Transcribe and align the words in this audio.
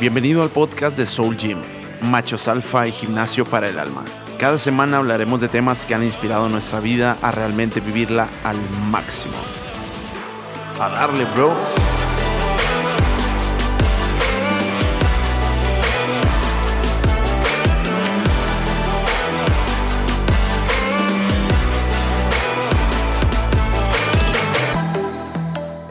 Bienvenido 0.00 0.44
al 0.44 0.50
podcast 0.50 0.96
de 0.96 1.06
Soul 1.06 1.36
Gym, 1.36 1.58
Machos 2.02 2.46
Alfa 2.46 2.86
y 2.86 2.92
Gimnasio 2.92 3.44
para 3.44 3.68
el 3.68 3.80
Alma. 3.80 4.04
Cada 4.38 4.56
semana 4.56 4.98
hablaremos 4.98 5.40
de 5.40 5.48
temas 5.48 5.84
que 5.84 5.92
han 5.92 6.04
inspirado 6.04 6.48
nuestra 6.48 6.78
vida 6.78 7.18
a 7.20 7.32
realmente 7.32 7.80
vivirla 7.80 8.28
al 8.44 8.56
máximo. 8.92 9.34
A 10.80 10.88
darle, 10.88 11.24
bro. 11.34 11.52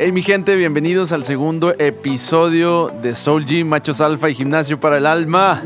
Hey 0.07 0.13
mi 0.13 0.21
gente, 0.21 0.55
bienvenidos 0.55 1.11
al 1.11 1.25
segundo 1.25 1.75
episodio 1.77 2.93
de 3.01 3.13
Soul 3.13 3.45
Gym, 3.45 3.67
Machos 3.67 3.99
Alfa 3.99 4.29
y 4.29 4.35
Gimnasio 4.35 4.79
para 4.79 4.99
el 4.99 5.05
Alma. 5.05 5.61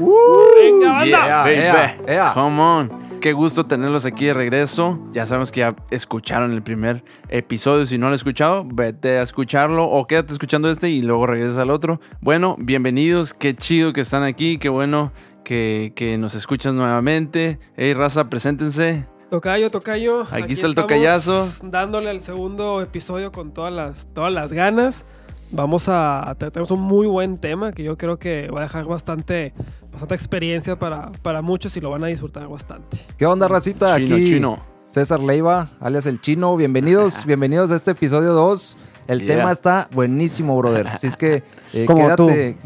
Venga, 0.59 0.93
banda. 0.93 1.05
Yeah, 1.05 1.37
baby. 1.43 1.53
ea, 1.53 1.97
ea. 2.07 2.31
Come 2.33 2.59
on. 2.59 2.91
Qué 3.21 3.33
gusto 3.33 3.67
tenerlos 3.67 4.07
aquí 4.07 4.25
de 4.25 4.33
regreso. 4.33 4.99
Ya 5.11 5.27
sabemos 5.27 5.51
que 5.51 5.59
ya 5.59 5.75
escucharon 5.91 6.53
el 6.53 6.63
primer 6.63 7.03
episodio. 7.29 7.85
Si 7.85 7.99
no 7.99 8.05
lo 8.05 8.07
han 8.07 8.13
escuchado, 8.15 8.65
vete 8.65 9.19
a 9.19 9.21
escucharlo 9.21 9.85
o 9.85 10.07
quédate 10.07 10.33
escuchando 10.33 10.71
este 10.71 10.89
y 10.89 11.03
luego 11.03 11.27
regresas 11.27 11.59
al 11.59 11.69
otro. 11.69 12.01
Bueno, 12.19 12.55
bienvenidos. 12.57 13.35
Qué 13.35 13.53
chido 13.55 13.93
que 13.93 14.01
están 14.01 14.23
aquí. 14.23 14.57
Qué 14.57 14.69
bueno 14.69 15.13
que, 15.43 15.93
que 15.95 16.17
nos 16.17 16.33
escuchas 16.33 16.73
nuevamente. 16.73 17.59
Hey, 17.77 17.93
raza, 17.93 18.27
preséntense. 18.27 19.05
Tocayo, 19.31 19.71
tocayo. 19.71 20.27
Aquí 20.29 20.51
está 20.51 20.67
el 20.67 20.75
tocayazo. 20.75 21.47
Dándole 21.63 22.09
al 22.09 22.19
segundo 22.19 22.81
episodio 22.81 23.31
con 23.31 23.51
todas 23.53 23.71
las, 23.71 24.07
todas 24.07 24.33
las 24.33 24.51
ganas. 24.51 25.05
Vamos 25.51 25.87
a, 25.87 26.29
a- 26.31 26.35
tenemos 26.35 26.69
un 26.71 26.81
muy 26.81 27.07
buen 27.07 27.37
tema 27.37 27.71
que 27.71 27.81
yo 27.81 27.95
creo 27.95 28.19
que 28.19 28.49
va 28.51 28.59
a 28.59 28.63
dejar 28.63 28.83
bastante, 28.83 29.53
bastante 29.89 30.15
experiencia 30.15 30.77
para, 30.77 31.13
para 31.21 31.41
muchos 31.41 31.77
y 31.77 31.79
lo 31.79 31.91
van 31.91 32.03
a 32.03 32.07
disfrutar 32.07 32.45
bastante. 32.49 32.97
¿Qué 33.17 33.25
onda, 33.25 33.47
racita? 33.47 33.95
Chino, 33.95 34.15
Aquí 34.17 34.25
chino. 34.25 34.59
César 34.85 35.21
Leiva, 35.21 35.69
alias 35.79 36.05
El 36.07 36.19
Chino. 36.19 36.57
Bienvenidos, 36.57 37.25
bienvenidos 37.25 37.71
a 37.71 37.75
este 37.75 37.91
episodio 37.91 38.33
2. 38.33 38.77
El 39.07 39.19
Yeah. 39.21 39.35
tema 39.37 39.51
está 39.51 39.87
buenísimo, 39.91 40.57
brother. 40.57 40.87
Así 40.87 41.07
es 41.07 41.17
que 41.17 41.43
eh, 41.73 41.85
Como 41.87 42.15
tú. 42.15 42.29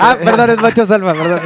Ah, 0.00 0.16
perdón, 0.22 0.50
es 0.50 0.60
Macho 0.62 0.86
Salva, 0.86 1.12
perdón. 1.14 1.40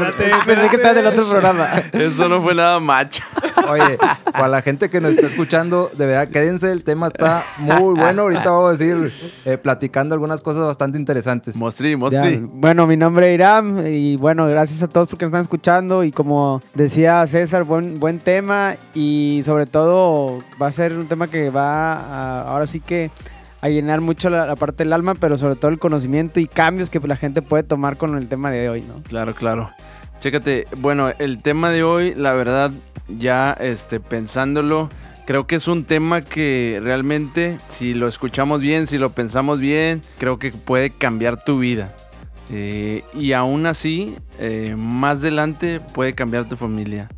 Pensé 0.47 0.69
que 0.69 0.77
estaba 0.77 0.93
en 0.93 0.99
el 0.99 1.07
otro 1.07 1.29
programa. 1.29 1.69
Eso 1.93 2.29
no 2.29 2.43
fue 2.43 2.55
nada 2.55 2.81
macho. 2.81 3.23
Oye, 3.69 3.99
para 4.33 4.49
la 4.49 4.63
gente 4.63 4.91
que 4.91 5.01
nos 5.01 5.13
está 5.13 5.27
escuchando, 5.27 5.91
de 5.97 6.07
verdad, 6.07 6.29
quédense. 6.29 6.71
El 6.73 6.85
tema 6.85 7.09
está 7.09 7.45
muy 7.59 7.95
bueno. 7.95 8.23
Ahorita 8.23 8.51
vamos 8.51 8.69
a 8.69 8.73
decir, 8.73 9.13
eh, 9.45 9.59
platicando 9.59 10.15
algunas 10.15 10.41
cosas 10.41 10.67
bastante 10.67 10.99
interesantes. 10.99 11.57
Mostri, 11.57 11.91
Ya, 11.91 11.97
mostri. 11.97 12.37
Bueno, 12.43 12.87
mi 12.87 12.97
nombre 12.97 13.29
es 13.29 13.35
Iram 13.35 13.87
y 13.87 14.17
bueno, 14.17 14.47
gracias 14.47 14.83
a 14.83 14.89
todos 14.89 15.09
porque 15.09 15.25
nos 15.25 15.31
están 15.31 15.43
escuchando 15.43 16.05
y 16.05 16.13
como 16.13 16.61
decía 16.75 17.27
César, 17.27 17.65
buen, 17.65 17.99
buen 18.01 18.19
tema 18.19 18.77
y 18.95 19.43
sobre 19.45 19.67
todo 19.67 20.43
va 20.61 20.67
a 20.67 20.73
ser 20.73 20.93
un 20.93 21.07
tema 21.07 21.29
que 21.29 21.51
va 21.51 21.95
a, 21.95 22.43
ahora 22.43 22.67
sí 22.67 22.81
que 22.81 23.11
a 23.61 23.69
llenar 23.69 24.01
mucho 24.01 24.29
la, 24.29 24.47
la 24.47 24.57
parte 24.57 24.83
del 24.83 24.93
alma, 24.93 25.15
pero 25.15 25.39
sobre 25.39 25.55
todo 25.55 25.71
el 25.71 25.79
conocimiento 25.79 26.41
y 26.41 26.49
cambios 26.49 26.91
que 26.91 26.99
la 26.99 27.17
gente 27.17 27.43
puede 27.43 27.63
tomar 27.63 27.97
con 27.97 28.17
el 28.17 28.27
tema 28.27 28.51
de 28.51 28.69
hoy, 28.69 28.83
¿no? 28.83 28.95
Claro, 29.05 29.35
claro. 29.35 29.71
Chécate, 30.23 30.69
bueno, 30.77 31.11
el 31.19 31.43
tema 31.43 31.71
de 31.71 31.83
hoy, 31.83 32.15
la 32.15 32.33
verdad, 32.33 32.71
ya 33.09 33.57
este, 33.59 33.99
pensándolo, 33.99 34.89
creo 35.27 35.49
que 35.49 35.57
es 35.57 35.67
un 35.67 35.83
tema 35.83 36.21
que 36.21 36.81
realmente, 36.81 37.59
si 37.69 37.93
lo 37.93 38.07
escuchamos 38.07 38.61
bien, 38.61 38.87
si 38.87 38.99
lo 38.99 39.11
pensamos 39.11 39.59
bien, 39.59 40.01
creo 40.19 40.39
que 40.39 40.53
puede 40.53 40.91
cambiar 40.91 41.43
tu 41.43 41.59
vida. 41.59 41.93
Eh, 42.53 43.03
y 43.15 43.33
aún 43.33 43.67
así, 43.67 44.15
eh, 44.39 44.77
más 44.79 45.19
adelante 45.19 45.81
puede 45.81 46.15
cambiar 46.15 46.49
tu 46.49 46.57
familia. 46.57 47.09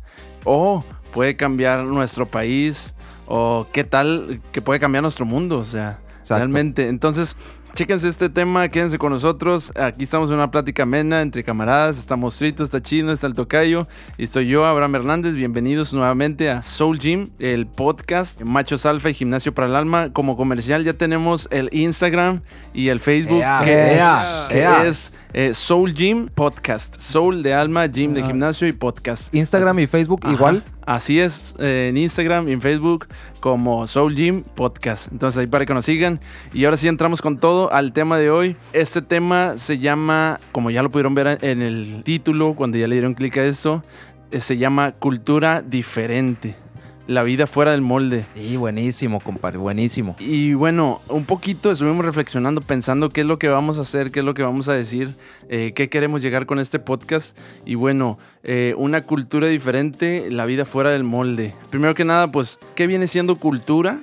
O 0.43 0.83
puede 1.13 1.35
cambiar 1.35 1.83
nuestro 1.83 2.25
país. 2.25 2.95
O 3.27 3.67
qué 3.71 3.83
tal 3.83 4.41
que 4.51 4.63
puede 4.63 4.79
cambiar 4.79 5.03
nuestro 5.03 5.27
mundo. 5.27 5.59
O 5.59 5.65
sea, 5.65 5.99
Exacto. 6.21 6.39
realmente. 6.39 6.87
Entonces, 6.87 7.35
chéquense 7.75 8.07
este 8.07 8.29
tema, 8.29 8.69
quédense 8.69 8.97
con 8.97 9.11
nosotros. 9.11 9.73
Aquí 9.75 10.05
estamos 10.05 10.29
en 10.29 10.37
una 10.37 10.49
plática 10.49 10.83
amena 10.83 11.21
entre 11.21 11.43
camaradas. 11.43 11.97
Estamos 11.97 12.37
Trito, 12.37 12.63
está 12.63 12.81
Chino, 12.81 13.11
está 13.11 13.27
el 13.27 13.33
Tocayo. 13.33 13.85
Y 14.17 14.27
soy 14.27 14.47
yo, 14.47 14.65
Abraham 14.65 14.95
Hernández. 14.95 15.35
Bienvenidos 15.35 15.93
nuevamente 15.93 16.49
a 16.49 16.61
Soul 16.61 16.99
Gym, 16.99 17.31
el 17.37 17.67
podcast 17.67 18.43
Machos 18.43 18.85
Alfa 18.85 19.09
y 19.09 19.13
Gimnasio 19.13 19.53
para 19.53 19.67
el 19.67 19.75
Alma. 19.75 20.13
Como 20.13 20.37
comercial 20.37 20.85
ya 20.85 20.93
tenemos 20.93 21.49
el 21.51 21.69
Instagram 21.73 22.41
y 22.73 22.87
el 22.87 23.01
Facebook. 23.01 23.41
Ea, 23.41 23.61
que 23.65 23.73
ea, 23.73 24.47
que 24.49 24.59
ea. 24.59 24.85
es 24.85 25.11
eh, 25.33 25.53
Soul 25.53 25.93
Gym 25.93 26.29
Podcast. 26.29 26.97
Soul 26.97 27.43
de 27.43 27.53
alma, 27.53 27.87
gym 27.87 28.13
de 28.13 28.23
gimnasio 28.23 28.69
y 28.69 28.71
podcast. 28.71 29.35
Instagram 29.35 29.79
y 29.79 29.87
Facebook 29.87 30.21
Ajá. 30.23 30.33
igual. 30.33 30.63
Así 30.85 31.19
es, 31.19 31.55
eh, 31.57 31.87
en 31.89 31.97
Instagram 31.97 32.47
y 32.47 32.51
en 32.51 32.61
Facebook 32.61 33.07
como 33.39 33.87
Soul 33.87 34.15
Gym 34.15 34.43
Podcast. 34.43 35.11
Entonces 35.11 35.39
ahí 35.39 35.47
para 35.47 35.65
que 35.65 35.73
nos 35.73 35.85
sigan. 35.85 36.19
Y 36.53 36.65
ahora 36.65 36.77
sí 36.77 36.87
entramos 36.87 37.21
con 37.21 37.39
todo 37.39 37.71
al 37.73 37.91
tema 37.91 38.19
de 38.19 38.29
hoy. 38.29 38.55
Este 38.71 39.01
tema 39.01 39.57
se 39.57 39.79
llama, 39.79 40.39
como 40.51 40.69
ya 40.69 40.83
lo 40.83 40.91
pudieron 40.91 41.15
ver 41.15 41.39
en 41.41 41.61
el 41.61 42.03
título, 42.03 42.53
cuando 42.55 42.77
ya 42.77 42.87
le 42.87 42.95
dieron 42.95 43.15
clic 43.15 43.37
a 43.37 43.45
esto, 43.45 43.83
eh, 44.31 44.39
se 44.39 44.57
llama 44.57 44.91
Cultura 44.91 45.63
Diferente. 45.63 46.64
La 47.07 47.21
vida 47.21 47.45
fuera 47.45 47.71
del 47.71 47.81
molde. 47.81 48.25
Sí, 48.33 48.57
buenísimo, 48.57 49.19
compadre, 49.19 49.59
buenísimo. 49.59 50.15
Y 50.17 50.55
bueno, 50.55 51.01
un 51.07 51.25
poquito 51.25 51.71
estuvimos 51.71 52.03
reflexionando, 52.03 52.61
pensando 52.61 53.09
qué 53.09 53.21
es 53.21 53.27
lo 53.27 53.37
que 53.37 53.47
vamos 53.47 53.77
a 53.77 53.81
hacer, 53.81 54.09
qué 54.09 54.19
es 54.19 54.25
lo 54.25 54.33
que 54.33 54.41
vamos 54.41 54.69
a 54.69 54.73
decir, 54.73 55.13
eh, 55.47 55.73
qué 55.75 55.87
queremos 55.87 56.23
llegar 56.23 56.47
con 56.47 56.57
este 56.57 56.79
podcast. 56.79 57.37
Y 57.63 57.75
bueno, 57.75 58.17
eh, 58.43 58.73
una 58.77 59.01
cultura 59.01 59.47
diferente, 59.47 60.31
la 60.31 60.45
vida 60.45 60.65
fuera 60.65 60.89
del 60.89 61.03
molde. 61.03 61.53
Primero 61.69 61.93
que 61.93 62.05
nada, 62.05 62.31
pues, 62.31 62.57
¿qué 62.73 62.87
viene 62.87 63.05
siendo 63.05 63.35
cultura? 63.35 63.99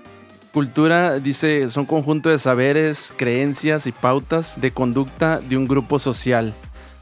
Cultura, 0.52 1.18
dice, 1.18 1.70
son 1.70 1.86
conjunto 1.86 2.28
de 2.28 2.38
saberes, 2.38 3.12
creencias 3.16 3.88
y 3.88 3.92
pautas 3.92 4.60
de 4.60 4.70
conducta 4.70 5.40
de 5.40 5.56
un 5.56 5.66
grupo 5.66 5.98
social. 5.98 6.54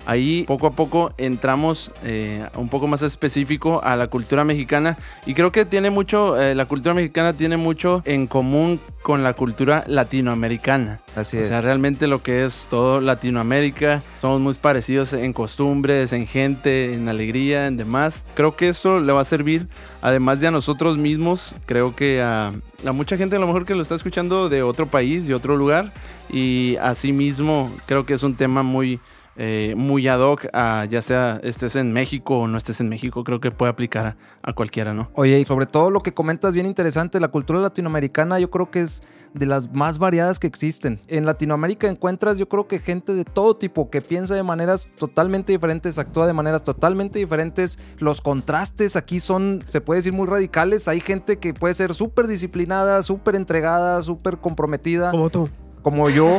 Ahí 0.07 0.45
poco 0.47 0.67
a 0.67 0.71
poco 0.73 1.13
entramos 1.19 1.93
eh, 2.05 2.45
un 2.57 2.69
poco 2.69 2.87
más 2.87 3.03
específico 3.03 3.83
a 3.85 3.97
la 3.97 4.09
cultura 4.09 4.45
mexicana 4.45 4.97
y 5.27 5.35
creo 5.35 5.53
que 5.53 5.65
tiene 5.65 5.91
mucho, 5.91 6.41
eh, 6.41 6.55
la 6.55 6.65
cultura 6.65 6.95
mexicana 6.95 7.35
tiene 7.37 7.57
mucho 7.59 8.03
en 8.07 8.27
común 8.27 8.81
con 9.03 9.23
la 9.23 9.35
cultura 9.35 9.85
latinoamericana. 9.87 11.01
Así 11.17 11.37
O 11.37 11.41
es. 11.41 11.49
sea, 11.49 11.61
realmente 11.61 12.07
lo 12.07 12.23
que 12.23 12.45
es 12.45 12.67
todo 12.71 13.01
Latinoamérica, 13.01 14.03
somos 14.21 14.41
muy 14.41 14.55
parecidos 14.55 15.13
en 15.13 15.33
costumbres, 15.33 16.13
en 16.13 16.27
gente, 16.27 16.95
en 16.95 17.09
alegría, 17.09 17.67
en 17.67 17.77
demás. 17.77 18.25
Creo 18.35 18.57
que 18.57 18.69
esto 18.69 19.01
le 19.01 19.13
va 19.13 19.21
a 19.23 19.25
servir, 19.25 19.69
además 20.03 20.41
de 20.41 20.49
a 20.49 20.51
nosotros 20.51 20.99
mismos, 20.99 21.55
creo 21.67 21.95
que 21.95 22.21
a, 22.23 22.53
a 22.85 22.93
mucha 22.93 23.17
gente 23.17 23.37
a 23.37 23.39
lo 23.39 23.47
mejor 23.47 23.65
que 23.65 23.75
lo 23.75 23.83
está 23.83 23.95
escuchando 23.95 24.49
de 24.49 24.63
otro 24.63 24.87
país, 24.87 25.27
de 25.27 25.35
otro 25.35 25.57
lugar, 25.57 25.93
y 26.31 26.77
asimismo 26.81 27.71
creo 27.87 28.07
que 28.07 28.15
es 28.15 28.23
un 28.23 28.35
tema 28.35 28.63
muy... 28.63 28.99
eh, 29.43 29.75
muy 29.75 30.07
ad 30.07 30.21
hoc, 30.21 30.49
a, 30.53 30.85
ya 30.85 31.01
sea 31.01 31.41
estés 31.43 31.75
en 31.75 31.95
México 31.95 32.41
o 32.41 32.47
no 32.47 32.59
estés 32.59 32.79
en 32.83 32.91
México, 32.91 33.25
creo 33.25 33.41
que 33.41 33.51
puede 33.51 33.71
aplicar 33.71 34.07
a, 34.07 34.17
a 34.43 34.53
cualquiera, 34.53 34.93
¿no? 34.93 35.11
Oye, 35.15 35.41
y 35.41 35.47
sobre 35.47 35.65
todo 35.65 35.91
lo 35.91 36.03
que 36.03 36.13
comentas 36.13 36.53
bien 36.53 36.67
interesante, 36.67 37.19
la 37.21 37.29
cultura 37.29 37.59
latinoamericana 37.59 38.39
yo 38.39 38.51
creo 38.51 38.71
que 38.71 38.81
es 38.81 39.03
de 39.33 39.47
las 39.47 39.73
más 39.73 39.99
variadas 39.99 40.39
que 40.39 40.47
existen. 40.47 41.01
En 41.09 41.25
Latinoamérica 41.25 41.89
encuentras 41.89 42.37
yo 42.37 42.51
creo 42.51 42.69
que 42.69 42.81
gente 42.81 43.15
de 43.15 43.25
todo 43.25 43.57
tipo 43.57 43.89
que 43.89 44.03
piensa 44.03 44.35
de 44.35 44.43
maneras 44.43 44.89
totalmente 44.99 45.53
diferentes, 45.53 45.99
actúa 45.99 46.27
de 46.27 46.35
maneras 46.35 46.63
totalmente 46.63 47.19
diferentes. 47.19 47.79
Los 47.99 48.21
contrastes 48.21 48.95
aquí 48.95 49.21
son, 49.21 49.61
se 49.65 49.81
puede 49.81 50.01
decir, 50.01 50.13
muy 50.13 50.27
radicales. 50.27 50.87
Hay 50.87 51.01
gente 51.01 51.39
que 51.39 51.55
puede 51.55 51.73
ser 51.73 51.95
súper 51.95 52.27
disciplinada, 52.27 53.03
súper 53.03 53.37
entregada, 53.37 54.03
súper 54.03 54.37
comprometida 54.37 55.13
Como 55.13 55.31
tú. 55.31 55.49
Como 55.83 56.11
yo, 56.11 56.39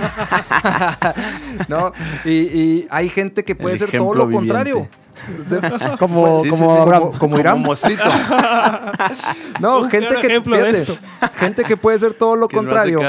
¿no? 1.68 1.94
Y, 2.26 2.32
y 2.32 2.88
hay 2.90 3.10
gente 3.10 3.44
que 3.44 3.56
puede 3.56 3.78
ser 3.78 3.92
todo 3.92 4.14
lo 4.14 4.28
viviente. 4.28 4.54
contrario. 4.54 4.88
Como, 6.00 6.42
Sí, 6.42 6.44
sí, 6.44 6.50
como 6.50 6.74
sí, 6.74 6.82
Abraham. 6.82 7.04
Como, 7.04 7.20
como 7.20 7.40
Irán. 7.40 7.64
No, 9.60 9.80
Un 9.82 9.90
gente 9.90 10.16
que, 10.22 10.42
fíjate, 10.42 10.86
gente 11.36 11.64
que 11.64 11.78
puede 11.78 12.00
ser 12.00 12.14
todo 12.14 12.36
lo 12.36 12.48
Que 12.48 12.58
contrario, 12.58 13.00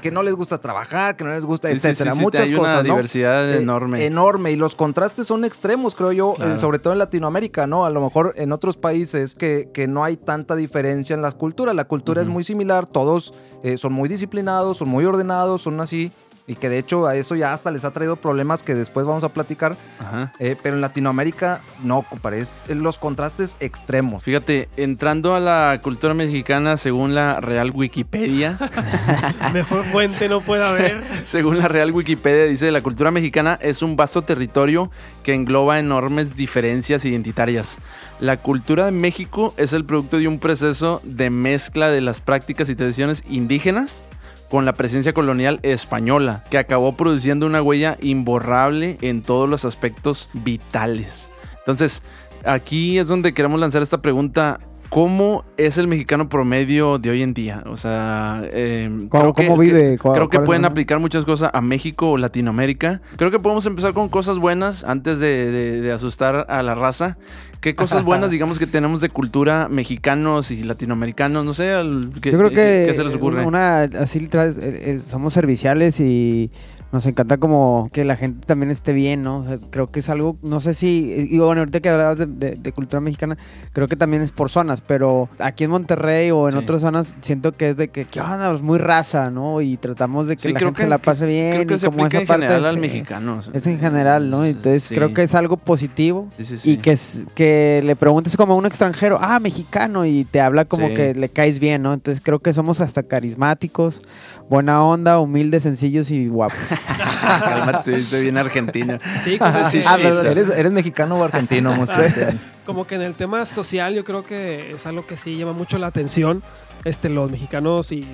que 0.00 0.10
no 0.10 0.22
les 0.22 0.34
gusta 0.34 0.58
trabajar, 0.58 1.16
que 1.16 1.24
no 1.24 1.30
les 1.30 1.44
gusta, 1.44 1.70
etcétera, 1.70 2.14
muchas 2.14 2.50
hay 2.50 2.56
cosas, 2.56 2.74
una 2.74 2.82
¿no? 2.82 2.94
diversidad 2.94 3.50
Eh, 3.52 3.58
enorme. 3.58 4.04
enorme 4.04 4.52
y 4.52 4.56
los 4.56 4.74
contrastes 4.74 5.26
son 5.26 5.44
extremos, 5.44 5.94
creo 5.94 6.12
yo, 6.12 6.34
eh, 6.40 6.56
sobre 6.56 6.78
todo 6.78 6.92
en 6.92 6.98
Latinoamérica, 6.98 7.66
¿no? 7.66 7.84
A 7.86 7.90
lo 7.90 8.00
mejor 8.00 8.34
en 8.36 8.52
otros 8.52 8.76
países 8.76 9.34
que, 9.34 9.70
que 9.72 9.86
no 9.88 10.04
hay 10.04 10.16
tanta 10.16 10.54
diferencia 10.56 11.14
en 11.14 11.22
las 11.22 11.34
culturas, 11.34 11.74
la 11.74 11.84
cultura 11.84 12.22
es 12.22 12.28
muy 12.28 12.44
similar, 12.44 12.86
todos 12.86 13.34
eh, 13.62 13.76
son 13.76 13.92
muy 13.92 14.08
disciplinados, 14.08 14.78
son 14.78 14.88
muy 14.88 15.04
ordenados, 15.04 15.62
son 15.62 15.80
así 15.80 16.10
y 16.52 16.56
que 16.56 16.68
de 16.68 16.78
hecho 16.78 17.06
a 17.06 17.16
eso 17.16 17.34
ya 17.34 17.52
hasta 17.52 17.70
les 17.70 17.84
ha 17.84 17.90
traído 17.92 18.16
problemas 18.16 18.62
que 18.62 18.74
después 18.74 19.06
vamos 19.06 19.24
a 19.24 19.30
platicar. 19.30 19.76
Ajá. 19.98 20.32
Eh, 20.38 20.56
pero 20.62 20.76
en 20.76 20.82
Latinoamérica 20.82 21.60
no, 21.82 22.02
compadre, 22.02 22.40
es 22.40 22.54
los 22.68 22.98
contrastes 22.98 23.56
extremos. 23.60 24.22
Fíjate, 24.22 24.68
entrando 24.76 25.34
a 25.34 25.40
la 25.40 25.80
cultura 25.82 26.14
mexicana 26.14 26.76
según 26.76 27.14
la 27.14 27.40
Real 27.40 27.70
Wikipedia, 27.74 28.58
Mejor 29.52 29.84
fuente 29.84 30.28
no 30.28 30.40
puede 30.40 30.64
haber. 30.64 31.02
según 31.24 31.58
la 31.58 31.68
Real 31.68 31.90
Wikipedia 31.90 32.44
dice, 32.44 32.70
la 32.70 32.82
cultura 32.82 33.10
mexicana 33.10 33.58
es 33.62 33.82
un 33.82 33.96
vasto 33.96 34.22
territorio 34.22 34.90
que 35.22 35.34
engloba 35.34 35.78
enormes 35.78 36.36
diferencias 36.36 37.04
identitarias. 37.04 37.78
La 38.20 38.36
cultura 38.36 38.84
de 38.84 38.92
México 38.92 39.54
es 39.56 39.72
el 39.72 39.84
producto 39.84 40.18
de 40.18 40.28
un 40.28 40.38
proceso 40.38 41.00
de 41.04 41.30
mezcla 41.30 41.90
de 41.90 42.02
las 42.02 42.20
prácticas 42.20 42.68
y 42.68 42.74
tradiciones 42.74 43.24
indígenas 43.28 44.04
con 44.52 44.66
la 44.66 44.74
presencia 44.74 45.14
colonial 45.14 45.60
española, 45.62 46.44
que 46.50 46.58
acabó 46.58 46.94
produciendo 46.94 47.46
una 47.46 47.62
huella 47.62 47.96
imborrable 48.02 48.98
en 49.00 49.22
todos 49.22 49.48
los 49.48 49.64
aspectos 49.64 50.28
vitales. 50.34 51.30
Entonces, 51.60 52.02
aquí 52.44 52.98
es 52.98 53.08
donde 53.08 53.32
queremos 53.32 53.58
lanzar 53.58 53.80
esta 53.80 54.02
pregunta. 54.02 54.60
¿Cómo 54.92 55.46
es 55.56 55.78
el 55.78 55.88
mexicano 55.88 56.28
promedio 56.28 56.98
de 56.98 57.08
hoy 57.08 57.22
en 57.22 57.32
día? 57.32 57.64
O 57.64 57.78
sea, 57.78 58.42
eh, 58.52 58.90
¿Cómo- 59.08 59.08
creo 59.08 59.32
que- 59.32 59.46
cómo 59.46 59.56
vive? 59.58 59.96
¿Cuál- 59.96 60.14
creo 60.16 60.28
que 60.28 60.40
pueden 60.40 60.66
aplicar 60.66 60.98
muchas 60.98 61.24
cosas 61.24 61.50
a 61.54 61.62
México 61.62 62.10
o 62.10 62.18
Latinoamérica. 62.18 63.00
Creo 63.16 63.30
que 63.30 63.38
podemos 63.38 63.64
empezar 63.64 63.94
con 63.94 64.10
cosas 64.10 64.36
buenas 64.36 64.84
antes 64.84 65.18
de, 65.18 65.50
de- 65.50 65.80
de 65.80 65.92
asustar 65.92 66.44
a 66.46 66.62
la 66.62 66.74
raza. 66.74 67.16
¿Qué 67.62 67.74
cosas 67.74 68.04
buenas, 68.04 68.30
digamos, 68.30 68.58
que 68.58 68.66
tenemos 68.66 69.00
de 69.00 69.08
cultura 69.08 69.66
mexicanos 69.70 70.50
y 70.50 70.62
latinoamericanos? 70.62 71.42
No 71.46 71.54
sé, 71.54 71.72
¿qué, 72.20 72.32
Yo 72.32 72.36
creo 72.36 72.50
que 72.50 72.84
¿qué 72.88 72.92
se 72.94 73.02
les 73.02 73.14
ocurre? 73.14 73.46
una 73.46 73.84
así 73.84 74.28
es- 74.30 74.58
eh, 74.60 75.00
somos 75.02 75.32
serviciales 75.32 76.00
y 76.00 76.50
nos 76.92 77.06
encanta 77.06 77.38
como 77.38 77.88
que 77.92 78.04
la 78.04 78.16
gente 78.16 78.46
también 78.46 78.70
esté 78.70 78.92
bien, 78.92 79.22
¿no? 79.22 79.38
O 79.38 79.48
sea, 79.48 79.58
creo 79.70 79.90
que 79.90 80.00
es 80.00 80.08
algo, 80.10 80.36
no 80.42 80.60
sé 80.60 80.74
si, 80.74 81.26
y 81.30 81.38
bueno, 81.38 81.60
ahorita 81.62 81.80
que 81.80 81.88
hablabas 81.88 82.18
de, 82.18 82.26
de- 82.26 82.56
de 82.56 82.72
cultura 82.72 83.00
mexicana, 83.00 83.36
creo 83.72 83.88
que 83.88 83.96
también 83.96 84.22
es 84.22 84.30
por 84.30 84.50
zonas, 84.50 84.82
pero 84.82 85.28
aquí 85.38 85.64
en 85.64 85.70
Monterrey 85.70 86.30
o 86.30 86.48
en 86.48 86.52
Sí. 86.52 86.58
otras 86.58 86.82
zonas 86.82 87.14
siento 87.22 87.52
que 87.52 87.70
es 87.70 87.76
de 87.76 87.88
que, 87.88 88.04
¿qué 88.04 88.20
onda? 88.20 88.50
Pues 88.50 88.62
muy 88.62 88.78
raza, 88.78 89.30
¿no? 89.30 89.60
Y 89.62 89.76
tratamos 89.78 90.26
de 90.28 90.36
que 90.36 90.42
Sí, 90.48 90.52
la 90.52 90.60
gente 90.60 90.82
se 90.82 90.88
la 90.88 90.98
pase 90.98 91.26
bien 91.26 91.52
Creo 91.54 91.66
que 91.66 91.74
y 91.74 91.78
se 91.78 91.86
como 91.86 92.06
esa 92.06 92.20
en 92.20 92.26
parte 92.26 92.42
general 92.46 92.62
es, 92.64 92.68
al 92.70 92.76
eh, 92.76 92.80
mexicano. 92.80 93.36
o 93.38 93.42
sea. 93.42 93.52
Es 93.54 93.66
en 93.66 93.78
general, 93.78 94.28
¿no? 94.30 94.44
Entonces 94.44 94.82
Sí. 94.84 94.94
creo 94.94 95.14
que 95.14 95.22
es 95.22 95.34
algo 95.34 95.56
positivo. 95.56 96.28
Y 96.64 96.76
que, 96.76 96.98
que 97.34 97.80
le 97.84 97.96
preguntes 97.96 98.36
como 98.36 98.52
a 98.52 98.56
un 98.56 98.66
extranjero, 98.66 99.18
ah, 99.20 99.40
mexicano, 99.40 100.04
y 100.04 100.24
te 100.24 100.40
habla 100.40 100.66
como 100.66 100.88
que 100.88 101.14
le 101.14 101.28
caes 101.30 101.58
bien, 101.58 101.82
¿no? 101.82 101.94
Entonces 101.94 102.22
creo 102.22 102.40
que 102.40 102.52
somos 102.52 102.80
hasta 102.80 103.02
carismáticos, 103.02 104.02
buena 104.50 104.84
onda, 104.84 105.18
humildes, 105.20 105.62
sencillos 105.62 106.10
y 106.10 106.28
guapos. 106.28 106.58
Cálmate, 107.22 107.96
estoy 107.96 108.22
bien 108.22 108.38
argentino. 108.38 108.98
Sí, 109.24 109.38
Ah, 109.40 109.96
perdón. 110.00 110.26
¿Eres, 110.26 110.50
eres 110.50 110.72
mexicano 110.72 111.16
o 111.16 111.24
argentino, 111.24 111.74
como 112.66 112.86
que 112.86 112.94
en 112.94 113.02
el 113.02 113.14
tema 113.14 113.44
social 113.46 113.94
yo 113.94 114.04
creo 114.04 114.24
que 114.24 114.72
es 114.72 114.86
algo 114.86 115.06
que 115.06 115.16
sí 115.16 115.36
llama 115.36 115.52
mucho 115.52 115.78
la 115.78 115.88
atención. 115.88 116.42
Este, 116.84 117.08
los 117.08 117.30
mexicanos 117.30 117.92
y 117.92 118.04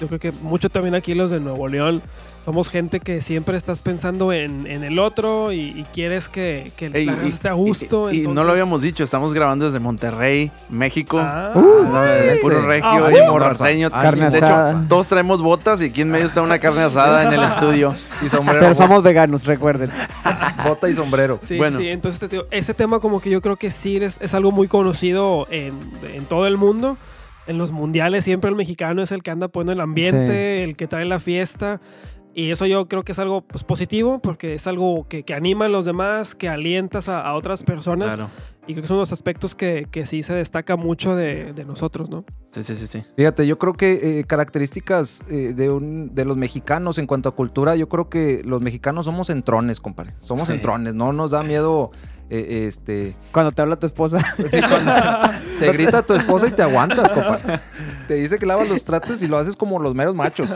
yo 0.00 0.06
creo 0.08 0.18
que 0.20 0.32
mucho 0.32 0.68
también 0.68 0.94
aquí 0.94 1.14
los 1.14 1.30
de 1.30 1.40
Nuevo 1.40 1.68
León. 1.68 2.02
Somos 2.44 2.68
gente 2.70 3.00
que 3.00 3.20
siempre 3.22 3.56
estás 3.56 3.80
pensando 3.80 4.32
en, 4.32 4.68
en 4.68 4.84
el 4.84 5.00
otro 5.00 5.50
y, 5.50 5.62
y 5.70 5.84
quieres 5.92 6.28
que, 6.28 6.70
que 6.76 6.86
Ey, 6.86 7.06
la 7.06 7.12
y- 7.12 7.16
raza 7.16 7.26
esté 7.26 7.48
a 7.48 7.54
gusto. 7.54 8.12
Y, 8.12 8.22
y 8.22 8.26
no 8.28 8.44
lo 8.44 8.52
habíamos 8.52 8.82
dicho, 8.82 9.02
estamos 9.02 9.34
grabando 9.34 9.64
desde 9.66 9.80
Monterrey, 9.80 10.52
México. 10.70 11.18
Ah, 11.20 11.50
Excelente. 11.56 12.40
Puro 12.42 12.62
regio 12.62 12.88
Ah, 12.88 13.10
y. 13.10 13.90
Carne 13.90 14.30
de 14.30 14.36
hecho, 14.38 14.46
asada. 14.46 14.84
todos 14.88 15.08
traemos 15.08 15.42
botas 15.42 15.82
y 15.82 15.86
aquí 15.86 16.02
en 16.02 16.10
medio 16.10 16.26
está 16.26 16.40
una 16.42 16.60
carne 16.60 16.82
asada 16.82 17.24
en 17.24 17.32
el 17.32 17.42
estudio. 17.48 17.94
Y 18.24 18.28
sombrero. 18.28 18.60
Pero 18.60 18.74
somos 18.76 19.02
veganos, 19.02 19.44
recuerden. 19.44 19.90
bota 20.64 20.88
y 20.88 20.94
sombrero. 20.94 21.40
Sí, 21.42 21.56
Bueno. 21.56 21.78
sí, 21.78 21.88
entonces 21.88 22.20
te 22.20 22.28
digo, 22.28 22.44
ese 22.52 22.74
tema 22.74 23.00
como 23.00 23.20
que 23.20 23.28
yo 23.30 23.40
creo 23.42 23.56
que 23.56 23.70
sí 23.72 23.96
es, 23.96 24.18
es 24.20 24.34
algo 24.34 24.52
muy 24.52 24.68
conocido 24.68 25.48
en, 25.50 25.74
en 26.14 26.26
todo 26.26 26.46
el 26.46 26.56
mundo. 26.56 26.96
En 27.46 27.58
los 27.58 27.70
mundiales 27.70 28.24
siempre 28.24 28.50
el 28.50 28.56
mexicano 28.56 29.02
es 29.02 29.12
el 29.12 29.22
que 29.22 29.30
anda 29.30 29.48
poniendo 29.48 29.72
el 29.72 29.80
ambiente, 29.80 30.64
el 30.64 30.76
que 30.76 30.86
trae 30.86 31.04
la 31.04 31.20
fiesta. 31.20 31.80
Y 32.34 32.50
eso 32.50 32.66
yo 32.66 32.86
creo 32.86 33.02
que 33.02 33.12
es 33.12 33.18
algo 33.18 33.40
pues, 33.40 33.64
positivo 33.64 34.18
porque 34.18 34.52
es 34.54 34.66
algo 34.66 35.06
que, 35.08 35.22
que 35.22 35.32
anima 35.32 35.64
a 35.64 35.68
los 35.70 35.86
demás, 35.86 36.34
que 36.34 36.50
alientas 36.50 37.08
a, 37.08 37.20
a 37.22 37.34
otras 37.34 37.62
personas. 37.62 38.14
Claro. 38.14 38.30
Y 38.66 38.72
creo 38.74 38.82
que 38.82 38.88
son 38.88 38.98
los 38.98 39.10
aspectos 39.12 39.54
que, 39.54 39.86
que 39.90 40.04
sí 40.06 40.22
se 40.22 40.34
destaca 40.34 40.76
mucho 40.76 41.14
de, 41.16 41.52
de 41.54 41.64
nosotros, 41.64 42.10
¿no? 42.10 42.24
Sí, 42.50 42.62
sí, 42.62 42.74
sí, 42.74 42.86
sí. 42.88 43.04
Fíjate, 43.16 43.46
yo 43.46 43.58
creo 43.58 43.72
que 43.74 44.18
eh, 44.20 44.24
características 44.24 45.22
eh, 45.30 45.52
de, 45.54 45.70
un- 45.70 46.14
de 46.14 46.24
los 46.24 46.36
mexicanos 46.36 46.98
en 46.98 47.06
cuanto 47.06 47.28
a 47.28 47.32
cultura, 47.34 47.76
yo 47.76 47.88
creo 47.88 48.08
que 48.10 48.42
los 48.44 48.60
mexicanos 48.60 49.06
somos 49.06 49.30
entrones, 49.30 49.80
compadre. 49.80 50.12
Somos 50.20 50.48
Sí. 50.48 50.54
entrones, 50.54 50.94
no 50.94 51.12
nos 51.12 51.30
da 51.30 51.42
miedo 51.42 51.90
eh, 52.30 52.66
este... 52.68 53.14
Cuando 53.32 53.52
te 53.52 53.62
habla 53.62 53.76
tu 53.76 53.86
esposa. 53.86 54.18
sí, 54.36 54.58
cuando 54.68 54.92
te 55.58 55.72
grita 55.72 56.02
tu 56.02 56.14
esposa 56.14 56.46
y 56.48 56.52
te 56.52 56.62
aguantas. 56.62 57.12
Te 58.08 58.14
dice 58.14 58.38
que 58.38 58.46
lavas 58.46 58.68
los 58.68 58.84
trastes 58.84 59.22
y 59.22 59.28
lo 59.28 59.38
haces 59.38 59.56
como 59.56 59.78
los 59.78 59.94
meros 59.94 60.14
machos. 60.14 60.50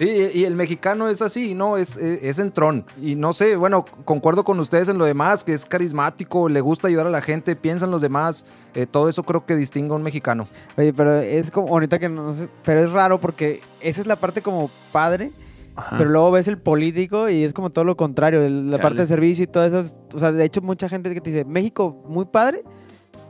Y, 0.00 0.04
y 0.04 0.44
el 0.44 0.56
mexicano 0.56 1.08
es 1.08 1.22
así, 1.22 1.54
¿no? 1.54 1.76
Es, 1.76 1.96
es, 1.96 2.22
es 2.22 2.38
entrón. 2.38 2.84
Y 3.00 3.14
no 3.14 3.32
sé, 3.32 3.56
bueno, 3.56 3.84
concuerdo 4.04 4.44
con 4.44 4.58
ustedes 4.58 4.88
en 4.88 4.98
lo 4.98 5.04
demás, 5.04 5.44
que 5.44 5.52
es 5.54 5.66
carismático, 5.66 6.48
le 6.48 6.60
gusta 6.60 6.88
ayudar 6.88 7.06
a 7.06 7.10
la 7.10 7.20
gente, 7.20 7.56
piensa 7.56 7.84
en 7.84 7.90
los 7.90 8.02
demás. 8.02 8.46
eh, 8.74 8.86
todo 8.86 9.08
eso 9.08 9.22
creo 9.22 9.44
que 9.46 9.54
distingue 9.56 9.92
a 9.92 9.96
un 9.96 10.02
mexicano. 10.02 10.48
Oye, 10.76 10.92
pero 10.92 11.18
es 11.18 11.50
como, 11.50 11.68
ahorita 11.68 11.98
que 11.98 12.08
no 12.08 12.34
sé, 12.34 12.48
pero 12.64 12.80
es 12.80 12.90
raro 12.90 13.20
porque 13.20 13.60
esa 13.80 14.00
es 14.00 14.06
la 14.06 14.16
parte 14.16 14.42
como 14.42 14.70
padre, 14.92 15.32
Ajá. 15.76 15.96
pero 15.98 16.10
luego 16.10 16.30
ves 16.30 16.48
el 16.48 16.58
político 16.58 17.28
y 17.28 17.44
es 17.44 17.52
como 17.54 17.70
todo 17.70 17.84
lo 17.84 17.96
contrario, 17.96 18.42
el- 18.42 18.66
la 18.66 18.72
Chale. 18.72 18.82
parte 18.82 19.00
de 19.02 19.06
servicio 19.06 19.44
y 19.44 19.46
todas 19.46 19.72
esas, 19.72 19.96
o 20.14 20.18
sea, 20.18 20.30
de 20.32 20.44
hecho 20.44 20.60
mucha 20.60 20.88
gente 20.88 21.12
que 21.14 21.20
te 21.20 21.30
dice, 21.30 21.44
México 21.44 22.02
muy 22.06 22.26
padre, 22.26 22.62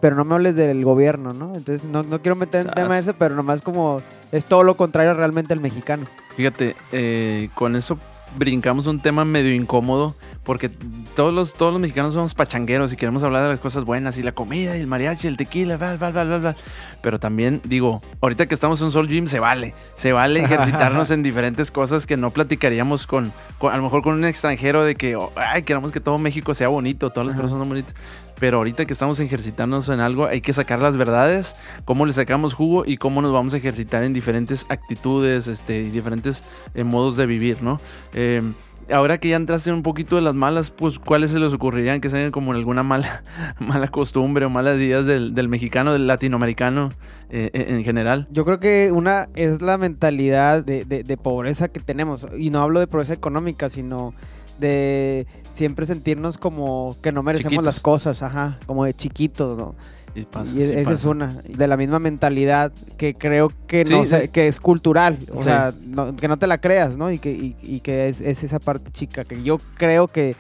pero 0.01 0.17
no 0.17 0.25
me 0.25 0.35
hables 0.35 0.57
del 0.57 0.85
gobierno, 0.85 1.33
¿no? 1.33 1.55
Entonces 1.55 1.85
no, 1.89 2.03
no 2.03 2.21
quiero 2.21 2.35
meter 2.35 2.63
en 2.63 2.67
Sas. 2.67 2.75
tema 2.75 2.99
ese, 2.99 3.15
pero 3.15 3.37
nomás 3.37 3.63
como 3.63 4.03
es 4.33 4.45
todo 4.47 4.65
lo 4.65 4.77
contrario 4.77 5.15
realmente 5.15 5.53
al 5.53 5.61
mexicano. 5.61 6.07
Fíjate, 6.37 6.75
eh, 6.91 7.49
con 7.55 7.77
eso 7.77 7.99
brincamos 8.37 8.87
un 8.87 9.01
tema 9.03 9.25
medio 9.25 9.55
incómodo 9.55 10.17
porque 10.45 10.69
todos 11.15 11.33
los, 11.33 11.53
todos 11.55 11.73
los 11.73 11.81
mexicanos 11.81 12.15
somos 12.15 12.35
pachangueros 12.35 12.93
y 12.93 12.97
queremos 12.97 13.23
hablar 13.23 13.43
de 13.45 13.49
las 13.51 13.61
cosas 13.61 13.85
buenas 13.85 14.19
y 14.19 14.23
la 14.23 14.33
comida 14.33 14.77
y 14.77 14.81
el 14.81 14.87
mariachi, 14.87 15.29
el 15.29 15.37
tequila, 15.37 15.77
bla, 15.77 15.95
bla, 15.97 16.11
bla, 16.11 16.25
bla, 16.25 16.39
bla. 16.39 16.57
Pero 17.01 17.21
también 17.21 17.61
digo, 17.65 18.03
ahorita 18.21 18.47
que 18.47 18.55
estamos 18.55 18.81
en 18.83 18.91
Soul 18.91 19.09
Gym 19.09 19.29
se 19.29 19.39
vale, 19.41 19.75
se 19.95 20.13
vale 20.13 20.41
ejercitarnos 20.45 21.11
en 21.11 21.23
diferentes 21.23 21.71
cosas 21.71 22.07
que 22.07 22.17
no 22.17 22.31
platicaríamos 22.31 23.07
con, 23.07 23.33
con- 23.59 23.73
a 23.73 23.77
lo 23.77 23.83
mejor 23.85 24.03
con 24.03 24.15
un 24.15 24.25
extranjero 24.25 24.83
de 24.85 24.95
que, 24.97 25.17
oh, 25.17 25.33
ay, 25.37 25.63
queremos 25.63 25.93
que 25.93 26.01
todo 26.01 26.19
México 26.19 26.55
sea 26.55 26.69
bonito, 26.69 27.11
todas 27.11 27.27
las 27.27 27.35
Ajá. 27.35 27.43
personas 27.43 27.61
son 27.63 27.69
bonitas. 27.69 27.95
Pero 28.41 28.57
ahorita 28.57 28.87
que 28.87 28.93
estamos 28.93 29.21
ejercitándonos 29.21 29.89
en 29.91 30.01
algo, 30.01 30.27
hay 30.27 30.41
que 30.41 30.53
sacar 30.53 30.81
las 30.81 30.97
verdades, 30.97 31.55
cómo 31.85 32.07
le 32.07 32.13
sacamos 32.13 32.55
jugo 32.55 32.83
y 32.85 32.97
cómo 32.97 33.23
nos 33.23 33.33
vamos 33.33 33.55
a 33.55 33.59
ejercitar 33.59 34.03
en 34.03 34.13
diferentes 34.13 34.67
actitudes, 34.69 35.47
este, 35.47 35.83
y 35.83 35.91
diferentes 35.91 36.43
eh, 36.75 36.83
modos 36.83 37.17
de 37.17 37.27
vivir, 37.27 37.63
¿no? 37.63 37.81
Eh, 38.15 38.43
ahora 38.93 39.19
que 39.19 39.29
ya 39.29 39.37
entraste 39.37 39.73
un 39.73 39.83
poquito 39.83 40.17
de 40.17 40.23
las 40.23 40.35
malas, 40.35 40.71
pues 40.71 40.99
¿cuáles 40.99 41.31
se 41.31 41.39
les 41.39 41.53
ocurrirían 41.53 42.01
que 42.01 42.09
sean 42.09 42.31
como 42.31 42.53
alguna 42.53 42.83
mala, 42.83 43.23
mala 43.59 43.89
costumbre 43.89 44.45
o 44.45 44.51
malas 44.51 44.79
ideas 44.79 45.07
del, 45.07 45.35
del 45.35 45.49
mexicano, 45.49 45.93
del 45.93 46.07
latinoamericano 46.07 46.91
eh, 47.31 47.51
en 47.55 47.77
en 47.77 47.85
general? 47.85 48.29
Yo 48.31 48.45
creo 48.45 48.61
que 48.61 48.91
una 48.93 49.29
es 49.35 49.63
la 49.63 49.79
mentalidad 49.79 50.63
de, 50.65 50.85
de- 50.85 51.03
de 51.03 51.17
pobreza 51.17 51.69
que 51.69 51.81
tenemos. 51.81 52.27
Y 52.39 52.51
no 52.51 52.61
hablo 52.61 52.81
de 52.81 52.87
pobreza 52.87 53.13
económica, 53.15 53.69
sino 53.71 54.15
de 54.61 55.27
siempre 55.55 55.87
sentirnos 55.87 56.39
como 56.39 56.95
que 57.03 57.11
no 57.13 57.23
merecemos 57.23 57.51
Chiquitos. 57.53 57.65
las 57.65 57.81
cosas, 57.81 58.23
ajá, 58.23 58.59
como 58.67 58.85
de 58.85 58.95
chiquitos, 58.95 59.57
¿no? 59.59 59.75
Y 60.15 60.23
pasa, 60.27 60.55
y 60.57 60.61
sí 60.61 60.73
esa 60.75 60.93
es 60.93 61.05
una. 61.05 61.29
De 61.49 61.67
la 61.67 61.77
misma 61.77 61.99
mentalidad 61.99 62.71
que 62.99 63.15
creo 63.15 63.51
que 63.67 63.85
no 63.85 64.05
que 64.31 64.47
es 64.49 64.61
cultural. 64.61 65.19
O 65.35 65.39
Sí. 65.39 65.45
sea, 65.45 65.73
no- 65.87 66.15
que 66.17 66.29
no 66.29 66.37
te 66.39 66.47
la 66.47 66.59
creas, 66.61 66.97
¿no? 66.97 67.11
Y 67.11 67.19
que, 67.19 67.33
y, 67.33 67.57
y 67.63 67.81
que 67.81 68.09
es, 68.09 68.21
es 68.21 68.43
esa 68.45 68.59
parte 68.59 68.91
chica. 68.91 69.25
Que 69.25 69.43
yo 69.43 69.59
creo 69.79 70.09
que 70.09 70.37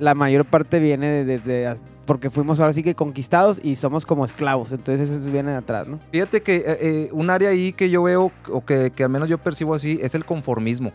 la 0.00 0.14
mayor 0.14 0.44
parte 0.44 0.80
viene 0.80 1.06
de, 1.08 1.24
de- 1.24 1.38
de 1.38 1.66
as- 1.68 1.82
porque 2.04 2.30
fuimos 2.30 2.58
ahora 2.58 2.72
sí 2.72 2.82
que 2.82 2.96
conquistados 2.96 3.60
y 3.62 3.76
somos 3.76 4.04
como 4.04 4.24
esclavos. 4.24 4.72
Entonces 4.72 5.08
eso 5.08 5.30
viene 5.30 5.52
de 5.52 5.58
atrás, 5.58 5.86
¿no? 5.86 6.00
Fíjate 6.10 6.42
que 6.42 6.56
eh, 6.56 6.64
eh, 6.80 7.08
un 7.12 7.30
área 7.30 7.50
ahí 7.50 7.72
que 7.72 7.90
yo 7.90 8.02
veo, 8.02 8.32
o 8.50 8.64
que, 8.64 8.90
que 8.90 9.04
al 9.04 9.08
menos 9.10 9.28
yo 9.28 9.38
percibo 9.38 9.72
así, 9.74 10.00
es 10.02 10.16
el 10.16 10.24
conformismo. 10.24 10.90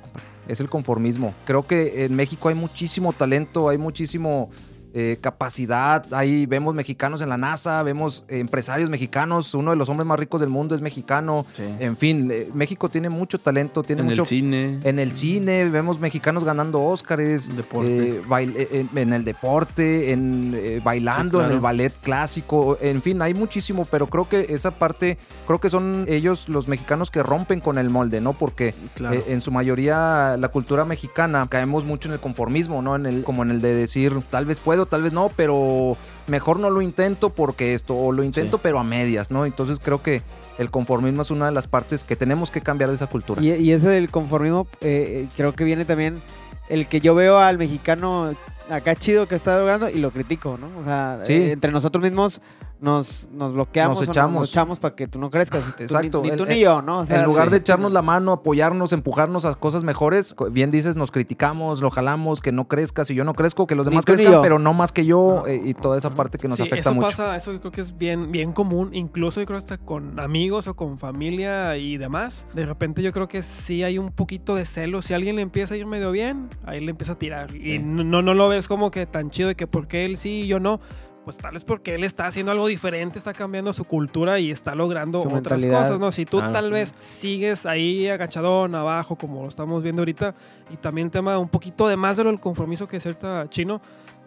Es 0.49 0.59
el 0.59 0.67
conformismo. 0.67 1.33
Creo 1.45 1.65
que 1.65 2.03
en 2.03 2.13
México 2.15 2.49
hay 2.49 2.55
muchísimo 2.55 3.13
talento, 3.13 3.69
hay 3.69 3.77
muchísimo 3.77 4.49
eh, 4.99 5.17
capacidad. 5.21 6.03
Ahí 6.11 6.47
vemos 6.47 6.73
mexicanos 6.73 7.21
en 7.21 7.29
la 7.29 7.37
NASA, 7.37 7.83
vemos 7.83 8.25
empresarios 8.29 8.89
mexicanos. 8.89 9.53
Uno 9.53 9.69
de 9.69 9.77
los 9.77 9.89
hombres 9.89 10.07
más 10.07 10.17
ricos 10.17 10.41
del 10.41 10.49
mundo 10.49 10.73
es 10.73 10.81
mexicano. 10.81 11.45
Sí. 11.55 11.63
En 11.79 11.95
fin, 11.97 12.31
eh, 12.31 12.49
México 12.55 12.89
tiene 12.89 13.09
mucho 13.09 13.37
talento, 13.37 13.83
tiene 13.83 14.01
En 14.01 14.07
mucho. 14.07 14.23
el 14.23 14.27
cine. 14.27 14.79
En 14.83 14.97
el 14.97 15.15
cine 15.15 15.69
vemos 15.69 15.99
mexicanos 15.99 16.43
ganando 16.43 16.81
Óscares, 16.81 17.49
eh, 17.49 18.21
eh, 18.31 18.85
en, 18.91 18.97
en 18.97 19.13
el 19.13 19.23
deporte, 19.23 20.11
en 20.13 20.55
eh, 20.57 20.81
bailando, 20.83 21.37
Sí, 21.39 21.41
claro. 21.41 21.45
en 21.49 21.51
el 21.57 21.59
ballet 21.61 21.93
clásico, 22.01 22.77
en 22.81 23.03
fin, 23.03 23.21
hay 23.21 23.35
muchísimo, 23.35 23.85
pero 23.85 24.07
creo 24.07 24.27
que 24.27 24.47
esa 24.49 24.71
parte, 24.71 25.19
creo 25.45 25.59
que 25.59 25.69
son 25.69 26.05
ellos 26.07 26.49
los 26.49 26.67
mexicanos 26.67 27.11
que 27.11 27.21
rompen 27.21 27.59
con 27.61 27.77
el 27.77 27.91
molde, 27.91 28.19
¿no? 28.19 28.33
Porque 28.33 28.73
Claro. 28.95 29.21
en 29.27 29.41
su 29.41 29.51
mayoría 29.51 30.37
la 30.39 30.47
cultura 30.47 30.85
mexicana 30.85 31.45
caemos 31.49 31.85
mucho 31.85 32.07
en 32.09 32.13
el 32.13 32.19
conformismo, 32.19 32.81
¿no? 32.81 32.95
En 32.95 33.05
el, 33.05 33.23
como 33.23 33.43
en 33.43 33.51
el 33.51 33.61
de 33.61 33.75
decir, 33.75 34.13
tal 34.31 34.45
vez 34.45 34.59
puedo, 34.59 34.86
tal 34.87 35.03
vez 35.03 35.13
no, 35.13 35.29
pero 35.35 35.95
mejor 36.27 36.59
no 36.59 36.69
lo 36.69 36.81
intento 36.81 37.29
porque 37.29 37.73
esto, 37.73 37.95
o 37.95 38.11
lo 38.11 38.23
intento 38.23 38.57
Sí. 38.57 38.61
pero 38.63 38.79
a 38.79 38.83
medias, 38.83 39.29
¿no? 39.31 39.45
Entonces 39.45 39.79
creo 39.83 40.01
que 40.01 40.21
el 40.57 40.71
conformismo 40.71 41.21
es 41.21 41.29
una 41.31 41.45
de 41.45 41.51
las 41.51 41.67
partes 41.67 42.03
que 42.03 42.15
tenemos 42.15 42.49
que 42.51 42.61
cambiar 42.61 42.89
de 42.89 42.95
esa 42.95 43.07
cultura. 43.07 43.41
Y, 43.41 43.51
y 43.53 43.71
ese 43.71 43.87
del 43.89 44.09
conformismo, 44.09 44.67
eh, 44.81 45.27
creo 45.37 45.53
que 45.53 45.63
viene 45.63 45.85
también 45.85 46.21
el 46.69 46.87
que 46.87 46.99
yo 46.99 47.13
veo 47.15 47.39
al 47.39 47.57
mexicano 47.57 48.33
acá 48.69 48.95
chido 48.95 49.27
que 49.27 49.35
está 49.35 49.57
logrando 49.57 49.89
y 49.89 49.99
lo 49.99 50.11
critico, 50.11 50.57
¿no? 50.59 50.67
O 50.79 50.83
sea, 50.83 51.19
Sí. 51.23 51.33
eh, 51.33 51.51
entre 51.51 51.71
nosotros 51.71 52.01
mismos 52.03 52.41
nos, 52.79 53.27
nos 53.31 53.53
bloqueamos, 53.53 53.99
Nos 53.99 54.09
echamos. 54.09 54.41
nos 54.41 54.49
echamos 54.49 54.79
para 54.79 54.95
que 54.95 55.07
tú 55.07 55.17
no 55.19 55.29
crezcas. 55.31 55.63
Tú 55.63 55.73
ni- 55.79 55.83
Exacto. 55.85 56.21
Ni, 56.21 56.29
El- 56.29 56.35
tú 56.37 56.43
el- 56.43 56.49
ni 56.49 56.59
yo, 56.59 56.81
¿no? 56.81 56.99
O 56.99 57.05
sea, 57.05 57.19
en 57.19 57.25
lugar 57.25 57.45
sí. 57.45 57.51
de 57.51 57.57
echarnos 57.57 57.91
la 57.91 58.01
mano, 58.01 58.31
apoyarnos, 58.33 58.93
empujarnos 58.93 59.45
a 59.45 59.55
cosas 59.55 59.83
mejores, 59.83 60.35
bien 60.51 60.69
dices, 60.69 60.95
nos 60.95 61.11
criticamos, 61.11 61.81
lo 61.81 61.89
jalamos, 61.89 62.39
que 62.41 62.51
no 62.51 62.67
crezcas 62.67 63.09
y 63.09 63.15
yo 63.15 63.23
no 63.23 63.33
crezco, 63.33 63.65
que 63.67 63.75
los 63.75 63.85
Ni 63.87 63.91
demás 63.91 64.05
ni 64.07 64.15
crezcan, 64.15 64.41
pero 64.41 64.59
no 64.59 64.73
más 64.73 64.91
que 64.91 65.05
yo 65.05 65.43
eh, 65.47 65.59
y 65.63 65.73
toda 65.73 65.97
esa 65.97 66.11
parte 66.11 66.37
que 66.37 66.47
nos 66.47 66.57
Sí, 66.57 66.63
afecta 66.63 66.79
eso 66.81 66.93
mucho. 66.93 67.07
pasa, 67.07 67.35
eso 67.35 67.51
yo 67.51 67.59
creo 67.59 67.71
que 67.71 67.81
es 67.81 67.97
bien, 67.97 68.31
bien 68.31 68.53
común, 68.53 68.93
incluso 68.93 69.39
yo 69.39 69.45
creo 69.47 69.57
hasta 69.57 69.77
con 69.77 70.19
amigos 70.19 70.67
o 70.67 70.75
con 70.75 70.97
familia 70.99 71.77
y 71.77 71.97
demás. 71.97 72.45
De 72.53 72.65
repente 72.65 73.01
yo 73.01 73.11
creo 73.11 73.27
que 73.27 73.41
sí 73.43 73.83
hay 73.83 73.97
un 73.97 74.11
poquito 74.11 74.55
de 74.55 74.65
celo. 74.65 75.01
Si 75.01 75.13
alguien 75.13 75.35
le 75.37 75.41
empieza 75.41 75.73
a 75.73 75.77
ir 75.77 75.85
medio 75.85 76.11
bien, 76.11 76.47
ahí 76.65 76.79
le 76.79 76.91
empieza 76.91 77.13
a 77.13 77.17
tirar. 77.17 77.55
Y 77.55 77.77
Sí. 77.77 77.79
no, 77.79 78.21
no 78.21 78.33
lo 78.33 78.47
ves 78.49 78.67
como 78.67 78.91
que 78.91 79.05
tan 79.05 79.29
chido 79.31 79.47
de 79.49 79.55
que 79.55 79.67
por 79.67 79.87
qué 79.87 80.05
él 80.05 80.17
sí 80.17 80.41
y 80.41 80.47
yo 80.47 80.59
no. 80.59 80.79
Pues 81.27 81.35
tal 81.35 81.51
vez 81.51 81.65
porque 81.65 81.95
él 81.95 82.05
está 82.05 82.25
haciendo 82.25 82.53
algo 82.53 82.67
diferente, 82.67 83.17
está 83.17 83.33
cambiando 83.33 83.73
su 83.73 83.83
cultura 83.83 84.39
y 84.39 84.49
está 84.49 84.75
logrando 84.75 85.19
Su 85.19 85.27
otras 85.27 85.59
mentalidad. 85.59 85.81
cosas, 85.81 85.99
¿no? 85.99 86.13
Si 86.13 86.23
tú 86.23 86.39
tal 86.39 86.71
vez 86.71 86.95
sigues 86.99 87.65
ahí 87.65 88.07
agachadón, 88.07 88.73
abajo, 88.75 89.17
como 89.17 89.41
lo 89.43 89.49
estamos 89.49 89.83
viendo 89.83 90.03
ahorita, 90.03 90.35
y 90.69 90.77
también 90.77 91.07
el 91.07 91.11
tema 91.11 91.37
un 91.37 91.49
poquito 91.49 91.85
de 91.89 91.97
más 91.97 92.15
de 92.15 92.23
lo 92.23 92.29
del 92.29 92.39
compromiso 92.39 92.87
que 92.87 93.01
cierta 93.01 93.45
chino, 93.49 93.81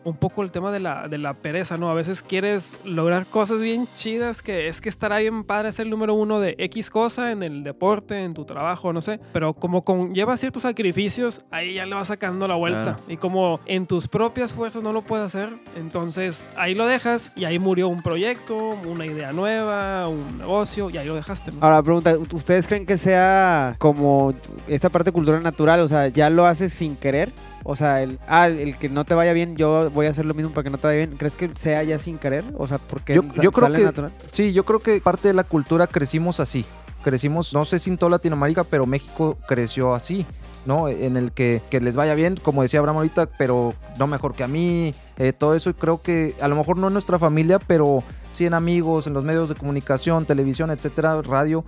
un 0.04 0.16
poco 0.16 0.42
el 0.42 0.50
tema 0.50 0.72
de 0.72 0.80
la, 0.80 1.08
de 1.08 1.18
la 1.18 1.34
pereza, 1.34 1.76
¿no? 1.76 1.90
A 1.90 1.94
veces 1.94 2.22
quieres 2.22 2.78
lograr 2.84 3.26
cosas 3.26 3.60
bien 3.60 3.86
chidas, 3.94 4.42
que 4.42 4.68
es 4.68 4.80
que 4.80 4.88
estará 4.88 5.18
bien 5.18 5.44
padre 5.44 5.72
ser 5.72 5.86
el 5.86 5.90
número 5.90 6.14
uno 6.14 6.40
de 6.40 6.54
X 6.58 6.90
cosa 6.90 7.32
en 7.32 7.42
el 7.42 7.62
deporte, 7.64 8.22
en 8.22 8.34
tu 8.34 8.44
trabajo, 8.44 8.92
no 8.92 9.02
sé, 9.02 9.20
pero 9.32 9.54
como 9.54 9.82
conlleva 9.84 10.36
ciertos 10.36 10.62
sacrificios, 10.62 11.42
ahí 11.50 11.74
ya 11.74 11.86
le 11.86 11.94
vas 11.94 12.08
sacando 12.08 12.48
la 12.48 12.54
vuelta. 12.54 12.82
Claro. 12.82 12.98
Y 13.08 13.16
como 13.16 13.60
en 13.66 13.86
tus 13.86 14.08
propias 14.08 14.52
fuerzas 14.52 14.82
no 14.82 14.92
lo 14.92 15.02
puedes 15.02 15.26
hacer, 15.26 15.48
entonces 15.76 16.50
ahí 16.56 16.74
lo 16.74 16.86
dejas 16.86 17.32
y 17.36 17.44
ahí 17.44 17.58
murió 17.58 17.88
un 17.88 18.02
proyecto, 18.02 18.56
una 18.86 19.06
idea 19.06 19.32
nueva, 19.32 20.08
un 20.08 20.38
negocio, 20.38 20.90
y 20.90 20.98
ahí 20.98 21.06
lo 21.06 21.14
dejaste, 21.14 21.52
¿no? 21.52 21.58
Ahora, 21.60 21.82
pregunta, 21.82 22.16
¿ustedes 22.32 22.66
creen 22.66 22.86
que 22.86 22.96
sea 22.96 23.76
como 23.78 24.34
esa 24.66 24.88
parte 24.88 25.12
cultural 25.12 25.42
natural? 25.42 25.80
O 25.80 25.88
sea, 25.88 26.08
¿ya 26.08 26.30
lo 26.30 26.46
haces 26.46 26.72
sin 26.72 26.96
querer? 26.96 27.32
O 27.62 27.76
sea, 27.76 28.02
el, 28.02 28.18
ah, 28.26 28.48
el 28.48 28.76
que 28.76 28.88
no 28.88 29.04
te 29.04 29.14
vaya 29.14 29.32
bien, 29.32 29.56
yo 29.56 29.90
voy 29.90 30.06
a 30.06 30.10
hacer 30.10 30.24
lo 30.24 30.34
mismo 30.34 30.50
para 30.52 30.64
que 30.64 30.70
no 30.70 30.78
te 30.78 30.86
vaya 30.86 31.06
bien. 31.06 31.16
¿Crees 31.18 31.36
que 31.36 31.50
sea 31.54 31.82
ya 31.82 31.98
sin 31.98 32.18
querer? 32.18 32.44
O 32.56 32.66
sea, 32.66 32.78
porque 32.78 33.14
Yo- 33.14 33.22
yo 33.42 33.50
creo 33.52 33.70
que- 33.72 33.82
natural? 33.84 34.12
Sí, 34.32 34.52
yo 34.52 34.64
creo 34.64 34.80
que 34.80 35.00
parte 35.00 35.28
de 35.28 35.34
la 35.34 35.44
cultura 35.44 35.86
crecimos 35.86 36.40
así. 36.40 36.64
Crecimos, 37.04 37.54
no 37.54 37.64
sé 37.64 37.78
si 37.78 37.88
en 37.90 37.96
toda 37.98 38.10
Latinoamérica, 38.10 38.64
pero 38.64 38.84
México 38.86 39.38
creció 39.48 39.94
así, 39.94 40.26
¿no? 40.66 40.88
En 40.88 41.16
el 41.16 41.32
que, 41.32 41.62
que 41.70 41.80
les 41.80 41.96
vaya 41.96 42.14
bien, 42.14 42.36
como 42.36 42.60
decía 42.62 42.78
Abraham 42.80 42.98
ahorita, 42.98 43.26
pero 43.38 43.72
no 43.98 44.06
mejor 44.06 44.34
que 44.34 44.44
a 44.44 44.48
mí, 44.48 44.94
eh, 45.18 45.32
todo 45.32 45.54
eso. 45.54 45.70
Y 45.70 45.74
creo 45.74 46.02
que 46.02 46.34
a 46.42 46.48
lo 46.48 46.56
mejor 46.56 46.76
no 46.76 46.88
en 46.88 46.92
nuestra 46.92 47.18
familia, 47.18 47.58
pero 47.58 48.02
sí 48.30 48.44
en 48.46 48.52
amigos, 48.54 49.06
en 49.06 49.14
los 49.14 49.24
medios 49.24 49.48
de 49.48 49.54
comunicación, 49.54 50.26
televisión, 50.26 50.70
etcétera, 50.70 51.22
radio. 51.22 51.64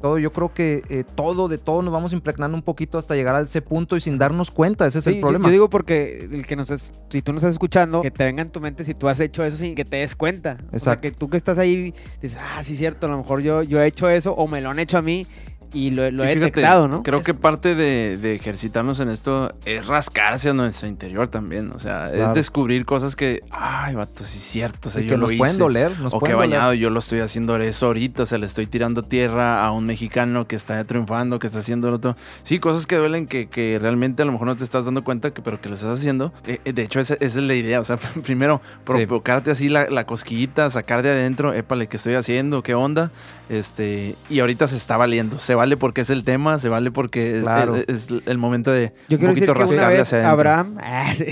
Todo, 0.00 0.18
yo 0.18 0.30
creo 0.32 0.52
que 0.52 0.82
eh, 0.90 1.04
todo, 1.14 1.48
de 1.48 1.56
todo 1.56 1.80
nos 1.80 1.90
vamos 1.92 2.12
impregnando 2.12 2.54
un 2.56 2.62
poquito 2.62 2.98
hasta 2.98 3.14
llegar 3.14 3.34
a 3.34 3.40
ese 3.40 3.62
punto 3.62 3.96
y 3.96 4.00
sin 4.00 4.18
darnos 4.18 4.50
cuenta, 4.50 4.86
ese 4.86 4.98
es 4.98 5.04
Sí, 5.04 5.10
el 5.10 5.16
yo- 5.16 5.20
problema. 5.22 5.46
Yo, 5.48 5.52
digo 5.52 5.70
porque 5.70 6.28
el 6.30 6.46
que 6.46 6.54
nos 6.54 6.70
es- 6.70 6.92
si 7.08 7.22
tú 7.22 7.32
nos 7.32 7.42
estás 7.42 7.54
escuchando, 7.54 8.02
que 8.02 8.10
te 8.10 8.24
venga 8.24 8.42
en 8.42 8.50
tu 8.50 8.60
mente 8.60 8.84
si 8.84 8.92
tú 8.92 9.08
has 9.08 9.20
hecho 9.20 9.42
eso 9.44 9.56
sin 9.56 9.74
que 9.74 9.84
te 9.86 9.96
des 9.96 10.14
cuenta. 10.14 10.58
O 10.66 10.78
sea, 10.78 10.92
Exacto. 10.94 11.00
que 11.02 11.10
tú 11.12 11.30
que 11.30 11.38
estás 11.38 11.56
ahí 11.58 11.94
dices, 12.20 12.38
ah, 12.38 12.62
sí, 12.62 12.76
cierto, 12.76 13.06
a 13.06 13.10
lo 13.10 13.16
mejor 13.16 13.40
yo, 13.40 13.62
yo 13.62 13.80
he 13.80 13.86
hecho 13.86 14.08
eso 14.10 14.34
o 14.34 14.46
me 14.46 14.60
lo 14.60 14.68
han 14.70 14.78
hecho 14.78 14.98
a 14.98 15.02
mí 15.02 15.26
y 15.72 15.90
lo, 15.90 16.10
lo 16.10 16.24
Y 16.24 16.28
he 16.28 16.30
fíjate, 16.34 16.46
detectado, 16.46 16.88
¿no? 16.88 17.02
Creo 17.02 17.22
que 17.22 17.34
parte 17.34 17.74
de, 17.74 18.16
de 18.16 18.34
ejercitarnos 18.34 19.00
en 19.00 19.08
esto 19.08 19.54
es 19.64 19.86
rascarse 19.86 20.48
a 20.50 20.52
nuestro 20.52 20.88
interior 20.88 21.28
también. 21.28 21.72
O 21.72 21.78
sea, 21.78 22.04
Claro. 22.10 22.28
es 22.30 22.34
descubrir 22.34 22.84
cosas 22.84 23.16
que, 23.16 23.42
ay, 23.50 23.94
vato, 23.94 24.24
sí 24.24 24.38
es 24.38 24.44
cierto. 24.44 24.88
O 24.88 24.92
sea, 24.92 25.02
Y 25.02 25.06
yo 25.06 25.10
que 25.10 25.16
lo 25.16 25.26
nos 25.28 25.36
pueden 25.36 25.54
hice. 25.54 25.62
doler, 25.62 25.90
nos 26.00 26.14
o 26.14 26.18
que 26.18 26.20
pueden 26.20 26.36
doler. 26.36 26.50
bañado, 26.58 26.74
yo 26.74 26.90
lo 26.90 26.98
estoy 27.00 27.20
haciendo 27.20 27.56
eso 27.56 27.86
ahorita, 27.86 28.22
o 28.22 28.26
sea, 28.26 28.38
le 28.38 28.46
estoy 28.46 28.66
tirando 28.66 29.02
tierra 29.02 29.64
a 29.64 29.72
un 29.72 29.84
mexicano 29.86 30.46
que 30.46 30.56
está 30.56 30.82
triunfando, 30.84 31.38
que 31.38 31.46
está 31.46 31.58
haciendo 31.60 31.90
lo 31.90 31.96
otro. 31.96 32.16
Sí, 32.42 32.58
cosas 32.58 32.86
que 32.86 32.96
duelen 32.96 33.26
que, 33.26 33.48
que 33.48 33.78
realmente 33.80 34.22
a 34.22 34.24
lo 34.24 34.32
mejor 34.32 34.46
no 34.46 34.56
te 34.56 34.64
estás 34.64 34.84
dando 34.84 35.02
cuenta, 35.04 35.32
que, 35.32 35.42
pero 35.42 35.60
que 35.60 35.68
lo 35.68 35.74
estás 35.74 35.98
haciendo. 35.98 36.32
Eh, 36.46 36.60
eh, 36.64 36.72
de 36.72 36.82
hecho, 36.82 37.00
esa, 37.00 37.14
esa 37.14 37.24
es 37.40 37.44
la 37.44 37.54
idea, 37.54 37.80
o 37.80 37.84
sea, 37.84 37.96
primero 38.22 38.60
provocarte 38.84 39.50
así 39.50 39.68
la, 39.68 39.88
la 39.90 40.06
cosquillita, 40.06 40.70
sacar 40.70 41.02
de 41.02 41.10
adentro, 41.10 41.52
épale, 41.52 41.88
¿qué 41.88 41.96
estoy 41.96 42.14
haciendo? 42.14 42.62
¿Qué 42.62 42.74
onda? 42.74 43.10
Este, 43.48 44.16
y 44.30 44.40
ahorita 44.40 44.68
se 44.68 44.76
está 44.76 44.96
valiendo. 44.96 45.38
Se 45.38 45.54
vale 45.56 45.76
porque 45.76 46.02
es 46.02 46.10
el 46.10 46.22
tema, 46.24 46.58
se 46.58 46.68
vale 46.68 46.90
porque 46.90 47.38
es- 47.38 47.42
Claro. 47.42 47.76
es, 47.76 47.88
es 47.88 48.08
el 48.26 48.38
momento 48.38 48.70
de 48.70 48.92
Yo 49.08 49.16
un 49.16 49.18
quiero 49.18 49.34
decir 49.34 49.46
poquito 49.48 49.52
que 49.52 49.58
una 49.58 49.66
rascarle 49.66 49.98
vez 49.98 50.02
hacia 50.02 50.18
adentro. 50.18 50.32
Abraham, 50.32 50.78
ah, 50.82 51.12
sí. 51.16 51.26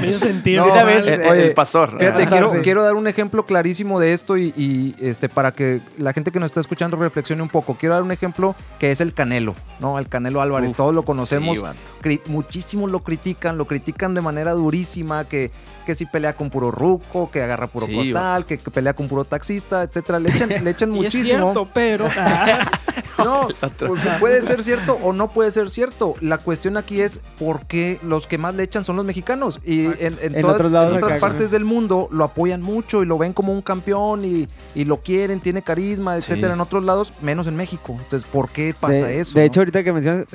Me 0.00 0.08
hizo 0.08 0.18
sentido. 0.18 0.66
No, 0.66 0.72
Una 0.72 0.84
mal. 0.84 0.94
vez, 0.94 1.06
El, 1.06 1.20
Oye, 1.22 1.46
el 1.48 1.54
pasor. 1.54 1.98
Fíjate, 1.98 2.26
quiero, 2.26 2.52
sí. 2.52 2.58
quiero 2.62 2.82
dar 2.82 2.94
un 2.94 3.06
ejemplo 3.06 3.44
clarísimo 3.44 4.00
de 4.00 4.12
esto 4.12 4.36
y, 4.36 4.52
y, 4.56 4.94
este, 5.00 5.28
para 5.28 5.52
que 5.52 5.80
la 5.98 6.12
gente 6.12 6.30
que 6.30 6.40
nos 6.40 6.46
está 6.50 6.60
escuchando 6.60 6.96
reflexione 6.96 7.42
un 7.42 7.48
poco. 7.48 7.74
Quiero 7.74 7.94
dar 7.94 8.02
un 8.02 8.12
ejemplo 8.12 8.54
que 8.78 8.90
es 8.90 9.00
el 9.00 9.14
Canelo, 9.14 9.54
¿no? 9.80 9.98
El 9.98 10.08
Canelo 10.08 10.40
Álvarez. 10.40 10.70
Uf, 10.70 10.76
Todos 10.76 10.94
lo 10.94 11.02
conocemos. 11.04 11.62
sí, 12.02 12.20
muchísimos 12.26 12.90
lo 12.90 13.00
critican, 13.00 13.58
lo 13.58 13.66
critican 13.66 14.14
de 14.14 14.20
manera 14.20 14.52
durísima, 14.52 15.24
que, 15.24 15.50
que 15.86 15.94
si 15.94 16.06
pelea 16.06 16.34
con 16.34 16.50
puro 16.50 16.70
ruco, 16.70 17.30
que 17.30 17.42
agarra 17.42 17.66
puro 17.66 17.86
Sí, 17.86 17.94
costal, 17.94 18.46
que, 18.46 18.58
que 18.58 18.70
pelea 18.70 18.94
con 18.94 19.06
puro 19.08 19.24
taxista, 19.24 19.82
etcétera. 19.82 20.18
Le 20.18 20.30
echan, 20.30 20.48
le 20.64 20.70
echan 20.70 20.90
Y 20.94 20.98
es 20.98 21.04
muchísimo. 21.04 21.52
cierto, 21.52 21.68
pero... 21.72 22.06
No, 23.18 23.48
porque 23.78 24.08
puede 24.20 24.42
ser 24.42 24.62
cierto 24.62 24.98
o 25.02 25.12
no 25.12 25.32
puede 25.32 25.50
ser 25.50 25.70
cierto. 25.70 26.14
La 26.20 26.38
cuestión 26.38 26.76
aquí 26.76 27.00
es 27.00 27.20
por 27.38 27.66
qué 27.66 27.98
los 28.02 28.26
que 28.26 28.38
más 28.38 28.54
le 28.54 28.62
echan 28.62 28.84
son 28.84 28.96
los 28.96 29.04
mexicanos. 29.04 29.60
Y 29.64 29.86
en, 29.86 30.16
en 30.20 30.36
En 30.36 30.42
todas 30.42 30.66
en 30.66 31.02
otras 31.02 31.20
partes 31.20 31.50
del 31.50 31.64
mundo 31.64 32.08
lo 32.10 32.24
apoyan 32.24 32.62
mucho 32.62 33.02
y 33.02 33.06
lo 33.06 33.18
ven 33.18 33.32
como 33.32 33.52
un 33.52 33.62
campeón 33.62 34.24
y, 34.24 34.48
y 34.74 34.84
lo 34.84 34.98
quieren, 34.98 35.40
tiene 35.40 35.62
carisma, 35.62 36.16
etcétera. 36.16 36.48
Sí. 36.48 36.54
En 36.54 36.60
otros 36.60 36.84
lados, 36.84 37.12
menos 37.22 37.46
en 37.46 37.56
México. 37.56 37.96
Entonces, 37.98 38.28
¿por 38.30 38.50
qué 38.50 38.74
pasa 38.78 39.06
de, 39.06 39.20
eso? 39.20 39.34
De 39.34 39.40
no? 39.40 39.46
hecho, 39.46 39.60
ahorita 39.60 39.84
que 39.84 39.92
mencionas, 39.92 40.26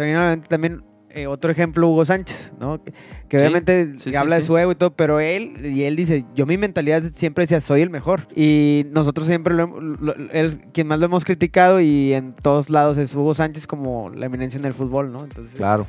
también 0.47 0.83
eh, 1.11 1.27
otro 1.27 1.51
ejemplo, 1.51 1.87
Hugo 1.87 2.05
Sánchez, 2.05 2.51
¿no? 2.59 2.83
Que, 2.83 2.91
que 3.27 3.37
Sí, 3.39 3.43
obviamente 3.45 3.93
sí, 3.97 4.11
sí, 4.11 4.15
habla 4.15 4.35
de 4.37 4.41
su 4.43 4.57
ego 4.57 4.71
y 4.71 4.75
todo, 4.75 4.91
pero 4.95 5.19
él, 5.19 5.65
y 5.65 5.83
él 5.83 5.95
dice, 5.95 6.25
yo 6.35 6.45
mi 6.45 6.57
mentalidad 6.57 7.03
siempre 7.13 7.43
decía, 7.43 7.61
soy 7.61 7.81
el 7.81 7.89
mejor. 7.89 8.27
Y 8.35 8.85
nosotros 8.91 9.27
siempre, 9.27 9.53
lo, 9.53 9.67
lo- 9.79 10.15
él, 10.31 10.57
quien 10.73 10.87
más 10.87 10.99
lo 10.99 11.05
hemos 11.05 11.25
criticado 11.25 11.79
y 11.81 12.13
en 12.13 12.31
todos 12.33 12.69
lados 12.69 12.97
es 12.97 13.13
Hugo 13.15 13.33
Sánchez 13.33 13.65
como 13.67 14.09
la 14.09 14.27
eminencia 14.27 14.59
en 14.59 14.65
el 14.65 14.73
fútbol, 14.73 15.11
¿no? 15.11 15.23
Entonces, 15.23 15.55
claro. 15.55 15.85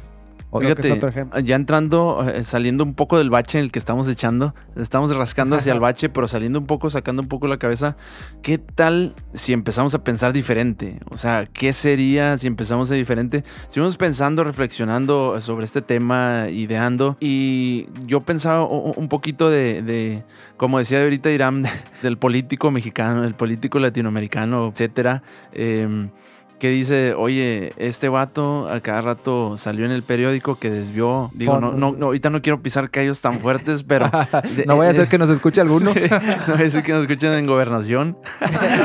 Fíjate, 0.58 0.92
otro 0.92 1.12
ya 1.42 1.54
entrando, 1.54 2.26
eh, 2.28 2.42
saliendo 2.42 2.82
un 2.82 2.94
poco 2.94 3.18
del 3.18 3.30
bache 3.30 3.58
en 3.58 3.64
el 3.66 3.70
que 3.70 3.78
estamos 3.78 4.08
echando, 4.08 4.52
estamos 4.74 5.14
rascando 5.14 5.54
hacia 5.54 5.72
el 5.72 5.80
bache, 5.80 6.08
pero 6.08 6.26
saliendo 6.26 6.58
un 6.58 6.66
poco, 6.66 6.90
sacando 6.90 7.22
un 7.22 7.28
poco 7.28 7.46
la 7.46 7.58
cabeza, 7.58 7.94
¿qué 8.42 8.58
tal 8.58 9.14
si 9.32 9.52
empezamos 9.52 9.94
a 9.94 10.02
pensar 10.02 10.32
diferente? 10.32 10.98
O 11.10 11.16
sea, 11.16 11.46
¿qué 11.46 11.72
sería 11.72 12.36
si 12.36 12.48
empezamos 12.48 12.90
a 12.90 12.94
diferente? 12.94 13.44
Estuvimos 13.62 13.96
pensando, 13.96 14.42
reflexionando 14.42 15.40
sobre 15.40 15.64
este 15.64 15.82
tema, 15.82 16.48
ideando, 16.50 17.16
y 17.20 17.86
yo 18.06 18.20
pensaba 18.20 18.64
un 18.64 19.08
poquito 19.08 19.50
de, 19.50 19.82
de, 19.82 20.24
como 20.56 20.78
decía 20.78 21.00
ahorita 21.00 21.30
Irán, 21.30 21.64
del 22.02 22.18
político 22.18 22.72
mexicano, 22.72 23.22
del 23.22 23.34
político 23.34 23.78
latinoamericano, 23.78 24.68
etcétera. 24.68 25.22
Em, 25.52 26.10
que 26.60 26.68
dice, 26.68 27.14
oye, 27.14 27.72
este 27.78 28.08
vato 28.10 28.68
a 28.68 28.80
cada 28.80 29.00
rato 29.00 29.56
salió 29.56 29.86
en 29.86 29.90
el 29.90 30.02
periódico 30.02 30.58
que 30.58 30.70
desvió, 30.70 31.30
digo, 31.34 31.58
no, 31.58 31.72
no, 31.72 31.92
no, 31.92 32.06
ahorita 32.06 32.28
no 32.28 32.42
quiero 32.42 32.60
pisar 32.62 32.90
callos 32.90 33.20
tan 33.22 33.40
fuertes, 33.40 33.82
pero... 33.82 34.10
de- 34.56 34.66
no 34.66 34.76
vaya 34.76 34.90
a 34.90 35.04
eh, 35.04 35.08
que 35.08 35.16
nos 35.18 35.30
escuche 35.30 35.60
alguno. 35.62 35.90
sí, 35.94 36.00
no 36.46 36.54
vaya 36.54 36.66
a 36.66 36.70
ser 36.70 36.82
que 36.82 36.92
nos 36.92 37.02
escuchen 37.02 37.32
en 37.32 37.46
gobernación. 37.46 38.18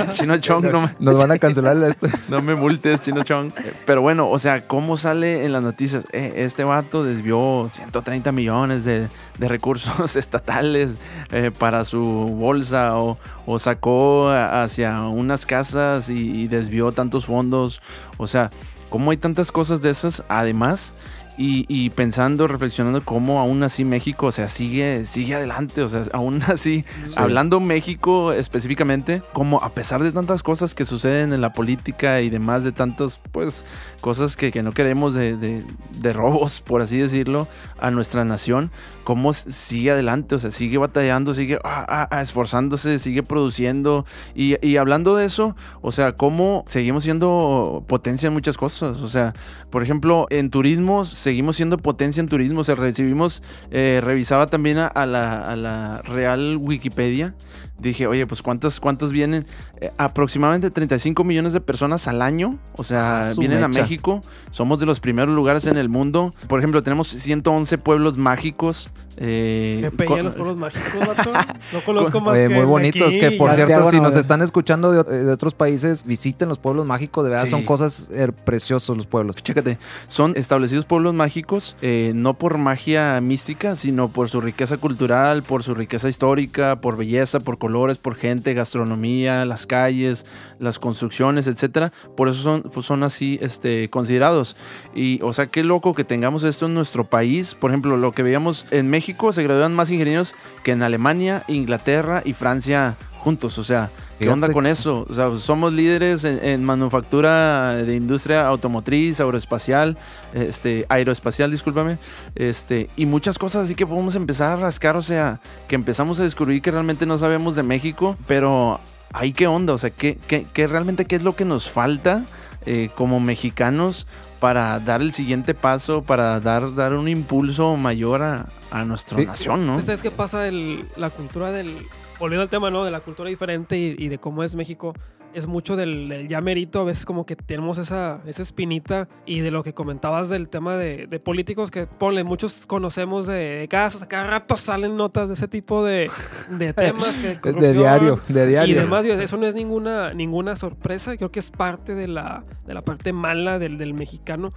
Chino 0.10 0.38
Chong, 0.38 0.66
no, 0.72 0.82
me- 0.82 0.90
Nos 1.00 1.18
van 1.18 1.32
a 1.32 1.38
cancelar 1.38 1.78
esto. 1.84 2.08
no 2.30 2.42
me 2.42 2.56
multes, 2.56 3.02
Chino 3.02 3.24
Chong. 3.24 3.52
Pero 3.86 4.02
bueno, 4.02 4.30
o 4.30 4.40
sea, 4.40 4.62
¿cómo 4.62 4.96
sale 4.96 5.44
en 5.46 5.52
las 5.52 5.62
noticias? 5.62 6.06
Eh, 6.14 6.34
este 6.38 6.64
vato 6.64 7.04
desvió 7.04 7.70
130 7.74 8.32
millones 8.32 8.86
de, 8.86 9.10
de 9.38 9.48
recursos 9.48 10.16
estatales 10.18 10.98
eh, 11.32 11.52
para 11.58 11.84
su 11.84 12.02
bolsa 12.02 12.98
o, 12.98 13.18
o 13.46 13.60
sacó 13.60 14.30
hacia 14.30 15.02
unas 15.04 15.46
casas 15.46 16.10
y, 16.10 16.44
y 16.44 16.48
desvió 16.48 16.92
tantos 16.92 17.26
fondos. 17.26 17.82
O 18.18 18.28
sea, 18.28 18.50
¿cómo 18.90 19.12
hay 19.12 19.18
tantas 19.18 19.52
cosas 19.52 19.82
de 19.82 19.90
esas? 19.90 20.24
Además, 20.30 20.94
y, 21.38 21.66
y 21.68 21.90
pensando, 21.90 22.48
reflexionando 22.48 23.02
cómo 23.02 23.40
aún 23.40 23.62
así 23.64 23.84
México, 23.84 24.28
o 24.28 24.32
sea, 24.32 24.48
sigue, 24.48 25.06
sigue 25.06 25.36
adelante, 25.36 25.82
o 25.82 25.90
sea, 25.90 26.04
aún 26.14 26.42
así, 26.48 26.86
hablando 27.18 27.60
México 27.60 28.32
específicamente, 28.34 29.22
como 29.34 29.62
a 29.64 29.70
pesar 29.70 30.02
de 30.04 30.12
tantas 30.12 30.44
cosas 30.44 30.76
que 30.76 30.86
suceden 30.86 31.34
en 31.34 31.42
la 31.42 31.54
política 31.54 32.22
y 32.22 32.30
demás, 32.30 32.64
de 32.64 32.72
tantas, 32.72 33.20
pues, 33.32 33.66
cosas 34.02 34.36
que, 34.38 34.52
que 34.52 34.64
no 34.64 34.72
queremos 34.72 35.14
de, 35.14 35.36
de- 35.38 35.64
de 36.00 36.14
robos, 36.14 36.62
por 36.62 36.82
así 36.82 36.98
decirlo, 36.98 37.48
a 37.80 37.90
nuestra 37.92 38.24
nación, 38.26 38.72
cómo 39.04 39.34
sigue 39.34 39.92
adelante, 39.92 40.36
o 40.36 40.40
sea, 40.40 40.52
sigue 40.52 40.78
batallando, 40.78 41.34
sigue 41.34 41.60
ah, 41.64 41.86
ah, 41.88 42.08
ah, 42.12 42.22
esforzándose, 42.22 43.00
sigue 43.00 43.24
produciendo, 43.24 44.06
y, 44.36 44.56
y 44.66 44.78
hablando 44.78 45.16
de 45.16 45.26
eso, 45.26 45.56
o 45.82 45.92
sea, 45.92 46.14
cómo 46.14 46.64
seguimos 46.68 47.04
siendo 47.04 47.84
potencia 47.88 48.28
en 48.28 48.34
muchas 48.34 48.58
cosas, 48.58 48.98
o 49.02 49.08
sea, 49.08 49.34
por 49.70 49.84
ejemplo, 49.84 50.28
en 50.30 50.50
turismo 50.50 51.04
seguimos 51.26 51.56
siendo 51.56 51.78
potencia 51.78 52.22
en 52.22 52.30
turismo. 52.30 52.62
O 52.62 52.64
sea, 52.64 52.76
recibimos, 52.76 53.42
eh, 53.72 54.00
revisaba 54.02 54.46
también 54.48 54.78
a, 54.78 54.86
a 54.86 55.06
la, 55.08 55.42
a 55.42 55.56
la 55.56 56.02
Real 56.04 56.58
Wikipedia. 56.58 57.34
Dije, 57.78 58.08
oye, 58.08 58.26
pues 58.26 58.42
¿cuántas, 58.42 58.80
cuántas 58.80 59.12
vienen? 59.12 59.46
Eh, 59.82 59.92
aproximadamente 59.98 60.72
35 60.72 61.24
millones 61.24 61.52
de 61.54 61.60
personas 61.62 62.08
al 62.08 62.22
año. 62.22 62.58
O 62.78 62.84
sea, 62.84 63.20
Ah, 63.20 63.34
su 63.34 63.40
vienen 63.42 63.64
a 63.64 63.68
mecha. 63.68 63.82
México. 63.82 64.22
Somos 64.52 64.80
de 64.80 64.86
los 64.86 65.00
primeros 65.02 65.36
lugares 65.36 65.68
en 65.68 65.78
el 65.78 65.90
mundo. 65.90 66.34
Por 66.48 66.60
ejemplo, 66.60 66.82
tenemos 66.84 67.08
111 67.08 67.78
pueblos 67.78 68.18
mágicos. 68.18 68.90
eh, 69.18 69.90
a 69.98 70.24
los 70.24 70.34
pueblos 70.36 70.58
mágicos, 70.58 71.08
vato. 71.08 71.32
No 71.74 71.80
conozco 71.86 72.20
más 72.20 72.34
Oye, 72.34 72.50
que 72.50 72.54
muy 72.56 72.66
bonitos. 72.66 73.08
aquí 73.08 73.18
Que 73.20 73.32
por 73.32 73.50
y- 73.52 73.56
cierto, 73.56 73.90
si 73.90 74.02
nos 74.02 74.18
están 74.18 74.42
escuchando 74.42 74.92
de, 74.92 75.24
de 75.24 75.32
otros 75.32 75.54
países, 75.54 76.04
visiten 76.06 76.50
los 76.50 76.58
pueblos 76.60 76.86
mágicos. 76.86 77.24
De 77.24 77.30
verdad, 77.30 77.46
Sí. 77.46 77.52
son 77.52 77.64
cosas 77.64 78.10
eh, 78.12 78.30
preciosos 78.44 78.98
los 78.98 79.06
pueblos. 79.06 79.38
Chécate, 79.38 79.78
son 80.10 80.34
establecidos 80.36 80.84
pueblos 80.84 81.14
mágicos, 81.14 81.78
eh, 81.82 82.12
no 82.14 82.34
por 82.34 82.58
magia 82.58 83.22
mística, 83.22 83.78
sino 83.78 84.10
por 84.10 84.28
su 84.28 84.42
riqueza 84.42 84.76
cultural, 84.78 85.44
por 85.44 85.64
su 85.64 85.76
riqueza 85.76 86.10
histórica, 86.10 86.82
por 86.82 86.98
belleza, 86.98 87.40
por 87.40 87.58
colores, 87.66 87.98
por 87.98 88.14
gente, 88.14 88.54
gastronomía, 88.54 89.44
las 89.44 89.66
calles, 89.66 90.24
las 90.60 90.78
construcciones, 90.78 91.48
etcétera. 91.48 91.92
Por 92.16 92.30
eso 92.30 92.44
son, 92.44 92.62
pues 92.62 92.86
son 92.86 93.02
así 93.02 93.40
este, 93.42 93.90
considerados. 93.90 94.56
Y, 94.94 95.20
o 95.24 95.34
sea, 95.34 95.48
qué 95.48 95.64
loco 95.64 95.96
que 95.96 96.04
tengamos 96.04 96.44
esto 96.44 96.68
en 96.68 96.76
nuestro 96.76 97.06
país. 97.06 97.56
Por 97.56 97.72
ejemplo, 97.72 97.98
lo 97.98 98.12
que 98.12 98.22
veíamos 98.22 98.68
en 98.70 98.88
México, 98.92 99.34
se 99.34 99.42
gradúan 99.42 99.74
más 99.74 99.90
ingenieros 99.90 100.36
que 100.64 100.74
en 100.74 100.84
Alemania, 100.84 101.44
Inglaterra 101.48 102.22
y 102.24 102.34
Francia 102.34 102.98
juntos. 103.18 103.58
O 103.58 103.64
sea, 103.64 103.90
¿qué 104.20 104.30
onda 104.30 104.52
con 104.52 104.66
eso? 104.68 105.06
O 105.10 105.14
sea, 105.14 105.38
somos 105.38 105.74
líderes 105.74 106.24
en, 106.24 106.44
en 106.44 106.64
manufactura 106.64 107.74
de 107.76 107.96
industria 107.96 108.48
automotriz, 108.48 109.20
aeroespacial, 109.20 109.98
este, 110.34 110.86
aeroespacial, 110.90 111.52
discúlpame, 111.52 111.98
este, 112.36 112.90
y 112.96 113.06
muchas 113.06 113.38
cosas 113.38 113.66
así 113.66 113.76
que 113.76 113.86
podemos 113.88 114.16
empezar 114.16 114.52
a 114.52 114.56
rascar, 114.58 114.96
o 114.98 115.02
sea, 115.02 115.40
que 115.68 115.76
empezamos 115.76 116.20
a 116.20 116.24
descubrir 116.24 116.62
que 116.62 116.72
realmente 116.72 117.06
no 117.06 117.18
sabemos 117.18 117.56
de 117.56 117.64
México, 117.64 118.18
pero 118.28 118.80
ahí 119.14 119.34
qué 119.34 119.48
onda, 119.48 119.74
o 119.74 119.78
sea, 119.78 119.90
qué, 119.90 120.18
qué, 120.28 120.46
qué 120.54 120.68
realmente 120.68 121.06
qué 121.06 121.16
es 121.16 121.24
lo 121.24 121.36
que 121.36 121.46
nos 121.46 121.70
falta 121.70 122.26
eh, 122.66 122.90
como 122.96 123.20
mexicanos 123.20 124.08
para 124.40 124.80
dar 124.80 125.02
el 125.02 125.14
siguiente 125.14 125.54
paso, 125.54 126.04
para 126.04 126.40
dar, 126.40 126.74
dar 126.76 126.94
un 126.94 127.08
impulso 127.08 127.78
mayor 127.78 128.22
a, 128.24 128.48
a 128.72 128.84
nuestra 128.86 129.18
Sí. 129.20 129.26
nación, 129.26 129.66
¿no? 129.68 129.80
¿Sabes 129.82 130.02
qué 130.02 130.12
pasa? 130.12 130.48
El, 130.48 130.86
la 130.96 131.10
cultura 131.10 131.52
del. 131.52 131.78
Volviendo 132.20 132.44
al 132.44 132.50
tema, 132.50 132.72
¿no? 132.72 132.84
De 132.86 132.92
la 132.92 133.00
cultura 133.02 133.30
diferente 133.30 133.78
y, 133.78 133.96
y 133.98 134.08
de 134.08 134.18
cómo 134.18 134.44
es 134.44 134.56
México. 134.56 134.94
Es 135.34 135.48
mucho 135.48 135.76
del, 135.76 136.08
del 136.08 136.28
ya 136.30 136.40
merito. 136.40 136.80
A 136.80 136.84
veces, 136.86 137.04
como 137.06 137.26
que 137.26 137.36
tenemos 137.36 137.78
esa, 137.78 138.22
esa 138.26 138.42
espinita. 138.42 139.10
Y 139.26 139.42
de 139.42 139.52
lo 139.52 139.64
que 139.64 139.74
comentabas 139.74 140.30
del 140.30 140.48
tema 140.48 140.78
de, 140.78 141.08
de 141.08 141.20
políticos, 141.20 141.72
que 141.72 141.88
ponle, 141.88 142.24
muchos 142.24 142.66
conocemos 142.66 143.28
de, 143.28 143.34
de 143.60 143.68
casos. 143.68 144.02
A 144.02 144.08
cada 144.08 144.28
rato 144.28 144.56
salen 144.56 144.96
notas 144.96 145.28
de 145.28 145.34
ese 145.34 145.50
tipo 145.50 145.84
de, 145.84 146.10
de 146.52 146.74
temas. 146.74 147.20
Que 147.44 147.52
De 147.52 147.74
diario, 147.74 148.22
de 148.30 148.46
Y 148.46 148.48
diario. 148.48 148.82
demás, 148.82 149.04
digo, 149.04 149.16
eso 149.16 149.36
no 149.36 149.46
es 149.46 149.56
ninguna, 149.56 150.14
ninguna 150.14 150.56
sorpresa. 150.56 151.18
Creo 151.18 151.30
que 151.30 151.40
es 151.42 151.52
parte 151.52 151.96
de 151.96 152.08
la, 152.08 152.46
de 152.66 152.74
la 152.74 152.82
parte 152.82 153.12
mala 153.12 153.60
del, 153.60 153.78
del 153.78 153.94
mexicano. 153.94 154.54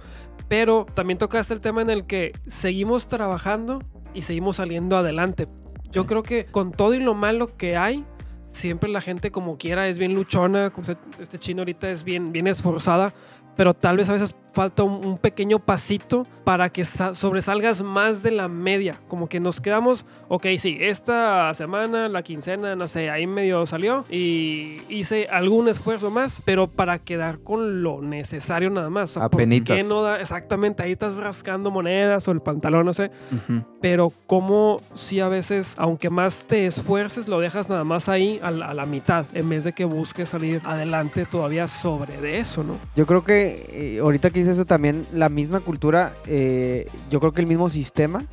Pero 0.47 0.85
también 0.93 1.19
tocaste 1.19 1.53
el 1.53 1.59
tema 1.59 1.81
en 1.81 1.89
el 1.89 2.05
que 2.05 2.31
seguimos 2.47 3.07
trabajando 3.09 3.83
y 4.13 4.21
seguimos 4.21 4.55
saliendo 4.55 4.95
adelante. 4.97 5.47
Yo 5.91 6.05
creo 6.05 6.23
que 6.23 6.45
con 6.45 6.71
todo 6.71 6.93
y 6.93 6.99
lo 6.99 7.13
malo 7.13 7.55
que 7.57 7.77
hay, 7.77 8.05
siempre 8.51 8.89
la 8.89 9.01
gente 9.01 9.31
como 9.31 9.57
quiera 9.57 9.87
es 9.87 9.99
bien 9.99 10.13
luchona. 10.13 10.71
Este 11.19 11.39
chino 11.39 11.61
ahorita 11.61 11.89
es 11.89 12.03
bien, 12.03 12.31
bien 12.31 12.47
esforzada. 12.47 13.13
Pero 13.55 13.73
tal 13.73 13.97
vez 13.97 14.09
a 14.09 14.13
veces 14.13 14.35
falta 14.53 14.83
un, 14.83 15.05
un 15.05 15.17
pequeño 15.17 15.59
pasito 15.59 16.25
para 16.43 16.69
que 16.69 16.83
sa- 16.85 17.13
sobresalgas 17.15 17.81
más 17.81 18.23
de 18.23 18.31
la 18.31 18.47
media. 18.47 18.99
Como 19.07 19.29
que 19.29 19.39
nos 19.39 19.61
quedamos, 19.61 20.05
ok, 20.27 20.47
sí, 20.57 20.77
esta 20.79 21.53
semana, 21.53 22.09
la 22.09 22.23
quincena, 22.23 22.75
no 22.75 22.87
sé, 22.87 23.09
ahí 23.09 23.27
medio 23.27 23.65
salió 23.67 24.05
y 24.09 24.77
hice 24.89 25.27
algún 25.29 25.67
esfuerzo 25.67 26.09
más, 26.11 26.41
pero 26.45 26.67
para 26.67 26.99
quedar 26.99 27.39
con 27.39 27.83
lo 27.83 28.01
necesario 28.01 28.69
nada 28.69 28.89
más. 28.89 29.11
O 29.11 29.19
sea, 29.19 29.29
¿por 29.29 29.41
Apenitas. 29.41 29.77
qué 29.77 29.83
no 29.87 30.01
da? 30.01 30.19
Exactamente, 30.19 30.81
ahí 30.83 30.93
estás 30.93 31.17
rascando 31.17 31.69
monedas 31.71 32.27
o 32.27 32.31
el 32.31 32.41
pantalón, 32.41 32.85
no 32.85 32.93
sé. 32.93 33.11
Ujú. 33.31 33.63
Pero 33.81 34.11
como 34.27 34.81
si 34.95 35.19
a 35.19 35.29
veces, 35.29 35.73
aunque 35.77 36.09
más 36.09 36.45
te 36.47 36.65
esfuerces, 36.65 37.27
lo 37.27 37.39
dejas 37.39 37.69
nada 37.69 37.83
más 37.83 38.09
ahí 38.09 38.39
a 38.41 38.51
la, 38.51 38.67
a 38.67 38.73
la 38.73 38.85
mitad, 38.85 39.25
en 39.33 39.47
vez 39.49 39.63
de 39.63 39.73
que 39.73 39.85
busques 39.85 40.29
salir 40.29 40.61
adelante 40.65 41.25
todavía 41.25 41.67
sobre 41.67 42.17
de 42.17 42.39
eso, 42.39 42.63
¿no? 42.63 42.75
Yo 42.95 43.05
creo 43.05 43.23
que 43.23 43.67
eh, 43.71 43.99
ahorita 44.01 44.31
que 44.31 44.38
dices 44.39 44.53
eso 44.57 44.65
también, 44.65 45.05
la 45.13 45.29
misma 45.29 45.59
cultura, 45.59 46.13
eh, 46.25 46.87
yo 47.09 47.19
creo 47.19 47.31
que 47.33 47.41
el 47.41 47.47
mismo 47.47 47.69
sistema, 47.69 48.23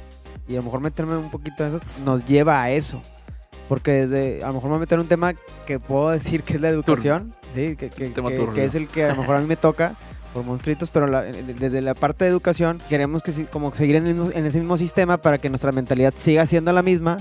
y 0.49 0.55
a 0.55 0.57
lo 0.59 0.63
mejor 0.65 0.81
meterme 0.81 1.17
un 1.17 1.31
poquito 1.31 1.65
en 1.65 1.77
eso, 1.77 1.81
nos 2.05 2.25
lleva 2.27 2.63
a 2.63 2.71
eso. 2.71 3.01
Porque 3.69 4.07
desde, 4.07 4.45
a 4.45 4.49
lo 4.49 4.55
mejor 4.55 4.65
me 4.71 4.71
voy 4.71 4.77
a 4.77 4.81
meter 4.81 5.01
un 5.01 5.09
tema 5.09 5.35
que 5.67 5.79
puedo 5.81 6.11
decir 6.11 6.43
que 6.43 6.55
es 6.55 6.61
la 6.61 6.69
educación, 6.69 7.35
¿sí? 7.55 7.77
que, 7.77 7.91
que- 7.91 8.13
que- 8.31 8.37
que 8.55 8.65
es 8.65 8.75
el 8.75 8.87
que 8.89 9.05
a 9.05 9.09
lo 9.09 9.17
mejor 9.17 9.37
a 9.37 9.41
mí 9.41 9.47
me 9.47 9.57
toca 9.57 9.95
por 10.33 10.45
monstruitos, 10.45 10.91
pero 10.91 11.07
la- 11.07 11.23
desde 11.23 11.81
la 11.83 11.95
parte 11.95 12.25
de 12.25 12.31
educación 12.31 12.79
queremos 12.89 13.23
que 13.23 13.33
como 13.47 13.75
seguir 13.75 13.97
en, 13.97 14.07
el 14.07 14.15
mismo- 14.15 14.31
en 14.33 14.47
ese 14.47 14.59
mismo 14.61 14.77
sistema 14.77 15.17
para 15.17 15.39
que 15.39 15.49
nuestra 15.49 15.73
mentalidad 15.73 16.15
siga 16.17 16.47
siendo 16.47 16.73
la 16.73 16.83
misma, 16.83 17.17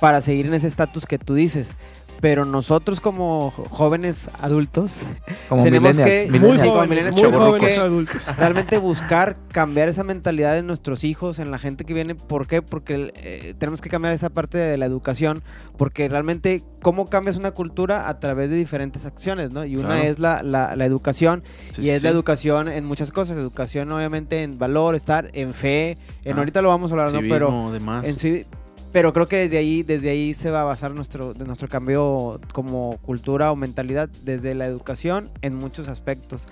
para 0.00 0.20
seguir 0.20 0.46
en 0.46 0.54
ese 0.54 0.68
estatus 0.68 1.04
que 1.06 1.18
tú 1.18 1.34
dices. 1.34 1.72
Pero 2.20 2.44
nosotros 2.44 2.98
como 3.00 3.52
jóvenes 3.70 4.28
adultos 4.40 4.96
Como 5.48 5.62
tenemos 5.62 5.90
millennials. 5.96 6.22
que- 6.22 6.26
Millennials. 6.26 6.42
millennials. 6.42 6.76
jóvenes, 6.76 6.88
millennials 6.90 7.12
muy 7.14 7.22
chavorrucos. 7.22 7.60
jóvenes 7.60 7.78
adultos. 7.78 8.22
realmente 8.38 8.78
buscar 8.78 9.36
cambiar 9.52 9.88
esa 9.88 10.02
mentalidad 10.02 10.58
en 10.58 10.66
nuestros 10.66 11.04
hijos, 11.04 11.38
en 11.38 11.50
la 11.52 11.58
gente 11.60 11.84
que 11.84 11.94
viene. 11.94 12.16
¿Por 12.16 12.48
qué? 12.48 12.60
Porque 12.60 13.12
eh, 13.14 13.54
tenemos 13.58 13.80
que 13.80 13.88
cambiar 13.88 14.12
esa 14.14 14.30
parte 14.30 14.58
de 14.58 14.76
la 14.78 14.86
educación, 14.86 15.42
porque 15.76 16.08
realmente 16.08 16.64
cómo 16.82 17.06
cambias 17.06 17.36
una 17.36 17.52
cultura 17.52 18.08
a 18.08 18.18
través 18.18 18.50
de 18.50 18.56
diferentes 18.56 19.04
acciones, 19.06 19.52
¿no? 19.52 19.64
Y 19.64 19.76
una 19.76 19.88
Claro. 19.90 20.02
es 20.04 20.18
la, 20.18 20.42
la- 20.42 20.74
la 20.74 20.84
educación, 20.86 21.42
Sí, 21.72 21.82
y 21.82 21.84
sí, 21.84 21.90
es 21.90 22.02
la 22.02 22.08
educación 22.10 22.66
en 22.68 22.84
muchas 22.84 23.12
cosas, 23.12 23.36
educación 23.36 23.92
obviamente 23.92 24.42
en 24.42 24.58
valor, 24.58 24.96
estar 24.96 25.30
en 25.34 25.54
fe, 25.54 25.96
en 26.24 26.34
Ah, 26.36 26.38
ahorita 26.40 26.62
lo 26.62 26.70
vamos 26.70 26.90
a 26.90 26.94
hablar, 26.94 27.12
¿no? 27.12 27.20
Pero 27.20 27.70
demás. 27.70 28.06
en 28.08 28.16
sí- 28.16 28.44
pero 28.92 29.12
creo 29.12 29.26
que 29.26 29.36
desde 29.36 29.58
ahí, 29.58 29.82
desde 29.82 30.10
ahí 30.10 30.34
se 30.34 30.50
va 30.50 30.62
a 30.62 30.64
basar 30.64 30.92
nuestro, 30.92 31.34
nuestro 31.34 31.68
cambio 31.68 32.40
como 32.52 32.98
cultura 33.02 33.52
o 33.52 33.56
mentalidad, 33.56 34.08
desde 34.22 34.54
la 34.54 34.66
educación 34.66 35.30
en 35.42 35.54
muchos 35.54 35.88
aspectos. 35.88 36.46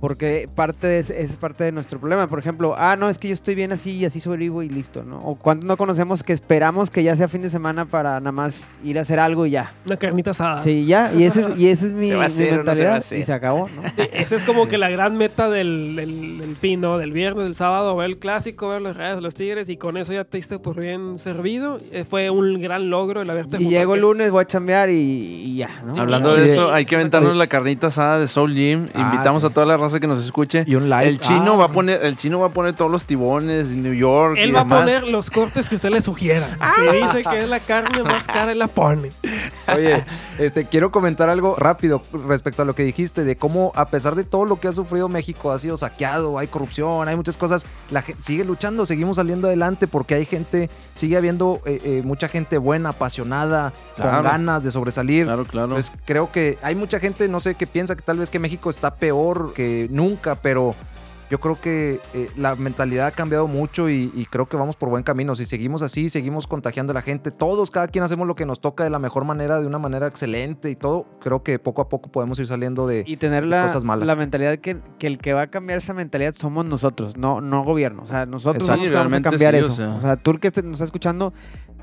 Porque 0.00 0.48
parte 0.54 0.86
de, 0.86 0.98
ese- 1.00 1.20
es 1.20 1.36
parte 1.36 1.64
de 1.64 1.72
nuestro 1.72 1.98
problema. 2.00 2.26
Por 2.28 2.38
ejemplo, 2.38 2.74
ah, 2.76 2.96
no, 2.98 3.10
es 3.10 3.18
que 3.18 3.28
yo 3.28 3.34
estoy 3.34 3.54
bien 3.54 3.70
así 3.72 3.92
y 3.92 4.04
así 4.06 4.18
sobrevivo 4.18 4.62
y 4.62 4.68
listo, 4.70 5.04
¿no? 5.04 5.18
O 5.18 5.34
cuando 5.34 5.66
no 5.66 5.76
conocemos 5.76 6.22
que 6.22 6.32
esperamos 6.32 6.90
que 6.90 7.02
ya 7.02 7.14
sea 7.16 7.28
fin 7.28 7.42
de 7.42 7.50
semana 7.50 7.84
para 7.84 8.18
nada 8.20 8.32
más 8.32 8.66
ir 8.82 8.98
a 8.98 9.02
hacer 9.02 9.18
algo 9.20 9.44
y 9.44 9.50
ya. 9.50 9.74
Una 9.86 9.96
carnita 9.98 10.30
asada. 10.30 10.58
Sí, 10.58 10.86
ya. 10.86 11.12
Y 11.12 11.24
ese 11.24 11.42
es, 11.42 11.58
y 11.58 11.68
ese 11.68 11.86
es 11.88 11.92
mi, 11.92 12.08
¿Se 12.08 12.14
va 12.14 12.24
a 12.24 12.28
mi 12.28 12.32
hacer 12.32 12.54
o 12.54 12.56
no 12.56 12.56
se 12.56 12.56
va 12.56 12.60
a 12.62 12.74
mentalidad. 12.74 12.96
hacer? 12.96 13.18
y 13.18 13.22
se 13.24 13.32
acabó, 13.34 13.68
¿no? 13.68 13.82
Sí, 13.96 14.08
Esa 14.14 14.36
es 14.36 14.44
como 14.44 14.68
que 14.68 14.78
la 14.78 14.88
gran 14.88 15.16
meta 15.18 15.50
del, 15.50 15.94
del, 15.96 16.38
del 16.38 16.56
fin, 16.56 16.80
¿no? 16.80 16.96
Del 16.96 17.12
viernes, 17.12 17.44
del 17.44 17.54
sábado, 17.54 17.94
ver 17.96 18.06
el 18.10 18.18
clásico, 18.18 18.68
ver 18.70 18.80
los 18.80 18.96
rayos, 18.96 19.22
los 19.22 19.34
tigres, 19.34 19.68
y 19.68 19.76
con 19.76 19.98
eso 19.98 20.14
ya 20.14 20.24
te 20.24 20.38
diste 20.38 20.58
por 20.58 20.80
bien 20.80 21.18
servido. 21.18 21.78
Eh, 21.92 22.04
fue 22.08 22.30
un 22.30 22.60
gran 22.62 22.88
logro 22.88 23.20
el 23.20 23.28
haberte 23.28 23.62
Y 23.62 23.68
llego 23.68 23.94
el 23.96 24.00
lunes, 24.00 24.30
voy 24.30 24.42
a 24.42 24.46
chambear 24.46 24.88
y, 24.88 24.94
y 24.94 25.56
ya, 25.56 25.68
¿no? 25.84 26.00
Hablando 26.00 26.34
de 26.34 26.46
eso, 26.46 26.72
hay 26.72 26.86
que 26.86 26.94
aventarnos 26.96 27.36
la 27.36 27.46
carnita 27.48 27.88
asada 27.88 28.18
de 28.18 28.26
Soul 28.28 28.54
Gym. 28.54 28.88
Ah, 28.94 29.10
Invitamos 29.12 29.42
sí. 29.42 29.48
a 29.48 29.50
toda 29.50 29.66
la 29.66 29.76
raza 29.76 29.89
raza 29.90 30.00
que 30.00 30.06
nos 30.06 30.24
escuche. 30.24 30.64
Y 30.66 30.74
un 30.74 30.88
like. 30.88 31.08
El 31.10 31.18
chino 31.18 31.54
Ah. 31.54 31.56
va 31.56 31.64
a 31.66 31.68
poner, 31.68 32.04
el 32.04 32.16
chino 32.16 32.40
va 32.40 32.46
a 32.46 32.50
poner 32.50 32.72
todos 32.74 32.90
los 32.90 33.06
tibones, 33.06 33.68
New 33.68 33.92
York. 33.94 34.36
y 34.38 34.42
Él 34.42 34.54
va 34.54 34.60
a 34.60 34.66
poner 34.66 35.02
los 35.04 35.30
cortes 35.30 35.68
que 35.68 35.74
usted 35.74 35.90
le 35.90 36.00
sugiera. 36.00 36.56
Si 36.80 36.96
dice 36.96 37.28
que 37.28 37.42
es 37.42 37.48
la 37.48 37.60
carne 37.60 38.02
más 38.02 38.24
cara, 38.26 38.52
él 38.52 38.58
la 38.58 38.68
pone. 38.68 39.10
Oye, 39.74 40.04
este, 40.38 40.64
quiero 40.66 40.90
comentar 40.90 41.28
algo 41.28 41.54
rápido 41.56 42.02
respecto 42.26 42.62
a 42.62 42.64
lo 42.64 42.74
que 42.74 42.82
dijiste, 42.84 43.24
de 43.24 43.36
cómo 43.36 43.72
a 43.74 43.88
pesar 43.88 44.14
de 44.14 44.24
todo 44.24 44.44
lo 44.44 44.60
que 44.60 44.68
ha 44.68 44.72
sufrido 44.72 45.08
México, 45.08 45.52
ha 45.52 45.58
sido 45.58 45.76
saqueado, 45.76 46.38
hay 46.38 46.46
corrupción, 46.46 47.08
hay 47.08 47.16
muchas 47.16 47.36
cosas, 47.36 47.66
la 47.90 48.02
gente 48.02 48.22
sigue 48.22 48.44
luchando, 48.44 48.86
seguimos 48.86 49.16
saliendo 49.16 49.46
adelante 49.48 49.86
porque 49.86 50.14
hay 50.14 50.24
gente, 50.26 50.70
sigue 50.94 51.16
habiendo 51.16 51.60
eh, 51.64 51.80
eh, 51.84 52.02
mucha 52.04 52.28
gente 52.28 52.58
buena, 52.58 52.90
apasionada, 52.90 53.72
Claro. 53.96 54.22
con 54.22 54.22
ganas 54.22 54.62
de 54.62 54.70
sobresalir. 54.70 55.24
Claro, 55.26 55.44
claro. 55.44 55.68
Pues 55.70 55.92
creo 56.04 56.30
que 56.32 56.58
hay 56.62 56.74
mucha 56.74 56.98
gente, 57.00 57.28
no 57.28 57.40
sé, 57.40 57.54
que 57.54 57.66
piensa 57.66 57.94
que 57.96 58.02
tal 58.02 58.18
vez 58.18 58.30
que 58.30 58.38
México 58.38 58.70
está 58.70 58.94
peor 58.94 59.52
que 59.54 59.79
nunca, 59.88 60.34
pero 60.34 60.74
yo 61.30 61.38
creo 61.38 61.54
que 61.54 62.00
eh, 62.12 62.28
la 62.36 62.56
mentalidad 62.56 63.06
ha 63.06 63.10
cambiado 63.12 63.46
mucho 63.46 63.88
y, 63.88 64.10
y 64.16 64.26
creo 64.26 64.48
que 64.48 64.56
vamos 64.56 64.74
por 64.74 64.88
buen 64.88 65.04
camino. 65.04 65.36
Si 65.36 65.44
seguimos 65.44 65.80
así, 65.80 66.08
seguimos 66.08 66.48
contagiando 66.48 66.90
a 66.90 66.94
la 66.94 67.02
gente, 67.02 67.30
todos, 67.30 67.70
cada 67.70 67.86
quien 67.86 68.02
hacemos 68.02 68.26
lo 68.26 68.34
que 68.34 68.44
nos 68.46 68.60
toca 68.60 68.82
de 68.82 68.90
la 68.90 68.98
mejor 68.98 69.24
manera, 69.24 69.60
de 69.60 69.66
una 69.68 69.78
manera 69.78 70.08
excelente 70.08 70.70
y 70.70 70.74
todo, 70.74 71.06
creo 71.20 71.44
que 71.44 71.60
poco 71.60 71.82
a 71.82 71.88
poco 71.88 72.10
podemos 72.10 72.36
ir 72.40 72.48
saliendo 72.48 72.88
de... 72.88 73.04
Y 73.06 73.16
tener 73.16 73.44
de 73.44 73.50
la, 73.50 73.66
cosas 73.66 73.84
malas. 73.84 74.08
la 74.08 74.16
mentalidad 74.16 74.58
que, 74.58 74.78
que 74.98 75.06
el 75.06 75.18
que 75.18 75.32
va 75.32 75.42
a 75.42 75.46
cambiar 75.46 75.78
esa 75.78 75.94
mentalidad 75.94 76.34
somos 76.34 76.64
nosotros, 76.64 77.16
no, 77.16 77.40
no 77.40 77.62
gobierno. 77.62 78.02
O 78.02 78.06
sea, 78.08 78.26
nosotros 78.26 78.64
Exacto. 78.64 78.88
somos 78.88 78.92
vamos 78.92 79.12
a 79.12 79.22
cambiar 79.22 79.54
sí, 79.54 79.60
o 79.60 79.66
eso. 79.66 79.70
sea. 79.70 79.88
O 79.90 80.00
sea, 80.00 80.16
tú 80.16 80.32
el 80.32 80.40
que 80.40 80.50
nos 80.62 80.72
está 80.72 80.84
escuchando 80.84 81.32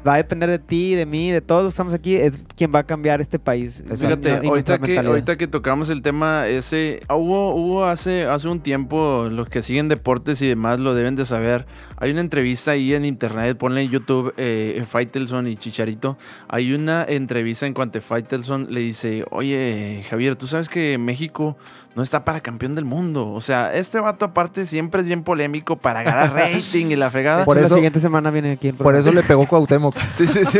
va 0.05 0.15
a 0.15 0.17
depender 0.17 0.49
de 0.49 0.59
ti, 0.59 0.95
de 0.95 1.05
mí, 1.05 1.31
de 1.31 1.41
todos 1.41 1.63
los 1.63 1.71
que 1.71 1.73
estamos 1.73 1.93
aquí, 1.93 2.15
es 2.15 2.39
quien 2.55 2.73
va 2.73 2.79
a 2.79 2.83
cambiar 2.83 3.21
este 3.21 3.39
país. 3.39 3.83
Fíjate, 3.95 4.37
ahorita 4.47 4.79
que, 4.79 4.97
ahorita 4.97 5.37
que 5.37 5.47
tocamos 5.47 5.89
el 5.89 6.01
tema 6.01 6.47
ese, 6.47 7.01
hubo, 7.09 7.55
hubo 7.55 7.85
hace, 7.85 8.25
hace 8.25 8.47
un 8.47 8.59
tiempo, 8.59 9.27
los 9.31 9.49
que 9.49 9.61
siguen 9.61 9.89
deportes 9.89 10.41
y 10.41 10.47
demás 10.47 10.79
lo 10.79 10.93
deben 10.93 11.15
de 11.15 11.25
saber, 11.25 11.65
hay 11.97 12.11
una 12.11 12.21
entrevista 12.21 12.71
ahí 12.71 12.93
en 12.93 13.05
internet, 13.05 13.57
ponle 13.57 13.81
en 13.81 13.89
YouTube 13.89 14.33
eh, 14.37 14.83
Faitelson 14.87 15.47
y 15.47 15.57
Chicharito, 15.57 16.17
hay 16.47 16.73
una 16.73 17.03
entrevista 17.07 17.65
en 17.65 17.73
cuanto 17.73 17.99
a 17.99 18.01
Faitelson 18.01 18.67
le 18.69 18.81
dice, 18.81 19.25
oye 19.31 20.03
Javier, 20.09 20.35
tú 20.35 20.47
sabes 20.47 20.69
que 20.69 20.97
México 20.97 21.57
no 21.97 22.03
está 22.03 22.23
para 22.23 22.39
campeón 22.41 22.73
del 22.73 22.85
mundo, 22.85 23.31
o 23.33 23.41
sea, 23.41 23.73
este 23.73 23.99
vato 23.99 24.23
aparte 24.23 24.65
siempre 24.67 25.01
es 25.01 25.07
bien 25.07 25.23
polémico 25.23 25.75
para 25.77 26.03
ganar 26.03 26.31
rating 26.35 26.85
y 26.91 26.95
la 26.95 27.09
fregada. 27.09 27.43
Por 27.43 27.57
la 27.57 27.63
eso- 27.65 27.73
siguiente 27.75 27.99
semana 27.99 28.29
viene 28.31 28.51
aquí 28.51 28.67
en 28.69 28.77
Por 28.77 28.95
eso 28.95 29.11
le 29.11 29.23
pegó 29.23 29.45
Cuauhtémoc. 29.47 29.95
Sí, 30.15 30.27
sí, 30.27 30.45
sí. 30.45 30.59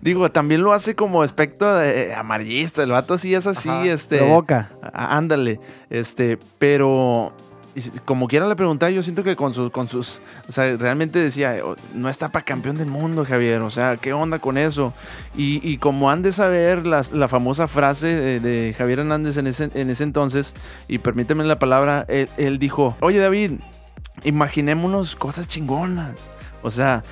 Digo, 0.00 0.30
también 0.30 0.62
lo 0.62 0.72
hace 0.72 0.94
como 0.94 1.22
aspecto 1.22 1.74
de 1.74 2.14
amarillista. 2.14 2.82
El 2.84 2.92
vato 2.92 3.18
sí 3.18 3.34
es 3.34 3.46
así, 3.46 3.68
Ajá, 3.68 3.84
este. 3.86 4.18
provoca. 4.18 4.70
á- 4.82 5.16
Ándale. 5.16 5.58
Este, 5.90 6.38
pero. 6.58 7.32
Como 8.04 8.28
quiera 8.28 8.46
le 8.48 8.54
preguntaba, 8.56 8.90
yo 8.90 9.02
siento 9.02 9.24
que 9.24 9.34
con 9.34 9.54
sus, 9.54 9.70
con 9.70 9.88
sus. 9.88 10.20
O 10.48 10.52
sea, 10.52 10.76
realmente 10.76 11.18
decía, 11.18 11.56
"Oh, 11.64 11.74
no 11.94 12.08
está 12.10 12.28
para 12.28 12.44
campeón 12.44 12.76
del 12.76 12.88
mundo, 12.88 13.24
Javier. 13.24 13.62
O 13.62 13.70
sea, 13.70 13.96
¿qué 13.96 14.12
onda 14.12 14.38
con 14.38 14.58
eso? 14.58 14.92
Y, 15.36 15.60
y 15.66 15.78
como 15.78 16.10
han 16.10 16.22
de 16.22 16.32
saber 16.32 16.86
las- 16.86 17.12
la 17.12 17.28
famosa 17.28 17.68
frase 17.68 18.40
de, 18.40 18.74
Javier 18.76 18.98
Hernández 19.00 19.38
en 19.38 19.46
ese, 19.46 19.70
en 19.72 19.88
ese 19.88 20.04
entonces, 20.04 20.54
y 20.86 20.98
permíteme 20.98 21.44
la 21.44 21.58
palabra, 21.58 22.04
él, 22.08 22.58
dijo: 22.58 22.96
Oye, 23.00 23.18
David, 23.18 23.52
imaginémonos 24.24 25.16
cosas 25.16 25.46
chingonas. 25.48 26.28
O 26.62 26.70
sea, 26.70 27.02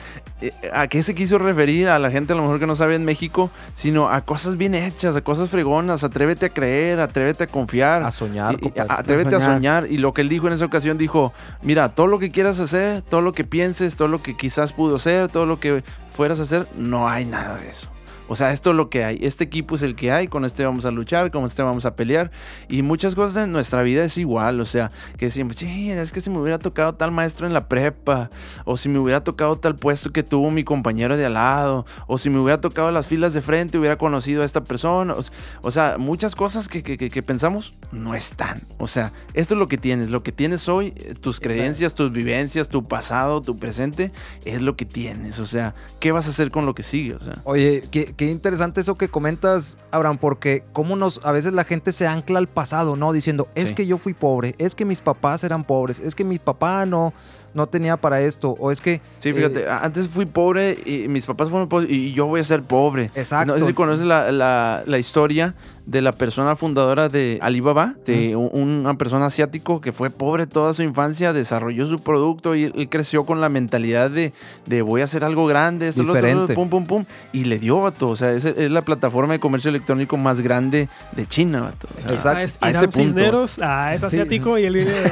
¿a 0.72 0.86
qué 0.88 1.02
se 1.02 1.14
quiso 1.14 1.38
referir 1.38 1.88
a 1.88 1.98
la 1.98 2.10
gente 2.10 2.32
a 2.32 2.36
lo 2.36 2.42
mejor 2.42 2.58
que 2.60 2.66
no 2.66 2.76
sabe 2.76 2.94
en 2.94 3.04
México? 3.04 3.50
Sino 3.74 4.08
a 4.08 4.22
cosas 4.24 4.56
bien 4.56 4.74
hechas, 4.74 5.16
a 5.16 5.20
cosas 5.22 5.48
fregonas. 5.50 6.04
Atrévete 6.04 6.46
a 6.46 6.48
creer, 6.48 7.00
atrévete 7.00 7.44
a 7.44 7.46
confiar. 7.46 8.02
A 8.02 8.10
soñar, 8.10 8.56
Y- 8.60 8.72
atrévete 8.88 9.34
A 9.34 9.38
a 9.38 9.40
soñar. 9.40 9.54
soñar. 9.82 9.86
Y 9.90 9.98
lo 9.98 10.14
que 10.14 10.22
él 10.22 10.28
dijo 10.28 10.46
en 10.46 10.52
esa 10.54 10.64
ocasión 10.64 10.98
dijo, 10.98 11.32
mira, 11.62 11.90
todo 11.90 12.06
lo 12.06 12.18
que 12.18 12.30
quieras 12.30 12.60
hacer, 12.60 13.02
todo 13.02 13.20
lo 13.20 13.32
que 13.32 13.44
pienses, 13.44 13.96
todo 13.96 14.08
lo 14.08 14.22
que 14.22 14.36
quizás 14.36 14.72
pudo 14.72 14.98
ser, 14.98 15.28
todo 15.28 15.46
lo 15.46 15.60
que 15.60 15.82
fueras 16.10 16.40
a 16.40 16.44
hacer, 16.44 16.66
no 16.76 17.08
hay 17.08 17.24
nada 17.24 17.56
de 17.56 17.68
eso. 17.70 17.88
O 18.32 18.36
sea, 18.36 18.52
esto 18.52 18.70
es 18.70 18.76
lo 18.76 18.88
que 18.90 19.04
hay. 19.04 19.18
Este 19.22 19.42
equipo 19.42 19.74
es 19.74 19.82
el 19.82 19.96
que 19.96 20.12
hay. 20.12 20.28
Con 20.28 20.44
este 20.44 20.64
vamos 20.64 20.84
a 20.86 20.92
luchar, 20.92 21.32
con 21.32 21.44
este 21.44 21.64
vamos 21.64 21.84
a 21.84 21.96
pelear. 21.96 22.30
Y 22.68 22.82
muchas 22.82 23.16
cosas 23.16 23.44
en 23.44 23.50
nuestra 23.52 23.82
vida 23.82 24.04
es 24.04 24.16
igual. 24.18 24.60
O 24.60 24.64
sea, 24.66 24.92
que 25.18 25.24
decimos, 25.26 25.56
sí, 25.56 25.90
es 25.90 26.12
que 26.12 26.20
si 26.20 26.30
me 26.30 26.38
hubiera 26.38 26.60
tocado 26.60 26.94
tal 26.94 27.10
maestro 27.10 27.48
en 27.48 27.52
la 27.52 27.68
prepa. 27.68 28.30
O 28.64 28.76
si 28.76 28.88
me 28.88 29.00
hubiera 29.00 29.24
tocado 29.24 29.58
tal 29.58 29.74
puesto 29.74 30.12
que 30.12 30.22
tuvo 30.22 30.50
mi 30.52 30.62
compañero 30.62 31.16
de 31.16 31.26
al 31.26 31.34
lado. 31.34 31.84
O 32.06 32.18
si 32.18 32.30
me 32.30 32.38
hubiera 32.38 32.60
tocado 32.60 32.92
las 32.92 33.08
filas 33.08 33.34
de 33.34 33.40
frente, 33.40 33.78
hubiera 33.78 33.98
conocido 33.98 34.42
a 34.42 34.44
esta 34.44 34.62
persona. 34.62 35.14
O, 35.62 35.70
sea, 35.72 35.96
muchas 35.98 36.36
cosas 36.36 36.68
que, 36.68 36.84
que- 36.84 36.96
que- 36.96 37.10
que 37.10 37.22
pensamos 37.24 37.74
no 37.90 38.14
están. 38.14 38.60
O 38.78 38.86
sea, 38.86 39.10
esto 39.34 39.54
es 39.54 39.58
lo 39.58 39.66
que 39.66 39.76
tienes. 39.76 40.10
Lo 40.10 40.22
que 40.22 40.30
tienes 40.30 40.68
hoy, 40.68 40.94
eh, 40.96 41.14
tus 41.20 41.40
creencias, 41.40 41.94
tus 41.96 42.12
vivencias, 42.12 42.68
tu 42.68 42.86
pasado, 42.86 43.42
tu 43.42 43.58
presente, 43.58 44.12
es 44.44 44.62
lo 44.62 44.76
que 44.76 44.84
tienes. 44.84 45.40
O 45.40 45.46
sea, 45.46 45.74
¿qué 45.98 46.12
vas 46.12 46.28
a 46.28 46.30
hacer 46.30 46.52
con 46.52 46.64
lo 46.64 46.74
que 46.76 46.84
sigue? 46.84 47.14
O 47.14 47.20
sea. 47.20 47.34
Oye, 47.42 47.82
qué, 47.90 48.14
qué 48.20 48.30
interesante 48.30 48.82
eso 48.82 48.96
que 48.98 49.08
comentas, 49.08 49.78
Abraham, 49.90 50.18
porque 50.18 50.62
cómo 50.74 50.94
nos, 50.94 51.24
a 51.24 51.32
veces 51.32 51.54
la 51.54 51.64
gente 51.64 51.90
se 51.90 52.06
ancla 52.06 52.38
al 52.38 52.48
pasado, 52.48 52.94
¿no? 52.94 53.14
Diciendo, 53.14 53.48
es 53.54 53.70
Sí. 53.70 53.74
que 53.74 53.86
yo 53.86 53.96
fui 53.96 54.12
pobre, 54.12 54.54
es 54.58 54.74
que 54.74 54.84
mis 54.84 55.00
papás 55.00 55.42
eran 55.42 55.64
pobres, 55.64 56.00
es 56.00 56.14
que 56.14 56.22
mi 56.22 56.38
papá 56.38 56.84
no, 56.84 57.14
no 57.54 57.66
tenía 57.66 57.96
para 57.96 58.20
esto, 58.20 58.50
o 58.58 58.70
es 58.70 58.80
que... 58.80 59.00
Sí, 59.18 59.30
eh, 59.30 59.34
fíjate, 59.34 59.68
antes 59.68 60.06
fui 60.08 60.26
pobre 60.26 60.76
y 60.86 61.08
mis 61.08 61.26
papás 61.26 61.50
fueron 61.50 61.68
pobres 61.68 61.90
y 61.90 62.12
yo 62.12 62.26
voy 62.26 62.40
a 62.40 62.44
ser 62.44 62.62
pobre. 62.62 63.10
Exacto. 63.14 63.52
No 63.54 63.58
sé 63.58 63.66
si 63.66 63.72
conoces 63.74 64.06
la, 64.06 64.30
la- 64.32 64.82
la 64.86 64.98
historia 64.98 65.54
de 65.86 66.00
la 66.02 66.12
persona 66.12 66.54
fundadora 66.54 67.08
de 67.08 67.38
Alibaba, 67.42 67.94
de 68.06 68.36
un- 68.36 68.50
una 68.84 68.94
persona 68.94 69.26
asiático 69.26 69.80
que 69.80 69.90
fue 69.92 70.10
pobre 70.10 70.46
toda 70.46 70.72
su 70.74 70.82
infancia, 70.84 71.32
desarrolló 71.32 71.86
su 71.86 71.98
producto 72.00 72.54
y 72.54 72.64
él, 72.64 72.88
creció 72.88 73.24
con 73.26 73.40
la 73.40 73.48
mentalidad 73.48 74.10
de, 74.10 74.32
de 74.66 74.82
voy 74.82 75.00
a 75.00 75.04
hacer 75.04 75.24
algo 75.24 75.46
grande, 75.46 75.88
esto, 75.88 76.04
lo 76.04 76.12
otro, 76.12 76.20
Diferente. 76.22 76.54
pum, 76.54 76.68
pum, 76.68 76.86
pum. 76.86 77.04
Y 77.32 77.44
le 77.44 77.58
dio, 77.58 77.80
vato. 77.80 78.08
O 78.10 78.16
sea, 78.16 78.30
es, 78.32 78.44
es 78.44 78.70
la 78.70 78.82
plataforma 78.82 79.32
de 79.32 79.40
comercio 79.40 79.68
electrónico 79.70 80.16
más 80.16 80.40
grande 80.40 80.88
de 81.16 81.26
China, 81.26 81.62
vato. 81.62 81.88
O 81.96 82.02
sea, 82.02 82.12
Exacto. 82.12 82.38
Ah, 82.38 82.42
es 82.44 82.58
a 82.60 82.68
ese 82.70 82.78
Irán 82.78 82.90
punto. 82.90 83.08
Cisneros, 83.08 83.58
ah, 83.60 83.92
es 83.94 84.02
asiático 84.04 84.56
y 84.58 84.64
él 84.66 84.74
viene 84.74 84.92
de... 84.92 85.10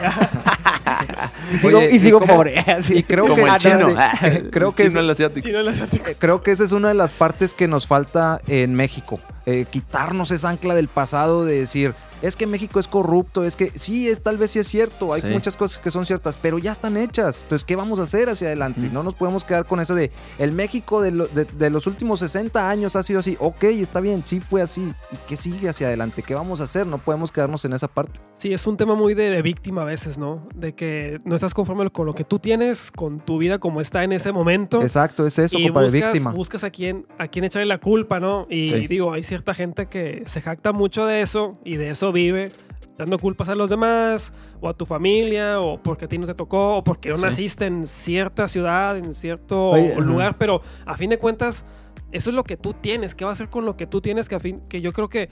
Y 1.55 1.59
sigo, 1.59 1.79
Oye, 1.79 1.95
y 1.97 2.01
sigo 2.01 2.21
cómo- 2.29 2.39
pobre. 2.39 2.59
así. 2.67 2.99
Y 2.99 3.03
creo 3.03 3.25
como 3.27 3.45
que, 3.45 3.51
el 3.51 3.57
chino. 3.57 3.89
fíjate, 3.89 4.51
creo 4.51 4.75
que 4.75 4.83
Chino 4.85 5.01
es- 5.01 5.05
el 5.05 5.11
asiático. 5.11 5.47
chino 5.47 5.61
el 5.61 5.69
asiático. 5.69 6.07
Eh, 6.09 6.17
Creo 6.19 6.43
que 6.43 6.51
esa 6.53 6.65
es 6.65 6.73
una 6.73 6.89
de 6.89 6.95
las 6.95 7.13
partes 7.13 7.55
que 7.55 7.69
nos 7.69 7.87
falta 7.87 8.41
en 8.47 8.75
México. 8.75 9.19
Eh, 9.47 9.65
quitarnos 9.71 10.31
esa 10.31 10.51
ancla 10.51 10.75
del 10.75 10.89
pasado 10.89 11.47
de 11.47 11.61
decir, 11.61 11.95
es 12.21 12.37
que 12.37 12.47
México 12.47 12.79
es 12.81 12.87
corrupto, 12.87 13.45
es 13.45 13.57
que 13.57 13.73
sí, 13.77 14.07
es 14.09 14.23
tal 14.23 14.37
vez 14.37 14.51
sí 14.51 14.59
es 14.59 14.67
cierto, 14.67 15.15
hay 15.15 15.23
Sí. 15.23 15.29
muchas 15.29 15.57
cosas 15.57 15.79
que 15.79 15.91
son 15.91 16.05
ciertas, 16.05 16.37
pero 16.37 16.59
ya 16.59 16.71
están 16.73 16.99
hechas. 16.99 17.41
Entonces, 17.45 17.65
¿qué 17.65 17.75
vamos 17.75 17.99
a 17.99 18.03
hacer 18.03 18.29
hacia 18.29 18.49
adelante? 18.49 18.83
Mm. 18.83 18.93
No 18.93 19.03
nos 19.03 19.15
podemos 19.15 19.45
quedar 19.45 19.65
con 19.65 19.81
eso 19.81 19.95
de, 19.95 20.11
el 20.39 20.53
México 20.53 21.01
de, 21.01 21.13
lo- 21.13 21.29
de- 21.29 21.47
de 21.47 21.71
los 21.71 21.87
últimos 21.87 22.21
60 22.21 22.69
años 22.69 22.95
ha 22.95 23.03
sido 23.03 23.21
así. 23.21 23.39
Ok, 23.41 23.65
está 23.65 24.01
bien, 24.01 24.23
sí 24.27 24.39
fue 24.41 24.61
así. 24.61 24.93
¿Y 25.13 25.17
qué 25.27 25.37
sigue 25.37 25.71
hacia 25.71 25.87
adelante? 25.87 26.23
¿Qué 26.23 26.35
vamos 26.35 26.61
a 26.61 26.65
hacer? 26.65 26.87
No 26.87 26.99
podemos 26.99 27.33
quedarnos 27.33 27.65
en 27.65 27.73
esa 27.73 27.89
parte. 27.89 28.21
Sí, 28.39 28.53
es 28.53 28.67
un 28.69 28.77
tema 28.77 28.95
muy 28.95 29.15
de, 29.15 29.31
de 29.31 29.43
víctima 29.43 29.83
a 29.83 29.85
veces, 29.85 30.17
¿no? 30.17 30.47
De 30.55 30.73
que 30.73 31.21
no 31.25 31.35
estás 31.35 31.55
conforme 31.55 31.91
con 31.91 32.07
lo 32.07 32.15
que 32.15 32.23
tú 32.23 32.39
tienes, 32.39 32.93
con 32.93 33.19
tu 33.19 33.37
vida 33.39 33.59
como 33.59 33.81
está 33.81 34.05
en 34.05 34.13
ese 34.13 34.31
momento. 34.31 34.81
Exacto, 34.81 35.27
es 35.27 35.39
eso, 35.41 35.59
y 35.59 35.65
compadre, 35.65 35.89
buscas, 35.91 36.13
víctima. 36.13 36.31
buscas 36.33 36.63
a 36.65 36.71
quién, 36.71 37.05
a 37.19 37.27
quién 37.27 37.45
echarle 37.45 37.67
la 37.67 37.79
culpa, 37.79 38.21
¿no? 38.21 38.47
Y 38.49 38.71
Sí. 38.71 38.87
digo, 38.87 39.13
hay 39.13 39.25
cierta 39.25 39.55
gente 39.55 39.87
que 39.87 40.23
se 40.27 40.41
jacta 40.41 40.71
mucho 40.73 41.05
de 41.05 41.21
eso 41.21 41.59
y 41.65 41.77
de 41.77 41.91
eso 41.91 42.13
vive, 42.13 42.53
dando 42.97 43.19
culpas 43.19 43.49
a 43.49 43.57
los 43.57 43.71
demás, 43.71 44.33
o 44.61 44.69
a 44.69 44.75
tu 44.75 44.87
familia, 44.87 45.61
o 45.61 45.83
porque 45.83 46.05
a 46.05 46.09
ti 46.09 46.17
no 46.19 46.27
te 46.27 46.35
tocó, 46.35 46.77
o 46.77 46.85
porque 46.85 47.09
no 47.09 47.17
Sí. 47.17 47.23
naciste 47.23 47.67
en 47.67 47.85
cierta 47.89 48.47
ciudad, 48.47 48.97
en 48.99 49.15
cierto 49.15 49.71
Oye, 49.71 49.93
ajá. 49.95 50.01
lugar, 50.01 50.39
pero 50.39 50.63
a 50.87 50.97
fin 50.97 51.11
de 51.11 51.19
cuentas, 51.19 51.65
eso 52.13 52.31
es 52.31 52.37
lo 52.37 52.45
que 52.45 52.57
tú 52.57 52.73
tienes. 52.73 53.17
¿Qué 53.17 53.25
va 53.25 53.33
a 53.33 53.35
hacer 53.35 53.49
con 53.49 53.65
lo 53.67 53.77
que 53.77 53.87
tú 53.89 54.01
tienes? 54.01 54.29
Que, 54.29 54.37
a 54.37 54.41
fin, 54.41 54.61
que 54.69 54.81
yo 54.81 54.93
creo 54.93 55.09
que 55.09 55.29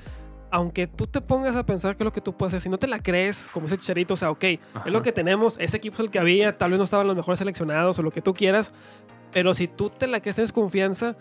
aunque 0.50 0.86
tú 0.86 1.06
te 1.06 1.20
pongas 1.20 1.56
a 1.56 1.66
pensar 1.66 1.96
qué 1.96 2.02
es 2.02 2.06
lo 2.06 2.12
que 2.12 2.20
tú 2.20 2.36
puedes 2.36 2.52
hacer, 2.54 2.62
si 2.62 2.68
no 2.68 2.78
te 2.78 2.86
la 2.86 3.00
crees, 3.00 3.46
como 3.52 3.66
ese 3.66 3.76
chicharito, 3.78 4.14
o 4.14 4.16
sea, 4.16 4.30
ok, 4.30 4.44
Ajá. 4.74 4.84
es 4.86 4.92
lo 4.92 5.02
que 5.02 5.12
tenemos, 5.12 5.56
ese 5.60 5.76
equipo 5.76 5.94
es 5.94 6.00
el 6.00 6.10
que 6.10 6.18
había, 6.18 6.56
tal 6.56 6.70
vez 6.70 6.78
no 6.78 6.84
estaban 6.84 7.06
los 7.06 7.16
mejores 7.16 7.38
seleccionados 7.38 7.98
o 7.98 8.02
lo 8.02 8.10
que 8.10 8.22
tú 8.22 8.32
quieras, 8.34 8.72
pero 9.32 9.54
si 9.54 9.68
tú 9.68 9.90
te 9.90 10.06
la 10.06 10.20
crees, 10.20 10.36
tienes 10.36 10.52
confianza, 10.52 11.16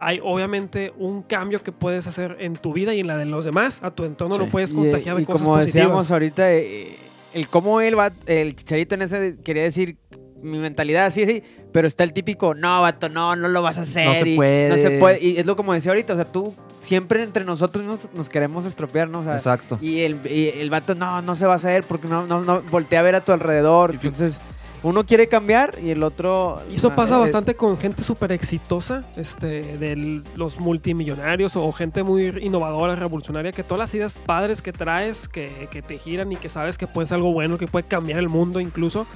hay 0.00 0.18
obviamente 0.24 0.92
un 0.98 1.22
cambio 1.22 1.62
que 1.62 1.72
puedes 1.72 2.06
hacer 2.06 2.36
en 2.40 2.54
tu 2.54 2.72
vida 2.72 2.94
y 2.94 3.00
en 3.00 3.06
la 3.06 3.16
de 3.18 3.26
los 3.26 3.44
demás, 3.44 3.82
a 3.82 3.90
tu 3.90 4.04
entorno 4.04 4.36
Sí. 4.36 4.40
lo 4.40 4.48
puedes 4.48 4.70
Y, 4.72 4.74
contagiar 4.74 5.16
de 5.16 5.22
y 5.22 5.26
cosas 5.26 5.42
como 5.42 5.58
decíamos 5.58 6.10
ahorita, 6.10 6.52
eh, 6.54 6.96
el 7.34 7.48
cómo 7.48 7.80
él 7.82 7.98
va, 7.98 8.10
el 8.26 8.56
chicharito 8.56 8.94
en 8.94 9.02
ese 9.02 9.36
quería 9.44 9.62
decir 9.62 9.98
mi 10.42 10.58
mentalidad 10.58 11.04
así, 11.04 11.22
así, 11.22 11.42
pero 11.70 11.86
está 11.86 12.02
el 12.02 12.14
típico, 12.14 12.54
no, 12.54 12.80
vato, 12.80 13.10
no, 13.10 13.36
no 13.36 13.48
lo 13.48 13.60
vas 13.62 13.76
a 13.76 13.82
hacer. 13.82 14.06
No 14.08 14.14
se 14.14 14.26
y 14.30 14.36
puede. 14.36 14.68
No 14.70 14.76
se 14.78 14.98
puede. 14.98 15.22
Y 15.22 15.36
es 15.36 15.44
lo 15.44 15.54
como 15.54 15.74
decía 15.74 15.92
ahorita, 15.92 16.14
o 16.14 16.16
sea, 16.16 16.24
tú 16.24 16.54
siempre 16.80 17.22
entre 17.22 17.44
nosotros 17.44 17.84
nos, 17.84 18.12
nos 18.14 18.28
queremos 18.28 18.64
estropear, 18.64 19.08
¿no? 19.08 19.20
O 19.20 19.24
sea, 19.24 19.34
Exacto. 19.34 19.78
y 19.80 20.00
el, 20.00 20.18
y 20.26 20.48
el 20.48 20.70
vato, 20.70 20.94
no, 20.94 21.22
no 21.22 21.36
se 21.36 21.46
va 21.46 21.52
a 21.52 21.56
hacer 21.56 21.84
porque 21.84 22.08
no, 22.08 22.26
no, 22.26 22.40
no, 22.42 22.62
voltea 22.62 23.00
a 23.00 23.02
ver 23.02 23.14
a 23.14 23.20
tu 23.20 23.32
alrededor. 23.32 23.92
Entonces, 23.92 24.38
uno 24.82 25.04
quiere 25.04 25.28
cambiar 25.28 25.74
y 25.82 25.90
el 25.90 26.02
otro... 26.02 26.62
Y 26.70 26.76
eso 26.76 26.94
pasa 26.94 27.16
eh, 27.16 27.20
bastante 27.20 27.54
con 27.54 27.76
gente 27.76 28.02
súper 28.02 28.32
exitosa, 28.32 29.04
este, 29.16 29.76
de 29.76 30.22
los 30.36 30.58
multimillonarios 30.58 31.54
o 31.56 31.70
gente 31.72 32.02
muy 32.02 32.28
innovadora, 32.40 32.96
revolucionaria, 32.96 33.52
que 33.52 33.62
todas 33.62 33.80
las 33.80 33.94
ideas 33.94 34.14
padres 34.14 34.62
que 34.62 34.72
traes, 34.72 35.28
que, 35.28 35.68
que 35.70 35.82
te 35.82 35.98
giran 35.98 36.32
y 36.32 36.36
que 36.36 36.48
sabes 36.48 36.78
que 36.78 36.86
puede 36.86 37.06
ser 37.06 37.16
algo 37.16 37.32
bueno, 37.32 37.58
que 37.58 37.66
puede 37.66 37.86
cambiar 37.86 38.18
el 38.18 38.30
mundo 38.30 38.58
incluso, 38.58 39.06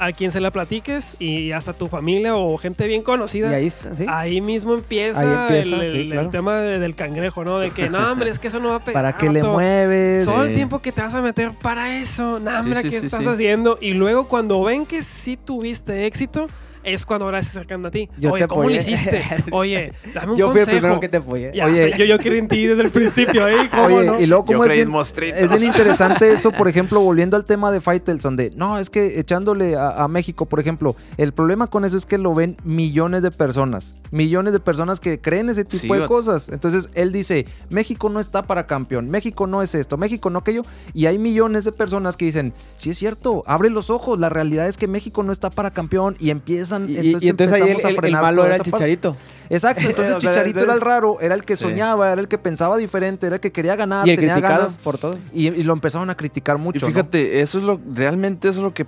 a 0.00 0.12
quien 0.12 0.30
se 0.30 0.40
la 0.40 0.50
platiques 0.52 1.16
y 1.18 1.50
hasta 1.52 1.72
tu 1.72 1.88
familia 1.88 2.36
o 2.36 2.56
gente 2.58 2.86
bien 2.86 3.02
conocida. 3.02 3.50
Y 3.50 3.54
ahí 3.54 3.66
está, 3.66 3.94
¿sí? 3.94 4.04
Ahí 4.08 4.40
mismo 4.40 4.74
empieza, 4.74 5.20
Ahí 5.20 5.26
empieza, 5.58 5.82
el, 5.84 5.90
sí, 5.90 5.96
el- 5.98 6.06
claro. 6.06 6.20
el 6.22 6.30
tema 6.30 6.56
de- 6.56 6.78
del 6.78 6.94
cangrejo, 6.94 7.44
¿no? 7.44 7.58
De 7.58 7.70
que, 7.70 7.90
no, 7.90 7.98
hombre, 8.12 8.30
es 8.30 8.38
que 8.38 8.48
eso 8.48 8.60
no 8.60 8.70
va 8.70 8.76
a 8.76 8.84
pegar. 8.84 9.02
¿Para 9.02 9.16
qué 9.18 9.28
le 9.28 9.42
mueves? 9.42 10.24
Todo 10.24 10.44
el 10.44 10.54
tiempo 10.54 10.78
que 10.78 10.92
te 10.92 11.00
vas 11.02 11.14
a 11.14 11.20
meter 11.22 11.50
para 11.60 11.98
eso, 11.98 12.38
no, 12.38 12.60
hombre, 12.60 12.82
¿qué 12.82 12.96
estás 12.96 13.26
haciendo? 13.26 13.76
Y 13.80 13.92
luego 13.94 14.28
cuando 14.28 14.62
ven 14.62 14.86
que 14.86 15.02
sí 15.02 15.36
tuviste 15.36 16.06
éxito, 16.06 16.48
es 16.82 17.04
cuando 17.06 17.26
ahora 17.26 17.42
se 17.42 17.50
acercan 17.50 17.84
a 17.86 17.90
ti. 17.90 18.08
Yo 18.18 18.32
Oye, 18.32 18.42
te 18.44 18.48
¿cómo 18.48 18.64
lo 18.64 18.70
hiciste? 18.74 19.22
Oye, 19.52 19.92
dame 20.14 20.32
un 20.32 20.38
Yo 20.38 20.50
fui 20.50 20.60
el 20.60 20.66
consejo. 20.66 20.80
primero 20.80 21.00
que 21.00 21.08
te 21.08 21.16
apoyé. 21.18 21.52
Ya, 21.54 21.66
Oye. 21.66 21.84
o 21.84 21.88
sea, 21.88 21.98
yo, 21.98 22.04
yo 22.04 22.18
creí 22.18 22.38
en 22.38 22.48
ti 22.48 22.66
desde 22.66 22.82
el 22.82 22.90
principio, 22.90 23.48
¿eh? 23.48 23.68
¿Cómo 23.70 23.84
Oye, 23.96 24.06
no? 24.06 24.20
y 24.20 24.26
luego 24.26 24.44
como 24.44 24.64
es 24.64 24.72
bien, 24.72 24.92
es 25.36 25.50
bien 25.50 25.64
interesante 25.64 26.32
eso, 26.32 26.50
por 26.52 26.68
ejemplo, 26.68 27.00
volviendo 27.00 27.36
al 27.36 27.44
tema 27.44 27.70
de 27.70 27.80
Faitelson, 27.80 28.36
de 28.36 28.50
no, 28.56 28.78
es 28.78 28.90
que 28.90 29.18
echándole 29.20 29.76
a, 29.76 29.90
a 30.04 30.08
México, 30.08 30.46
por 30.46 30.60
ejemplo, 30.60 30.96
el 31.16 31.32
problema 31.32 31.66
con 31.68 31.84
eso 31.84 31.96
es 31.96 32.06
que 32.06 32.18
lo 32.18 32.34
ven 32.34 32.56
millones 32.64 33.22
de 33.22 33.30
personas, 33.30 33.94
millones 34.10 34.52
de 34.52 34.60
personas 34.60 35.00
que 35.00 35.20
creen 35.20 35.48
ese 35.50 35.64
tipo 35.64 35.94
Sí, 35.94 36.00
de 36.00 36.06
cosas. 36.06 36.48
Entonces 36.48 36.90
él 36.94 37.12
dice, 37.12 37.46
México 37.70 38.08
no 38.08 38.20
está 38.20 38.42
para 38.42 38.66
campeón, 38.66 39.10
México 39.10 39.46
no 39.46 39.62
es 39.62 39.74
esto, 39.74 39.96
México 39.96 40.30
no 40.30 40.40
aquello, 40.40 40.62
y 40.94 41.06
hay 41.06 41.18
millones 41.18 41.64
de 41.64 41.72
personas 41.72 42.16
que 42.16 42.24
dicen, 42.24 42.52
sí 42.76 42.90
es 42.90 42.98
cierto, 42.98 43.42
abre 43.46 43.70
los 43.70 43.90
ojos, 43.90 44.18
la 44.18 44.28
realidad 44.28 44.66
es 44.68 44.76
que 44.76 44.86
México 44.86 45.22
no 45.22 45.32
está 45.32 45.50
para 45.50 45.72
campeón 45.72 46.16
y 46.18 46.30
empiezan, 46.76 47.04
Y, 47.04 47.24
y- 47.24 47.26
y 47.26 47.28
entonces 47.28 47.52
ahí 47.56 47.62
el, 47.62 47.68
empezamos 47.70 47.84
a 47.84 47.88
el- 47.88 47.94
el 47.94 48.00
frenar 48.00 48.22
malo 48.22 48.44
era 48.44 48.54
el 48.56 48.60
esa 48.60 48.70
parte. 48.70 48.76
chicharito. 48.76 49.16
Exacto, 49.50 49.82
entonces 49.88 50.18
Chicharito 50.18 50.58
es- 50.58 50.64
era 50.64 50.74
el 50.74 50.80
raro, 50.80 51.18
era 51.20 51.34
el 51.34 51.44
que 51.44 51.56
Sí. 51.56 51.62
soñaba, 51.62 52.12
era 52.12 52.20
el 52.20 52.28
que 52.28 52.36
pensaba 52.38 52.76
diferente, 52.76 53.26
era 53.26 53.36
el 53.36 53.40
que 53.40 53.50
quería 53.52 53.76
ganar, 53.76 54.06
Y 54.06 54.10
el 54.10 54.16
tenía 54.16 54.34
criticado 54.34 54.58
ganas. 54.60 54.78
por 54.78 54.98
todo. 54.98 55.16
Y, 55.32 55.46
y 55.48 55.62
lo 55.62 55.72
empezaron 55.72 56.10
a 56.10 56.16
criticar 56.16 56.58
mucho. 56.58 56.78
Y 56.78 56.80
¿no? 56.82 56.86
fíjate, 56.88 57.40
eso 57.40 57.58
es 57.58 57.64
lo, 57.64 57.80
realmente 57.94 58.48
eso 58.48 58.58
es 58.60 58.64
lo 58.64 58.74
que 58.74 58.86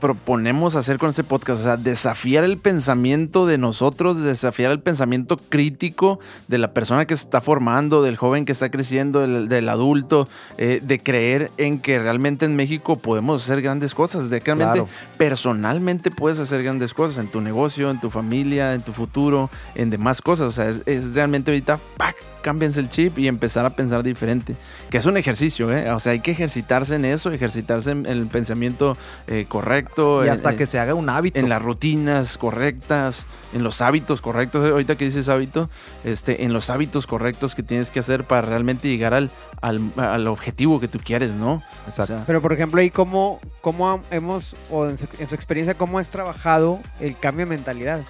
proponemos 0.00 0.76
hacer 0.76 0.98
con 0.98 1.10
este 1.10 1.24
podcast, 1.24 1.60
o 1.60 1.62
sea, 1.64 1.76
desafiar 1.76 2.44
el 2.44 2.58
pensamiento 2.58 3.46
de 3.46 3.58
nosotros, 3.58 4.22
desafiar 4.22 4.70
el 4.72 4.80
pensamiento 4.80 5.36
crítico 5.36 6.20
de 6.48 6.58
la 6.58 6.72
persona 6.72 7.06
que 7.06 7.16
se 7.16 7.24
está 7.24 7.40
formando, 7.40 8.02
del 8.02 8.16
joven 8.16 8.44
que 8.44 8.52
está 8.52 8.70
creciendo, 8.70 9.20
del, 9.20 9.48
del 9.48 9.68
adulto, 9.68 10.28
eh, 10.56 10.80
de 10.82 10.98
creer 10.98 11.50
en 11.56 11.80
que 11.80 11.98
realmente 11.98 12.44
en 12.46 12.56
México 12.56 12.98
podemos 12.98 13.42
hacer 13.42 13.62
grandes 13.62 13.94
cosas, 13.94 14.30
de 14.30 14.40
que 14.40 14.54
realmente 14.54 14.68
Claro. 14.68 14.88
personalmente 15.16 16.10
puedes 16.10 16.38
hacer 16.38 16.62
grandes 16.62 16.92
cosas 16.94 17.18
en 17.18 17.28
tu 17.28 17.40
negocio, 17.40 17.90
en 17.90 18.00
tu 18.00 18.10
familia, 18.10 18.74
en 18.74 18.82
tu 18.82 18.92
futuro, 18.92 19.50
en 19.74 19.90
demás 19.90 20.20
cosas, 20.20 20.48
o 20.48 20.52
sea, 20.52 20.68
es, 20.68 20.82
es 20.86 21.14
realmente 21.14 21.50
ahorita, 21.50 21.78
¡pac! 21.96 22.16
cámbiense 22.42 22.80
el 22.80 22.88
chip 22.88 23.18
y 23.18 23.28
empezar 23.28 23.66
a 23.66 23.70
pensar 23.70 24.02
diferente, 24.02 24.56
que 24.90 24.98
es 24.98 25.06
un 25.06 25.16
ejercicio, 25.16 25.70
¿eh? 25.76 25.90
o 25.90 26.00
sea, 26.00 26.12
hay 26.12 26.20
que 26.20 26.30
ejercitarse 26.30 26.94
en 26.94 27.04
eso, 27.04 27.30
ejercitarse 27.30 27.90
en, 27.90 28.06
en 28.06 28.12
el 28.12 28.26
pensamiento 28.26 28.96
eh, 29.26 29.44
correcto, 29.48 29.87
Y 29.96 30.28
hasta 30.28 30.50
en- 30.50 30.56
que 30.56 30.66
se 30.66 30.78
haga 30.78 30.94
un 30.94 31.08
hábito. 31.08 31.38
en 31.38 31.48
las 31.48 31.60
rutinas 31.62 32.38
correctas, 32.38 33.26
en 33.52 33.62
los 33.62 33.80
hábitos 33.80 34.20
correctos. 34.20 34.68
Ahorita 34.70 34.96
que 34.96 35.04
dices 35.06 35.28
hábito, 35.28 35.70
este, 36.04 36.44
en 36.44 36.52
los 36.52 36.70
hábitos 36.70 37.06
correctos 37.06 37.54
que 37.54 37.62
tienes 37.62 37.90
que 37.90 38.00
hacer 38.00 38.24
para 38.24 38.42
realmente 38.42 38.88
llegar 38.88 39.14
al, 39.14 39.30
al, 39.60 39.80
al 39.96 40.26
objetivo 40.26 40.80
que 40.80 40.88
tú 40.88 40.98
quieres, 41.04 41.30
¿no? 41.34 41.62
Exacto. 41.86 42.14
O 42.14 42.16
sea, 42.18 42.26
Pero 42.26 42.40
por 42.42 42.52
ejemplo, 42.52 42.80
ahí 42.80 42.90
cómo, 42.90 43.40
cómo 43.60 44.02
hemos, 44.10 44.56
o 44.70 44.86
en 44.86 44.96
su, 44.98 45.06
en 45.18 45.26
su 45.26 45.34
experiencia, 45.34 45.74
cómo 45.74 45.98
has 45.98 46.10
trabajado 46.10 46.80
el 47.00 47.16
cambio 47.18 47.46
de 47.46 47.50
mentalidad. 47.50 48.00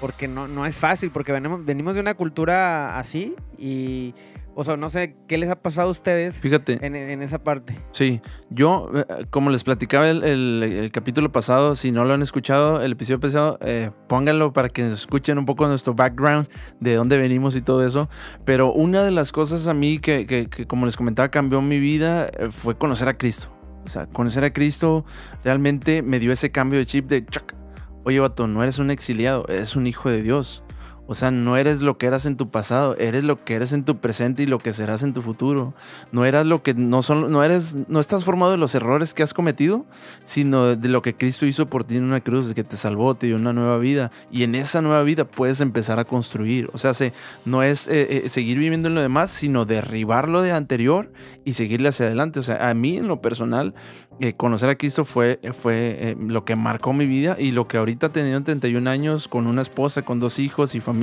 Porque 0.00 0.28
no, 0.28 0.48
no 0.48 0.64
es 0.64 0.76
fácil, 0.78 1.10
porque 1.10 1.30
venimos, 1.30 1.62
venimos 1.64 1.94
de 1.94 2.00
una 2.00 2.14
cultura 2.14 2.98
así 2.98 3.34
y, 3.58 4.14
o 4.60 4.64
sea, 4.64 4.76
no 4.76 4.90
sé, 4.90 5.16
¿qué 5.26 5.38
les 5.38 5.48
ha 5.50 5.56
pasado 5.62 5.88
a 5.88 5.90
ustedes 5.90 6.38
fíjate, 6.38 6.84
en, 6.84 6.94
en 6.94 7.22
esa 7.22 7.42
parte? 7.42 7.76
sí, 7.92 8.20
yo, 8.50 8.90
eh, 8.94 9.24
como 9.30 9.50
les 9.50 9.64
platicaba 9.64 10.08
el, 10.10 10.22
el- 10.22 10.62
el 10.62 10.92
capítulo 10.92 11.32
pasado, 11.32 11.74
si 11.76 11.90
no 11.92 12.04
lo 12.04 12.12
han 12.14 12.22
escuchado, 12.22 12.82
el 12.82 12.92
episodio 12.92 13.20
pasado, 13.20 13.58
eh, 13.62 13.90
pónganlo 14.08 14.52
para 14.52 14.68
que 14.68 14.86
escuchen 14.92 15.38
un 15.38 15.46
poco 15.46 15.66
nuestro 15.66 15.94
background, 15.94 16.46
de 16.78 16.94
dónde 16.94 17.16
venimos 17.18 17.56
y 17.56 17.62
todo 17.62 17.84
eso. 17.86 18.08
Pero 18.44 18.72
una 18.72 19.02
de 19.02 19.10
las 19.10 19.32
cosas 19.32 19.66
a 19.66 19.74
mí 19.74 19.98
que, 19.98 20.26
que- 20.26 20.48
que, 20.48 20.66
como 20.66 20.84
les 20.86 20.96
comentaba, 20.96 21.30
cambió 21.30 21.62
mi 21.62 21.78
vida 21.80 22.26
eh, 22.38 22.48
fue 22.50 22.76
conocer 22.76 23.08
a 23.08 23.14
Cristo. 23.14 23.48
O 23.84 23.88
sea, 23.88 24.06
conocer 24.06 24.44
a 24.44 24.52
Cristo 24.52 25.06
realmente 25.42 26.02
me 26.02 26.18
dio 26.18 26.32
ese 26.32 26.50
cambio 26.50 26.78
de 26.78 26.84
chip 26.86 27.06
de, 27.06 27.24
"Chuck, 27.24 27.54
oye, 28.04 28.20
vato, 28.20 28.46
no 28.46 28.62
eres 28.62 28.78
un 28.78 28.90
exiliado, 28.90 29.46
eres 29.48 29.74
un 29.74 29.86
hijo 29.86 30.10
de 30.10 30.22
Dios. 30.22 30.62
O 31.10 31.16
sea, 31.16 31.32
no 31.32 31.56
eres 31.56 31.82
lo 31.82 31.98
que 31.98 32.06
eras 32.06 32.24
en 32.24 32.36
tu 32.36 32.50
pasado, 32.50 32.94
eres 32.96 33.24
lo 33.24 33.44
que 33.44 33.56
eres 33.56 33.72
en 33.72 33.84
tu 33.84 33.96
presente 33.96 34.44
y 34.44 34.46
lo 34.46 34.58
que 34.58 34.72
serás 34.72 35.02
en 35.02 35.12
tu 35.12 35.22
futuro. 35.22 35.74
No 36.12 36.24
eras 36.24 36.46
lo 36.46 36.62
que 36.62 36.72
no 36.72 37.02
son, 37.02 37.32
no 37.32 37.42
eres, 37.42 37.76
no 37.88 37.98
estás 37.98 38.22
formado 38.22 38.52
de 38.52 38.58
los 38.58 38.76
errores 38.76 39.12
que 39.12 39.24
has 39.24 39.34
cometido, 39.34 39.86
sino 40.24 40.76
de 40.76 40.88
lo 40.88 41.02
que 41.02 41.16
Cristo 41.16 41.46
hizo 41.46 41.66
por 41.66 41.82
ti 41.82 41.96
en 41.96 42.04
una 42.04 42.20
cruz, 42.20 42.46
de 42.46 42.54
que 42.54 42.62
te 42.62 42.76
salvó, 42.76 43.16
te 43.16 43.26
dio 43.26 43.34
una 43.34 43.52
nueva 43.52 43.76
vida. 43.78 44.12
Y 44.30 44.44
en 44.44 44.54
esa 44.54 44.82
nueva 44.82 45.02
vida 45.02 45.24
puedes 45.24 45.60
empezar 45.60 45.98
a 45.98 46.04
construir. 46.04 46.70
O 46.74 46.78
sea, 46.78 46.94
se, 46.94 47.12
no 47.44 47.64
es 47.64 47.88
eh, 47.88 48.26
eh, 48.26 48.28
seguir 48.28 48.60
viviendo 48.60 48.86
en 48.86 48.94
lo 48.94 49.02
demás, 49.02 49.32
sino 49.32 49.64
derribar 49.64 50.28
lo 50.28 50.42
de 50.42 50.52
anterior 50.52 51.12
y 51.44 51.54
seguirle 51.54 51.88
hacia 51.88 52.06
adelante. 52.06 52.38
O 52.38 52.44
sea, 52.44 52.70
a 52.70 52.74
mí 52.74 52.98
en 52.98 53.08
lo 53.08 53.20
personal, 53.20 53.74
eh, 54.20 54.34
conocer 54.34 54.68
a 54.68 54.76
Cristo 54.76 55.04
fue, 55.04 55.40
fue 55.60 56.16
lo 56.20 56.44
que 56.44 56.54
marcó 56.54 56.92
mi 56.92 57.06
vida 57.06 57.34
y 57.36 57.50
lo 57.50 57.66
que 57.66 57.78
ahorita 57.78 58.10
teniendo 58.10 58.44
31 58.44 58.88
años, 58.88 59.26
con 59.26 59.48
una 59.48 59.62
esposa, 59.62 60.02
con 60.02 60.20
dos 60.20 60.38
hijos 60.38 60.76
y 60.76 60.80
familia, 60.80 60.99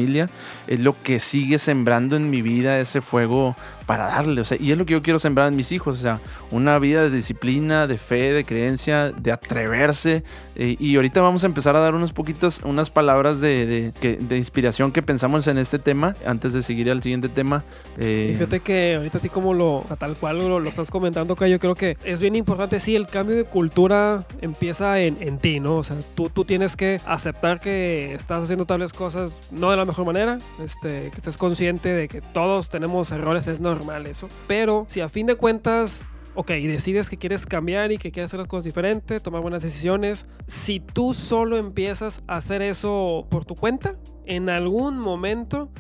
es 0.67 0.79
lo 0.79 0.95
que 1.01 1.19
sigue 1.19 1.59
sembrando 1.59 2.15
en 2.15 2.29
mi 2.29 2.41
vida 2.41 2.79
ese 2.79 3.01
fuego 3.01 3.55
para 3.87 4.05
darle. 4.05 4.41
O 4.41 4.43
sea, 4.43 4.57
y 4.61 4.71
es 4.71 4.77
lo 4.77 4.85
que 4.85 4.93
yo 4.93 5.01
quiero 5.01 5.17
sembrar 5.17 5.47
en 5.47 5.55
mis 5.55 5.71
hijos. 5.71 5.97
O 5.97 6.01
sea, 6.01 6.19
una 6.51 6.77
vida 6.77 7.01
de 7.01 7.09
disciplina, 7.09 7.87
de 7.87 7.97
fe, 7.97 8.33
de 8.33 8.43
creencia, 8.43 9.11
de 9.11 9.31
atreverse. 9.31 10.23
Eh, 10.55 10.75
y 10.79 10.95
ahorita 10.97 11.21
vamos 11.21 11.43
a 11.43 11.47
empezar 11.47 11.75
a 11.75 11.79
dar 11.79 11.95
unos 11.95 12.13
poquitos, 12.13 12.61
unas 12.63 12.89
palabras 12.89 13.41
de, 13.41 13.65
de, 13.65 13.93
que- 13.99 14.17
de 14.17 14.37
inspiración 14.37 14.91
que 14.91 15.01
pensamos 15.01 15.47
en 15.47 15.57
este 15.57 15.79
tema, 15.79 16.15
antes 16.25 16.53
de 16.53 16.61
seguir 16.61 16.91
al 16.91 17.01
siguiente 17.01 17.29
tema. 17.29 17.63
Eh, 17.97 18.33
fíjate 18.33 18.59
que 18.59 18.95
ahorita 18.97 19.17
así 19.17 19.29
como 19.29 19.53
lo, 19.53 19.75
o 19.77 19.85
sea, 19.87 19.95
tal 19.95 20.15
cual 20.17 20.37
lo, 20.39 20.59
lo 20.59 20.69
estás 20.69 20.91
comentando 20.91 21.33
acá, 21.35 21.47
yo 21.47 21.57
creo 21.59 21.75
que 21.75 21.97
es 22.03 22.19
bien 22.19 22.35
importante, 22.35 22.79
sí, 22.79 22.95
el 22.95 23.07
cambio 23.07 23.35
de 23.37 23.45
cultura 23.45 24.25
empieza 24.41 24.99
en, 24.99 25.17
en 25.21 25.37
ti, 25.37 25.59
¿no? 25.61 25.75
O 25.75 25.83
sea, 25.83 25.95
tú, 26.15 26.29
tú 26.29 26.43
tienes 26.43 26.75
que 26.75 26.99
aceptar 27.05 27.61
que 27.61 28.13
estás 28.13 28.43
haciendo 28.43 28.65
tales 28.65 28.91
cosas 28.91 29.31
no 29.51 29.71
de 29.71 29.77
la 29.77 29.85
mejor 29.85 30.05
manera, 30.05 30.39
este, 30.63 31.09
que 31.11 31.17
estés 31.17 31.37
consciente 31.37 31.89
de 31.89 32.07
que 32.09 32.19
todos 32.21 32.69
tenemos 32.69 33.11
errores, 33.11 33.47
es 33.47 33.61
normal 33.61 33.76
eso, 34.05 34.27
pero 34.47 34.85
si 34.87 35.01
a 35.01 35.09
fin 35.09 35.27
de 35.27 35.35
cuentas... 35.35 36.03
Ok, 36.39 36.49
decides 36.51 37.09
que 37.09 37.17
quieres 37.17 37.47
cambiar 37.47 37.91
y 37.91 37.97
que 37.97 38.11
quieres 38.11 38.29
hacer 38.29 38.39
las 38.39 38.47
cosas 38.47 38.65
diferentes, 38.65 39.23
tomar 39.23 39.41
buenas 39.41 39.63
decisiones. 39.63 40.27
Si 40.45 40.79
tú 40.79 41.15
solo 41.15 41.57
empiezas 41.57 42.21
a 42.27 42.35
hacer 42.35 42.61
eso 42.61 43.25
por 43.31 43.43
tu 43.43 43.55
cuenta, 43.55 43.95
en 44.27 44.47
algún 44.47 44.99
momento 44.99 45.71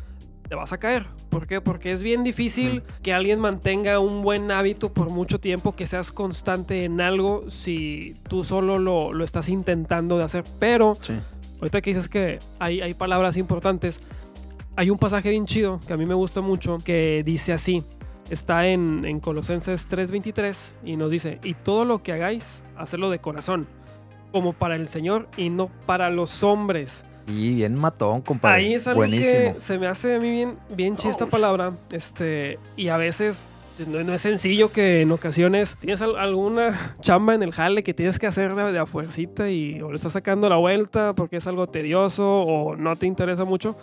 te 0.47 0.55
vas 0.55 0.71
a 0.73 0.79
caer. 0.79 1.05
¿Por 1.29 1.45
qué? 1.45 1.61
Porque 1.61 1.91
es 1.91 2.01
bien 2.01 2.23
difícil 2.23 2.83
que 3.03 3.13
alguien 3.13 3.39
mantenga 3.39 3.99
un 3.99 4.23
buen 4.23 4.49
hábito 4.49 4.93
por 4.93 5.09
mucho 5.11 5.39
tiempo, 5.39 5.75
que 5.75 5.85
seas 5.85 6.11
constante 6.11 6.85
en 6.85 7.01
algo 7.01 7.49
si 7.49 8.15
tú 8.27 8.43
solo 8.43 8.79
lo, 8.79 9.13
lo 9.13 9.23
estás 9.23 9.49
intentando 9.49 10.17
de 10.17 10.23
hacer. 10.23 10.43
Pero 10.57 10.95
sí. 11.01 11.13
ahorita 11.59 11.81
que 11.81 11.89
dices 11.91 12.09
que 12.09 12.39
hay, 12.59 12.81
hay 12.81 12.93
palabras 12.93 13.37
importantes, 13.37 13.99
hay 14.77 14.89
un 14.89 14.97
pasaje 14.97 15.29
bien 15.31 15.45
chido 15.45 15.79
que 15.85 15.91
a 15.91 15.97
mí 15.97 16.05
me 16.05 16.13
gusta 16.13 16.39
mucho 16.39 16.77
que 16.83 17.21
dice 17.25 17.51
así. 17.51 17.83
Está 18.29 18.67
en, 18.67 19.03
en 19.05 19.19
Colosenses 19.19 19.89
3:23 19.89 20.55
y 20.85 20.95
nos 20.97 21.11
dice, 21.11 21.39
y 21.43 21.53
todo 21.53 21.83
lo 21.85 22.03
que 22.03 22.11
hagáis, 22.13 22.63
hacerlo 22.77 23.09
de 23.09 23.19
corazón, 23.19 23.67
como 24.31 24.53
para 24.53 24.75
el 24.75 24.87
Señor 24.87 25.27
y 25.37 25.49
no 25.49 25.69
para 25.85 26.09
los 26.09 26.43
hombres. 26.43 27.03
Y 27.27 27.55
bien 27.55 27.75
matón, 27.75 28.21
compadre. 28.21 28.57
Ahí 28.57 28.73
es 28.73 28.87
algo 28.87 28.99
Buenísimo. 28.99 29.53
que 29.55 29.59
se 29.59 29.77
me 29.79 29.87
hace 29.87 30.15
a 30.15 30.19
mí 30.19 30.29
bien, 30.31 30.57
bien 30.75 30.95
chida 30.95 31.11
esta 31.11 31.25
palabra. 31.25 31.73
Este, 31.91 32.57
y 32.77 32.87
a 32.89 32.97
veces 32.97 33.45
no, 33.85 34.03
no 34.03 34.13
es 34.13 34.21
sencillo 34.21 34.71
que 34.71 35.01
en 35.01 35.11
ocasiones 35.11 35.77
tienes 35.79 36.01
al- 36.01 36.17
alguna 36.17 36.95
chamba 37.01 37.33
en 37.35 37.43
el 37.43 37.51
jale 37.53 37.83
que 37.83 37.93
tienes 37.93 38.17
que 38.19 38.27
hacer 38.27 38.55
de, 38.55 38.71
de 38.71 38.79
a 38.79 38.85
fuercita 38.85 39.49
y 39.49 39.81
o 39.81 39.89
le 39.89 39.95
estás 39.95 40.13
sacando 40.13 40.47
la 40.49 40.55
vuelta 40.57 41.13
porque 41.15 41.37
es 41.37 41.47
algo 41.47 41.67
tedioso 41.67 42.39
o 42.39 42.75
no 42.75 42.95
te 42.95 43.05
interesa 43.07 43.43
mucho. 43.45 43.77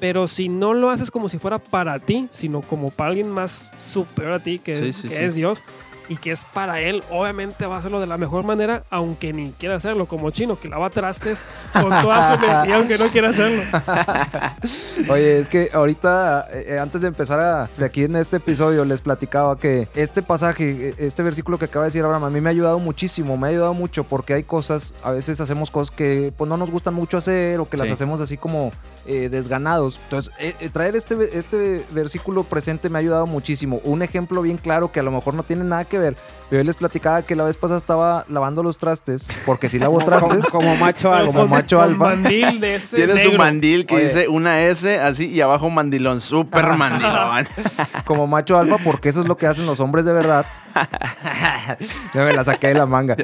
Pero 0.00 0.26
si 0.28 0.48
no 0.48 0.74
lo 0.74 0.90
haces 0.90 1.10
como 1.10 1.28
si 1.28 1.38
fuera 1.38 1.58
para 1.58 1.98
ti, 1.98 2.28
sino 2.30 2.60
como 2.60 2.90
para 2.90 3.08
alguien 3.10 3.28
más 3.30 3.70
superior 3.82 4.34
a 4.34 4.38
ti, 4.40 4.58
que, 4.58 4.76
Sí, 4.76 4.88
es- 4.88 4.96
sí, 4.96 5.08
que 5.08 5.16
sí. 5.16 5.22
es 5.24 5.34
Dios, 5.34 5.62
y 6.08 6.16
que 6.16 6.32
es 6.32 6.44
para 6.44 6.80
él, 6.80 7.02
obviamente 7.10 7.66
va 7.66 7.76
a 7.76 7.78
hacerlo 7.78 8.00
de 8.00 8.06
la 8.06 8.16
mejor 8.18 8.44
manera, 8.44 8.84
aunque 8.90 9.32
ni 9.32 9.50
quiera 9.52 9.76
hacerlo, 9.76 10.06
como 10.06 10.30
chino, 10.30 10.58
que 10.58 10.68
lava 10.68 10.90
trastes 10.90 11.40
con 11.72 11.88
toda 11.88 12.38
su 12.38 12.44
energía, 12.44 12.76
aunque 12.76 12.98
no 12.98 13.08
quiera 13.08 13.30
hacerlo. 13.30 13.62
Oye, 15.08 15.38
es 15.38 15.48
que 15.48 15.70
ahorita, 15.72 16.46
eh, 16.52 16.64
eh, 16.74 16.78
antes 16.78 17.00
de 17.00 17.08
empezar 17.08 17.40
a, 17.40 17.68
de 17.76 17.84
aquí 17.84 18.04
en 18.04 18.16
este 18.16 18.38
episodio, 18.38 18.84
les 18.84 19.00
platicaba 19.00 19.58
que 19.58 19.88
este 19.94 20.22
pasaje, 20.22 20.88
eh, 20.90 20.94
este 20.98 21.22
versículo 21.22 21.58
que 21.58 21.66
acaba 21.66 21.84
de 21.84 21.88
decir 21.88 22.04
Abraham, 22.04 22.24
a 22.24 22.30
mí 22.30 22.40
me 22.40 22.48
ha 22.50 22.52
ayudado 22.52 22.78
muchísimo, 22.78 23.36
me 23.36 23.46
ha 23.48 23.50
ayudado 23.50 23.74
mucho 23.74 24.04
porque 24.04 24.34
hay 24.34 24.42
cosas, 24.44 24.94
a 25.02 25.12
veces 25.12 25.40
hacemos 25.40 25.70
cosas 25.70 25.94
que 25.94 26.32
pues 26.36 26.48
no 26.48 26.56
nos 26.56 26.70
gustan 26.70 26.94
mucho 26.94 27.16
hacer 27.16 27.60
o 27.60 27.68
que 27.68 27.76
las 27.76 27.86
Sí. 27.86 27.92
hacemos 27.92 28.20
así 28.20 28.36
como 28.36 28.72
eh, 29.06 29.28
desganados. 29.28 30.00
Entonces, 30.04 30.32
eh, 30.40 30.54
eh, 30.58 30.68
traer 30.68 30.96
este, 30.96 31.38
este 31.38 31.84
versículo 31.92 32.42
presente 32.42 32.88
me 32.88 32.98
ha 32.98 33.00
ayudado 33.00 33.26
muchísimo. 33.26 33.80
Un 33.84 34.02
ejemplo 34.02 34.42
bien 34.42 34.58
claro 34.58 34.90
que 34.90 34.98
a 34.98 35.02
lo 35.04 35.12
mejor 35.12 35.34
no 35.34 35.44
tiene 35.44 35.62
nada 35.62 35.84
que 35.84 35.95
ver, 35.98 36.16
yo 36.50 36.62
les 36.62 36.76
platicaba 36.76 37.22
que 37.22 37.34
la 37.34 37.44
vez 37.44 37.56
pasada 37.56 37.78
estaba 37.78 38.24
lavando 38.28 38.62
los 38.62 38.78
trastes, 38.78 39.28
porque 39.44 39.68
si 39.68 39.78
lavo 39.78 39.94
Como, 39.94 40.06
trastes... 40.06 40.46
como 40.46 40.76
macho 40.76 41.08
Como 41.08 41.16
alfa. 41.20 41.40
Con- 41.40 41.50
macho 41.50 41.82
alfa. 41.82 42.04
mandil 42.04 42.60
de 42.60 42.74
este 42.76 42.96
Tiene 42.96 43.18
su 43.20 43.32
mandil 43.32 43.84
que 43.86 43.96
Oye. 43.96 44.04
dice 44.04 44.28
una 44.28 44.60
S 44.62 45.00
así 45.00 45.26
y 45.26 45.40
abajo 45.40 45.68
mandilón, 45.70 46.20
súper 46.20 46.66
mandilón. 46.74 47.46
como 48.04 48.26
macho 48.26 48.58
alfa, 48.58 48.78
porque 48.78 49.08
eso 49.08 49.20
es 49.22 49.28
lo 49.28 49.36
que 49.36 49.46
hacen 49.46 49.66
los 49.66 49.80
hombres 49.80 50.04
de 50.04 50.12
verdad. 50.12 50.46
ya 52.14 52.24
me 52.24 52.32
la 52.32 52.44
saqué 52.44 52.68
de 52.68 52.74
la 52.74 52.86
manga. 52.86 53.16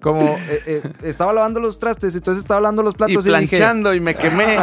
Como 0.00 0.38
eh, 0.48 0.62
eh, 0.66 0.82
estaba 1.02 1.32
lavando 1.32 1.60
los 1.60 1.78
trastes, 1.78 2.14
entonces 2.14 2.42
estaba 2.44 2.60
lavando 2.60 2.82
los 2.82 2.94
y 2.94 2.96
platos 2.96 3.26
y, 3.26 3.30
dije, 3.30 3.56
planchando 3.56 3.94
y 3.94 4.00
me 4.00 4.14
quemé. 4.14 4.58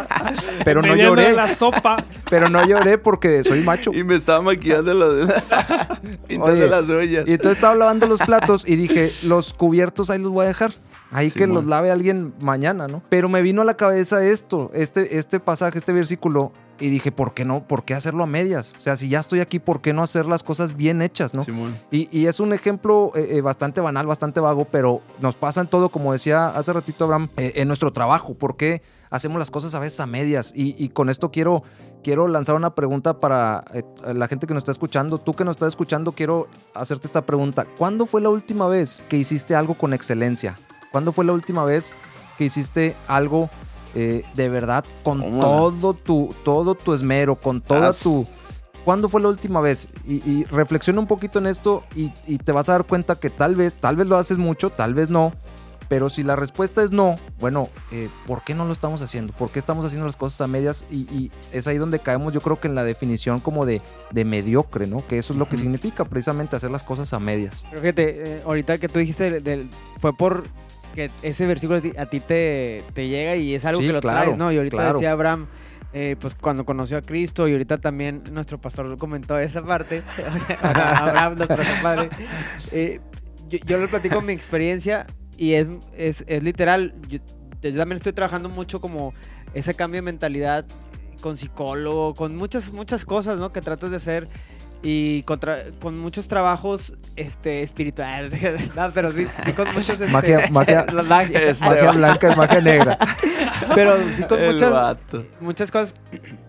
pero 0.64 0.82
no 0.82 0.94
lloré, 0.96 1.32
la 1.32 1.54
sopa. 1.54 1.96
pero 2.30 2.48
no 2.48 2.64
lloré 2.66 2.98
porque 2.98 3.44
soy 3.44 3.60
macho. 3.60 3.92
y 3.92 4.02
me 4.04 4.14
estaba 4.16 4.40
maquillando 4.42 5.26
pintando 6.26 6.52
Oye, 6.52 6.68
las. 6.88 7.28
Y 7.28 7.32
entonces 7.32 7.56
estaba 7.56 7.74
lavando 7.74 8.06
los 8.06 8.20
platos 8.20 8.68
y 8.68 8.76
dije, 8.76 9.12
los 9.22 9.52
cubiertos 9.54 10.10
ahí 10.10 10.18
los 10.18 10.30
voy 10.30 10.44
a 10.44 10.48
dejar. 10.48 10.72
Ahí 11.12 11.30
que 11.30 11.46
los 11.46 11.64
lave 11.64 11.92
alguien 11.92 12.34
mañana, 12.40 12.88
¿no? 12.88 13.00
Pero 13.08 13.28
me 13.28 13.40
vino 13.40 13.62
a 13.62 13.64
la 13.64 13.76
cabeza 13.76 14.24
esto, 14.24 14.70
este, 14.74 15.18
este 15.18 15.38
pasaje, 15.38 15.78
este 15.78 15.92
versículo, 15.92 16.52
y 16.80 16.90
dije, 16.90 17.12
¿por 17.12 17.32
qué 17.32 17.44
no? 17.44 17.66
¿Por 17.66 17.84
qué 17.84 17.94
hacerlo 17.94 18.24
a 18.24 18.26
medias? 18.26 18.74
O 18.76 18.80
sea, 18.80 18.96
si 18.96 19.08
ya 19.08 19.20
estoy 19.20 19.38
aquí, 19.38 19.60
¿por 19.60 19.80
qué 19.80 19.92
no 19.92 20.02
hacer 20.02 20.26
las 20.26 20.42
cosas 20.42 20.76
bien 20.76 21.00
hechas, 21.02 21.32
no? 21.32 21.42
Simón. 21.42 21.78
Y, 21.92 22.08
y 22.10 22.26
es 22.26 22.40
un 22.40 22.52
ejemplo 22.52 23.12
eh, 23.14 23.36
eh, 23.36 23.40
bastante 23.40 23.80
banal, 23.80 24.06
bastante 24.06 24.40
vago, 24.40 24.66
pero 24.66 25.00
nos 25.20 25.36
pasa 25.36 25.60
en 25.60 25.68
todo, 25.68 25.90
como 25.90 26.12
decía 26.12 26.48
hace 26.48 26.72
ratito 26.72 27.04
Abraham, 27.04 27.28
eh, 27.36 27.52
en 27.54 27.68
nuestro 27.68 27.92
trabajo. 27.92 28.34
¿Por 28.34 28.56
qué 28.56 28.82
hacemos 29.08 29.38
las 29.38 29.52
cosas 29.52 29.74
a 29.76 29.78
veces 29.78 30.00
a 30.00 30.06
medias? 30.06 30.52
Y, 30.56 30.74
y 30.76 30.88
con 30.88 31.08
esto 31.08 31.30
quiero, 31.30 31.62
quiero 32.06 32.28
lanzar 32.28 32.54
una 32.54 32.72
pregunta 32.72 33.18
para 33.18 33.64
eh, 33.74 33.82
la 34.14 34.28
gente 34.28 34.46
que 34.46 34.54
nos 34.54 34.60
está 34.60 34.70
escuchando. 34.70 35.18
Tú 35.18 35.34
que 35.34 35.44
nos 35.44 35.56
estás 35.56 35.70
escuchando, 35.70 36.12
quiero 36.12 36.46
hacerte 36.72 37.08
esta 37.08 37.26
pregunta. 37.26 37.64
¿Cuándo 37.64 38.06
fue 38.06 38.20
la 38.20 38.28
última 38.30 38.68
vez 38.68 39.02
que 39.08 39.16
hiciste 39.16 39.56
algo 39.56 39.74
con 39.74 39.92
excelencia? 39.92 40.56
¿Cuándo 40.92 41.10
fue 41.10 41.24
la 41.24 41.32
última 41.32 41.64
vez 41.64 41.94
que 42.38 42.44
hiciste 42.44 42.94
algo 43.08 43.50
eh, 43.96 44.22
de 44.34 44.48
verdad 44.48 44.84
con 45.02 45.40
todo 45.40 45.94
tu, 45.94 46.32
todo 46.44 46.76
tu 46.76 46.94
esmero, 46.94 47.34
con 47.34 47.60
toda 47.60 47.88
As- 47.88 47.98
tu... 47.98 48.24
¿Cuándo 48.84 49.08
fue 49.08 49.20
la 49.20 49.26
última 49.26 49.60
vez? 49.60 49.88
Y, 50.06 50.22
y 50.30 50.44
reflexiona 50.44 51.00
un 51.00 51.08
poquito 51.08 51.40
en 51.40 51.46
esto 51.48 51.82
y, 51.96 52.12
y 52.24 52.38
te 52.38 52.52
vas 52.52 52.68
a 52.68 52.72
dar 52.74 52.84
cuenta 52.84 53.16
que 53.16 53.30
tal 53.30 53.56
vez, 53.56 53.74
tal 53.74 53.96
vez 53.96 54.06
lo 54.06 54.16
haces 54.16 54.38
mucho, 54.38 54.70
tal 54.70 54.94
vez 54.94 55.10
no. 55.10 55.32
Pero 55.88 56.08
si 56.08 56.22
la 56.24 56.34
respuesta 56.36 56.82
es 56.82 56.90
no, 56.90 57.16
bueno, 57.38 57.68
eh, 57.92 58.08
¿por 58.26 58.42
qué 58.42 58.54
no 58.54 58.64
lo 58.64 58.72
estamos 58.72 59.02
haciendo? 59.02 59.32
¿Por 59.32 59.50
qué 59.50 59.58
estamos 59.58 59.84
haciendo 59.84 60.06
las 60.06 60.16
cosas 60.16 60.40
a 60.40 60.46
medias? 60.46 60.84
Y, 60.90 61.02
y 61.14 61.30
es 61.52 61.66
ahí 61.68 61.78
donde 61.78 61.98
caemos, 62.00 62.32
yo 62.32 62.40
creo 62.40 62.58
que 62.60 62.66
en 62.68 62.74
la 62.74 62.82
definición 62.84 63.38
como 63.40 63.66
de, 63.66 63.80
de 64.10 64.24
mediocre, 64.24 64.86
¿no? 64.86 65.06
Que 65.06 65.18
eso 65.18 65.32
es 65.32 65.38
lo 65.38 65.48
que 65.48 65.56
significa 65.56 66.04
precisamente 66.04 66.56
hacer 66.56 66.70
las 66.70 66.82
cosas 66.82 67.12
a 67.12 67.18
medias. 67.18 67.64
Pero 67.70 67.80
fíjate, 67.82 68.22
eh, 68.38 68.42
ahorita 68.44 68.78
que 68.78 68.88
tú 68.88 68.98
dijiste, 68.98 69.30
del- 69.30 69.42
del- 69.44 69.70
fue 70.00 70.12
por 70.16 70.44
que 70.94 71.10
ese 71.22 71.46
versículo 71.46 71.78
a 71.78 71.82
ti, 71.82 71.92
a 71.98 72.06
ti 72.06 72.20
te, 72.20 72.82
te 72.94 73.06
llega 73.06 73.36
y 73.36 73.54
es 73.54 73.64
algo 73.66 73.80
Sí, 73.80 73.86
que 73.86 73.92
lo 73.92 74.00
claro, 74.00 74.20
traes, 74.22 74.36
¿no? 74.38 74.50
Y 74.50 74.56
ahorita 74.56 74.76
claro. 74.76 74.92
decía 74.94 75.12
Abraham, 75.12 75.46
eh, 75.92 76.16
pues 76.18 76.34
cuando 76.34 76.64
conoció 76.64 76.96
a 76.96 77.02
Cristo 77.02 77.46
y 77.48 77.52
ahorita 77.52 77.78
también 77.78 78.22
nuestro 78.32 78.58
pastor 78.60 78.96
comentó 78.98 79.38
esa 79.38 79.62
parte, 79.62 80.02
Abraham, 80.62 81.36
nuestro 81.36 81.62
padre, 81.82 82.08
eh, 82.72 83.00
yo, 83.48 83.58
yo 83.64 83.78
le 83.78 83.88
platico 83.88 84.20
mi 84.22 84.32
experiencia 84.32 85.06
y 85.36 85.54
es, 85.54 85.66
es, 85.96 86.24
es 86.26 86.42
literal, 86.42 86.94
yo, 87.08 87.18
yo 87.62 87.76
también 87.76 87.96
estoy 87.96 88.12
trabajando 88.12 88.48
mucho 88.48 88.80
como 88.80 89.12
ese 89.54 89.74
cambio 89.74 89.98
de 89.98 90.02
mentalidad 90.02 90.64
con 91.20 91.36
psicólogo, 91.36 92.14
con 92.14 92.36
muchas, 92.36 92.72
muchas 92.72 93.04
cosas, 93.04 93.38
¿no? 93.38 93.52
Que 93.52 93.60
tratas 93.60 93.90
de 93.90 93.96
hacer 93.96 94.28
y 94.82 95.22
contra- 95.22 95.58
con 95.80 95.98
muchos 95.98 96.28
trabajos 96.28 96.92
este, 97.16 97.62
espirituales, 97.62 98.74
no, 98.76 98.90
pero 98.92 99.10
sí, 99.12 99.26
sí 99.44 99.52
con 99.52 99.68
muchos... 99.68 99.90
este, 99.90 100.08
Magia- 100.08 100.48
magia- 100.50 100.86
la 100.92 101.02
magia, 101.02 101.40
Este 101.40 101.64
Magia 101.68 101.84
va- 101.86 101.92
blanca 101.92 102.32
y 102.32 102.36
magia 102.36 102.60
negra. 102.60 102.98
pero 103.74 103.96
sí 104.12 104.22
con 104.24 104.38
El 104.40 104.52
muchas, 104.52 104.70
vato. 104.70 105.26
muchas 105.40 105.70
cosas 105.70 105.94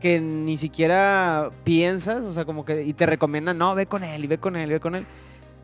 que 0.02 0.20
ni 0.20 0.58
siquiera 0.58 1.50
piensas, 1.64 2.22
o 2.26 2.34
sea, 2.34 2.44
como 2.46 2.66
que 2.66 2.84
y 2.84 2.94
te 2.94 3.06
recomiendan, 3.06 3.58
no, 3.58 3.74
ve 3.74 3.86
con 3.86 4.04
él 4.04 4.24
y 4.24 4.28
ve 4.28 4.38
con 4.38 4.56
él, 4.58 4.70
ve 4.70 4.80
con 4.82 4.96
él. 4.96 5.06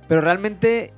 Pero 0.08 0.22
realmente 0.22 0.94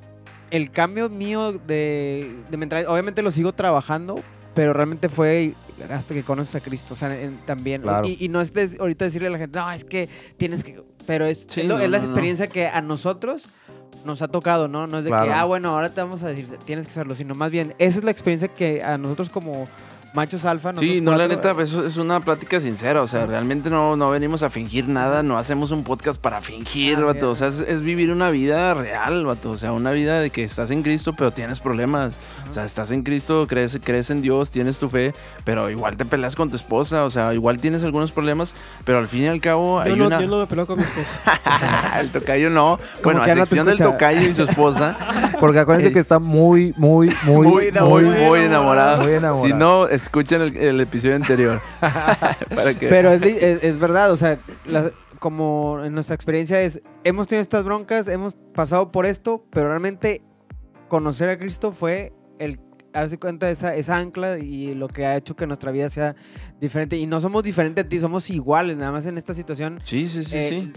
el 0.51 0.71
cambio 0.71 1.09
mío 1.09 1.53
de, 1.53 2.31
de 2.49 2.57
mentalidad, 2.57 2.91
obviamente 2.91 3.21
lo 3.21 3.31
sigo 3.31 3.53
trabajando, 3.53 4.15
pero 4.53 4.73
realmente 4.73 5.09
fue 5.09 5.53
hasta 5.91 6.13
que 6.13 6.23
conoces 6.23 6.55
a 6.55 6.61
Cristo, 6.61 6.93
o 6.93 6.97
sea, 6.97 7.19
en- 7.19 7.37
también. 7.45 7.81
Claro. 7.81 8.07
Y, 8.07 8.17
y 8.19 8.29
no 8.29 8.39
es 8.41 8.53
de- 8.53 8.77
ahorita 8.79 9.05
decirle 9.05 9.27
a 9.27 9.31
la 9.31 9.37
gente, 9.37 9.59
no, 9.59 9.71
es 9.71 9.83
que 9.83 10.07
tienes 10.37 10.63
que, 10.63 10.81
pero 11.05 11.25
es, 11.25 11.47
Sí, 11.49 11.61
es, 11.61 11.67
lo- 11.67 11.77
no, 11.77 11.83
es 11.83 11.89
la 11.89 11.97
no, 11.97 12.03
no. 12.05 12.09
experiencia 12.09 12.47
que 12.47 12.67
a 12.67 12.79
nosotros 12.81 13.47
nos 14.05 14.21
ha 14.21 14.27
tocado, 14.27 14.67
¿no? 14.67 14.85
No 14.87 14.99
es 14.99 15.03
de 15.03 15.09
Claro. 15.09 15.25
que, 15.27 15.33
ah, 15.33 15.45
bueno, 15.45 15.69
ahora 15.71 15.89
te 15.93 15.99
vamos 15.99 16.21
a 16.23 16.27
decir, 16.29 16.47
tienes 16.65 16.85
que 16.85 16.91
hacerlo, 16.91 17.15
sino 17.15 17.33
más 17.35 17.49
bien, 17.51 17.73
esa 17.79 17.97
es 17.99 18.03
la 18.05 18.11
experiencia 18.11 18.47
que 18.47 18.83
a 18.83 18.97
nosotros 18.97 19.29
como 19.29 19.67
machos 20.15 20.45
alfa, 20.45 20.73
Sí, 20.79 21.01
no, 21.01 21.11
la 21.11 21.27
cuatro, 21.27 21.49
neta, 21.51 21.61
eso 21.61 21.85
es 21.85 21.97
una 21.97 22.19
plática 22.19 22.59
sincera. 22.59 23.01
O 23.01 23.07
sea, 23.07 23.25
realmente 23.25 23.69
no, 23.69 23.95
no 23.95 24.09
venimos 24.09 24.43
a 24.43 24.49
fingir 24.49 24.87
nada. 24.87 25.21
No 25.23 25.37
hacemos 25.37 25.71
un 25.71 25.83
podcast 25.83 26.19
para 26.19 26.41
fingir, 26.41 26.97
Ah, 26.99 27.05
vato. 27.05 27.31
O 27.31 27.35
sea, 27.35 27.49
es, 27.49 27.59
es 27.59 27.81
vivir 27.81 28.11
una 28.11 28.29
vida 28.29 28.73
real, 28.73 29.25
vato. 29.25 29.51
O 29.51 29.57
sea, 29.57 29.73
una 29.73 29.91
vida 29.91 30.19
de 30.19 30.29
que 30.29 30.43
estás 30.43 30.71
en 30.71 30.81
Cristo, 30.83 31.13
pero 31.13 31.31
tienes 31.31 31.59
problemas. 31.59 32.13
O 32.49 32.51
sea, 32.51 32.65
estás 32.65 32.91
en 32.91 33.03
Cristo, 33.03 33.45
crees, 33.47 33.79
crees 33.83 34.09
en 34.09 34.21
Dios, 34.21 34.51
tienes 34.51 34.79
tu 34.79 34.89
fe, 34.89 35.13
pero 35.43 35.69
igual 35.69 35.97
te 35.97 36.05
peleas 36.05 36.35
con 36.35 36.49
tu 36.49 36.55
esposa. 36.55 37.03
O 37.05 37.11
sea, 37.11 37.33
igual 37.33 37.57
tienes 37.57 37.83
algunos 37.83 38.11
problemas, 38.11 38.55
pero 38.85 38.97
al 38.99 39.07
fin 39.07 39.23
y 39.23 39.27
al 39.27 39.41
cabo 39.41 39.79
hay 39.79 39.91
Yo 39.91 39.95
no, 39.97 40.07
una. 40.07 40.21
yo 40.21 40.27
no 40.27 40.39
me 40.39 40.47
peleo 40.47 40.65
con 40.65 40.77
mi 40.77 40.83
esposa. 40.83 41.99
el 41.99 42.09
tocayo 42.09 42.49
no. 42.49 42.79
Bueno, 43.03 43.21
a 43.21 43.27
ya 43.27 43.35
no 43.35 43.45
del 43.45 43.77
tocayo 43.77 44.21
y 44.27 44.33
su 44.33 44.43
esposa. 44.43 44.97
Porque 45.39 45.59
acuérdense 45.59 45.91
que 45.91 45.99
está 45.99 46.19
muy, 46.19 46.73
muy, 46.77 47.11
muy, 47.25 47.47
Muy, 47.47 47.71
muy, 47.71 48.03
muy, 48.05 48.39
enamorada. 48.39 48.97
Muy 48.97 49.13
enamorada. 49.13 49.47
Si 49.47 49.53
no, 49.53 49.87
escuchen 50.05 50.41
el, 50.41 50.55
el 50.57 50.81
episodio 50.81 51.15
anterior. 51.15 51.61
Para 51.79 52.73
que... 52.73 52.87
Pero 52.87 53.11
es, 53.11 53.21
li- 53.21 53.37
es- 53.39 53.63
es 53.63 53.79
verdad, 53.79 54.11
o 54.11 54.17
sea, 54.17 54.39
la- 54.65 54.91
como 55.19 55.83
en 55.83 55.93
nuestra 55.93 56.15
experiencia 56.15 56.61
es, 56.61 56.81
hemos 57.03 57.27
tenido 57.27 57.41
estas 57.41 57.63
broncas, 57.63 58.07
hemos 58.07 58.35
pasado 58.53 58.91
por 58.91 59.05
esto, 59.05 59.45
pero 59.49 59.67
realmente 59.69 60.21
conocer 60.87 61.29
a 61.29 61.37
Cristo 61.39 61.71
fue 61.71 62.13
el 62.37 62.59
darse 62.93 63.17
cuenta 63.17 63.47
de 63.47 63.53
esa, 63.53 63.75
esa 63.75 63.97
ancla 63.97 64.37
y 64.39 64.73
lo 64.75 64.87
que 64.87 65.05
ha 65.05 65.17
hecho 65.17 65.35
que 65.35 65.47
nuestra 65.47 65.71
vida 65.71 65.89
sea 65.89 66.15
diferente. 66.61 66.95
Y 66.97 67.07
no 67.07 67.19
somos 67.21 67.43
diferentes 67.43 67.83
a 67.85 67.89
ti, 67.89 67.99
somos 67.99 68.29
iguales, 68.29 68.77
nada 68.77 68.91
más 68.91 69.05
en 69.05 69.17
esta 69.17 69.33
situación. 69.33 69.79
Sí, 69.83 70.07
sí, 70.07 70.23
sí, 70.23 70.37
eh, 70.37 70.49
sí. 70.49 70.73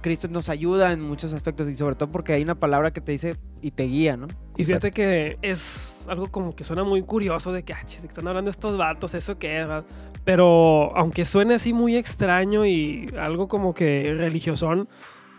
Cristo 0.00 0.26
nos 0.28 0.48
ayuda 0.48 0.92
en 0.92 1.00
muchos 1.00 1.32
aspectos 1.32 1.68
y 1.68 1.74
sobre 1.76 1.94
todo 1.94 2.08
porque 2.08 2.32
hay 2.32 2.42
una 2.42 2.56
palabra 2.56 2.92
que 2.92 3.00
te 3.00 3.12
dice 3.12 3.36
y 3.60 3.70
te 3.72 3.84
guía, 3.84 4.16
¿no? 4.16 4.26
Y 4.56 4.64
fíjate 4.64 4.90
que 4.90 5.38
es 5.42 6.00
algo 6.08 6.26
como 6.30 6.54
que 6.54 6.64
suena 6.64 6.84
muy 6.84 7.02
curioso 7.02 7.52
de 7.52 7.62
que, 7.62 7.72
ah, 7.72 7.80
chis, 7.84 8.02
¿de 8.02 8.08
qué 8.08 8.12
están 8.12 8.28
hablando 8.28 8.50
estos 8.50 8.76
vatos, 8.76 9.14
eso 9.14 9.38
qué 9.38 9.52
era. 9.52 9.84
Pero 10.24 10.96
aunque 10.96 11.24
suene 11.24 11.54
así 11.54 11.72
muy 11.72 11.96
extraño 11.96 12.64
y 12.66 13.06
algo 13.18 13.48
como 13.48 13.74
que 13.74 14.14
religiosón, 14.16 14.88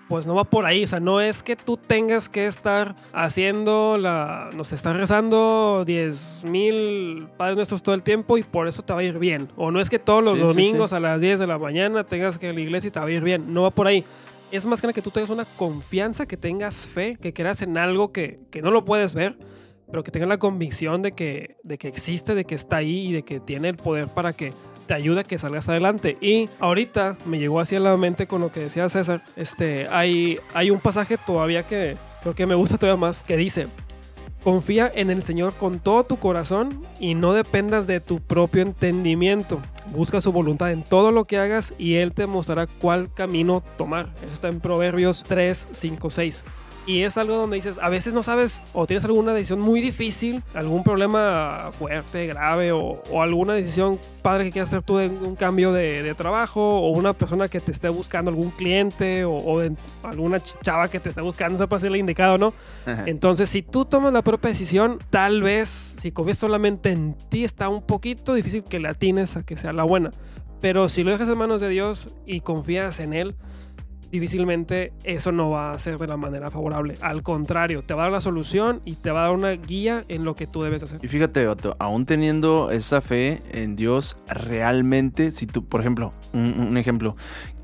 pues 0.09 0.27
no 0.27 0.35
va 0.35 0.43
por 0.43 0.65
ahí. 0.65 0.83
O 0.83 0.87
sea, 0.87 0.99
no 0.99 1.21
es 1.21 1.41
que 1.43 1.55
tú 1.55 1.77
tengas 1.77 2.27
que 2.27 2.47
estar 2.47 2.95
haciendo 3.13 3.97
la. 3.97 4.49
Nos 4.55 4.71
están 4.73 4.97
rezando 4.97 5.83
10 5.85 6.41
mil 6.49 7.27
padres 7.37 7.55
nuestros 7.57 7.81
todo 7.83 7.95
el 7.95 8.03
tiempo 8.03 8.37
y 8.37 8.43
por 8.43 8.67
eso 8.67 8.83
te 8.83 8.93
va 8.93 8.99
a 8.99 9.03
ir 9.03 9.17
bien. 9.19 9.49
O 9.55 9.71
no 9.71 9.79
es 9.79 9.89
que 9.89 9.99
todos 9.99 10.23
los 10.23 10.33
Sí, 10.33 10.39
sí, 10.39 10.45
domingos 10.45 10.89
sí. 10.89 10.95
a 10.97 10.99
las 10.99 11.21
10 11.21 11.39
de 11.39 11.47
la 11.47 11.57
mañana 11.57 12.03
tengas 12.03 12.37
que 12.37 12.47
ir 12.47 12.51
a 12.51 12.53
la 12.55 12.59
iglesia 12.61 12.89
y 12.89 12.91
te 12.91 12.99
va 12.99 13.05
a 13.05 13.11
ir 13.11 13.23
bien. 13.23 13.53
No 13.53 13.63
va 13.63 13.71
por 13.71 13.87
ahí. 13.87 14.03
Es 14.53 14.67
más 14.67 14.79
que 14.79 14.85
nada 14.85 14.93
que 14.93 15.01
tú 15.01 15.09
tengas 15.09 15.31
una 15.31 15.45
confianza, 15.45 16.27
que 16.27 16.37
tengas 16.37 16.85
fe, 16.85 17.17
que 17.19 17.33
creas 17.33 17.63
en 17.63 17.75
algo 17.75 18.11
que, 18.11 18.39
que 18.51 18.61
no 18.61 18.69
lo 18.69 18.85
puedes 18.85 19.15
ver, 19.15 19.35
pero 19.89 20.03
que 20.03 20.11
tengas 20.11 20.29
la 20.29 20.37
convicción 20.37 21.01
de 21.01 21.13
que, 21.13 21.57
de 21.63 21.79
que 21.79 21.87
existe, 21.87 22.35
de 22.35 22.45
que 22.45 22.53
está 22.53 22.75
ahí 22.77 23.07
y 23.07 23.13
de 23.13 23.23
que 23.23 23.39
tiene 23.39 23.69
el 23.69 23.77
poder 23.77 24.09
para 24.09 24.31
que 24.31 24.53
te 24.85 24.93
ayude 24.93 25.21
a 25.21 25.23
que 25.23 25.39
salgas 25.39 25.67
adelante. 25.69 26.19
Y 26.21 26.49
ahorita 26.59 27.17
me 27.25 27.39
llegó 27.39 27.61
así 27.61 27.75
a 27.75 27.79
la 27.79 27.97
mente 27.97 28.27
con 28.27 28.41
lo 28.41 28.51
que 28.51 28.59
decía 28.59 28.87
César. 28.89 29.23
Este, 29.35 29.87
hay, 29.89 30.37
hay 30.53 30.69
un 30.69 30.79
pasaje 30.79 31.17
todavía 31.17 31.63
que 31.63 31.97
creo 32.21 32.35
que 32.35 32.45
me 32.45 32.53
gusta 32.53 32.77
todavía 32.77 32.99
más, 32.99 33.23
que 33.23 33.37
dice, 33.37 33.69
confía 34.43 34.91
en 34.93 35.09
el 35.09 35.23
Señor 35.23 35.53
con 35.53 35.79
todo 35.79 36.03
tu 36.03 36.17
corazón 36.17 36.85
y 36.99 37.15
no 37.15 37.33
dependas 37.33 37.87
de 37.87 37.99
tu 37.99 38.19
propio 38.19 38.61
entendimiento. 38.61 39.59
Busca 39.91 40.21
su 40.21 40.31
voluntad 40.31 40.71
en 40.71 40.83
todo 40.83 41.11
lo 41.11 41.25
que 41.25 41.37
hagas 41.37 41.73
y 41.77 41.95
Él 41.95 42.13
te 42.13 42.27
mostrará 42.27 42.67
cuál 42.67 43.13
camino 43.13 43.63
tomar. 43.77 44.09
Eso 44.23 44.33
está 44.33 44.49
en 44.49 44.59
Proverbios 44.59 45.23
3, 45.27 45.69
5, 45.71 46.09
6. 46.09 46.43
Y 46.85 47.03
es 47.03 47.15
algo 47.17 47.35
donde 47.37 47.55
dices, 47.55 47.79
a 47.81 47.87
veces 47.87 48.13
no 48.13 48.23
sabes 48.23 48.61
o 48.73 48.85
tienes 48.85 49.05
alguna 49.05 49.33
decisión 49.33 49.59
muy 49.61 49.79
difícil, 49.79 50.43
algún 50.53 50.83
problema 50.83 51.71
fuerte, 51.79 52.27
grave 52.27 52.73
o, 52.73 53.01
o 53.09 53.21
alguna 53.21 53.53
decisión 53.53 53.99
padre 54.21 54.43
que 54.45 54.51
quieras 54.51 54.67
hacer 54.69 54.83
tú 54.83 54.97
de 54.97 55.07
un 55.07 55.35
cambio 55.37 55.71
de, 55.71 56.03
de 56.03 56.13
trabajo 56.13 56.61
o 56.81 56.89
una 56.89 57.13
persona 57.13 57.47
que 57.47 57.61
te 57.61 57.71
esté 57.71 57.87
buscando, 57.87 58.29
algún 58.31 58.49
cliente 58.51 59.23
o, 59.23 59.37
o 59.37 59.59
de- 59.59 59.75
alguna 60.03 60.37
ch- 60.39 60.57
chava 60.61 60.89
que 60.89 60.99
te 60.99 61.07
esté 61.07 61.21
buscando, 61.21 61.53
no 61.53 61.57
sepa 61.63 61.79
si 61.79 61.87
le 61.89 61.97
indicado 61.99 62.35
o 62.35 62.37
no. 62.37 62.53
Entonces, 63.07 63.47
si 63.49 63.61
tú 63.61 63.85
tomas 63.85 64.11
la 64.11 64.21
propia 64.21 64.49
decisión, 64.49 64.99
tal 65.09 65.41
vez, 65.41 65.95
si 66.01 66.11
confías 66.11 66.37
solamente 66.37 66.89
en 66.91 67.13
ti, 67.29 67.45
está 67.45 67.69
un 67.69 67.81
poquito 67.81 68.33
difícil 68.33 68.61
que 68.63 68.79
le 68.79 68.89
atines 68.89 69.37
a 69.37 69.43
que 69.43 69.55
sea 69.55 69.71
la 69.71 69.83
buena. 69.83 70.11
Pero 70.59 70.89
si 70.89 71.03
lo 71.03 71.11
dejas 71.11 71.29
en 71.29 71.37
manos 71.37 71.61
de 71.61 71.69
Dios 71.69 72.13
y 72.25 72.41
confías 72.41 72.99
en 72.99 73.13
Él, 73.13 73.35
difícilmente 74.13 74.93
eso 75.03 75.31
no 75.31 75.49
va 75.49 75.71
a 75.71 75.79
ser 75.79 75.97
de 75.97 76.07
la 76.07 76.17
manera 76.17 76.49
favorable. 76.51 76.95
Al 77.01 77.23
contrario, 77.23 77.81
te 77.81 77.93
va 77.93 78.03
a 78.03 78.05
dar 78.05 78.11
la 78.13 78.21
solución 78.21 78.81
y 78.85 78.95
te 78.95 79.11
va 79.11 79.21
a 79.21 79.23
dar 79.23 79.31
una 79.35 79.51
guía 79.51 80.05
en 80.07 80.23
lo 80.23 80.35
que 80.35 80.47
tú 80.47 80.61
debes 80.61 80.83
hacer. 80.83 80.99
Y 81.03 81.07
fíjate, 81.07 81.45
vato, 81.45 81.75
aún 81.79 82.05
teniendo 82.05 82.71
esa 82.71 83.01
fe 83.01 83.41
en 83.51 83.75
Dios, 83.75 84.17
realmente, 84.27 85.31
si 85.31 85.47
tú, 85.47 85.65
por 85.65 85.81
ejemplo, 85.81 86.13
un, 86.33 86.55
un 86.59 86.77
ejemplo, 86.77 87.15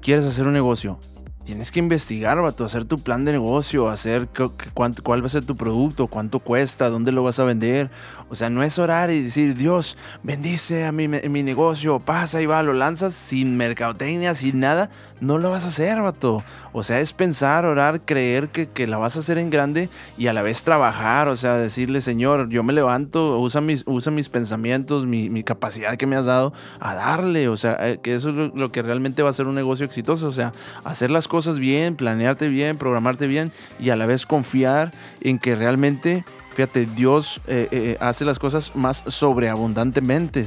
quieres 0.02 0.26
hacer 0.26 0.48
un 0.48 0.54
negocio, 0.54 1.00
tienes 1.46 1.72
que 1.72 1.80
investigar, 1.80 2.40
vato, 2.42 2.64
hacer 2.64 2.86
tu 2.86 3.00
plan 3.00 3.26
de 3.26 3.32
negocio, 3.32 3.90
hacer 3.90 4.28
cu- 4.28 4.54
cuánto- 4.76 5.02
cuál 5.02 5.24
va 5.24 5.26
a 5.26 5.30
ser 5.30 5.46
tu 5.48 5.56
producto, 5.58 6.06
cuánto 6.06 6.40
cuesta, 6.40 6.90
dónde 6.92 7.12
lo 7.12 7.24
vas 7.24 7.40
a 7.40 7.44
vender. 7.44 7.90
O 8.30 8.36
sea, 8.36 8.52
no 8.52 8.62
es 8.62 8.78
orar 8.78 9.10
y 9.10 9.24
decir, 9.24 9.56
Dios, 9.56 9.98
bendice 10.22 10.86
a 10.86 10.92
mi, 10.92 11.08
mi 11.08 11.42
negocio, 11.42 12.00
pasa 12.00 12.40
y 12.40 12.46
va, 12.46 12.62
lo 12.62 12.74
lanzas 12.74 13.16
sin 13.16 13.58
mercadotecnia, 13.58 14.36
sin 14.36 14.60
nada. 14.60 14.92
No 15.22 15.38
lo 15.38 15.52
vas 15.52 15.66
a 15.66 15.68
hacer, 15.70 16.02
vato. 16.02 16.44
O 16.72 16.84
sea, 16.84 17.00
es 17.02 17.14
pensar, 17.14 17.66
orar, 17.66 18.02
creer 18.02 18.50
que, 18.50 18.68
que 18.70 18.88
la 18.88 18.98
vas 18.98 19.16
a 19.16 19.20
hacer 19.20 19.38
en 19.38 19.50
grande 19.50 19.90
y 20.18 20.28
a 20.28 20.34
la 20.34 20.42
vez 20.42 20.64
trabajar. 20.64 21.28
O 21.28 21.38
sea, 21.38 21.56
decirle, 21.56 22.02
Señor, 22.02 22.50
yo 22.50 22.64
me 22.64 22.74
levanto, 22.74 23.40
usa 23.40 23.62
mis, 23.62 23.84
usa 23.86 24.12
mis 24.12 24.30
pensamientos, 24.30 25.06
mi, 25.06 25.30
mi 25.30 25.44
capacidad 25.44 25.98
que 25.98 26.06
me 26.06 26.16
has 26.16 26.26
dado 26.26 26.54
a 26.80 26.96
darle. 26.96 27.50
O 27.50 27.58
sea, 27.58 27.78
eh, 27.88 28.00
que 28.02 28.16
eso 28.16 28.30
es 28.30 28.36
lo, 28.36 28.48
lo 28.48 28.72
que 28.72 28.82
realmente 28.82 29.22
va 29.22 29.30
a 29.30 29.34
ser 29.34 29.48
un 29.48 29.56
negocio 29.56 29.86
exitoso. 29.86 30.28
O 30.28 30.34
sea, 30.34 30.54
hacer 30.84 31.12
las 31.12 31.28
cosas 31.28 31.60
bien, 31.60 31.96
planearte 31.96 32.48
bien, 32.48 32.78
programarte 32.78 33.28
bien 33.28 33.52
y 33.80 33.90
a 33.90 33.96
la 33.96 34.06
vez 34.06 34.26
confiar 34.26 34.92
en 35.22 35.40
que 35.40 35.56
realmente, 35.56 36.24
fíjate, 36.56 36.86
Dios 36.86 37.42
eh, 37.48 37.68
eh, 37.72 37.98
hace 38.00 38.26
las 38.26 38.40
cosas 38.40 38.76
más 38.76 39.04
sobreabundantemente. 39.08 40.46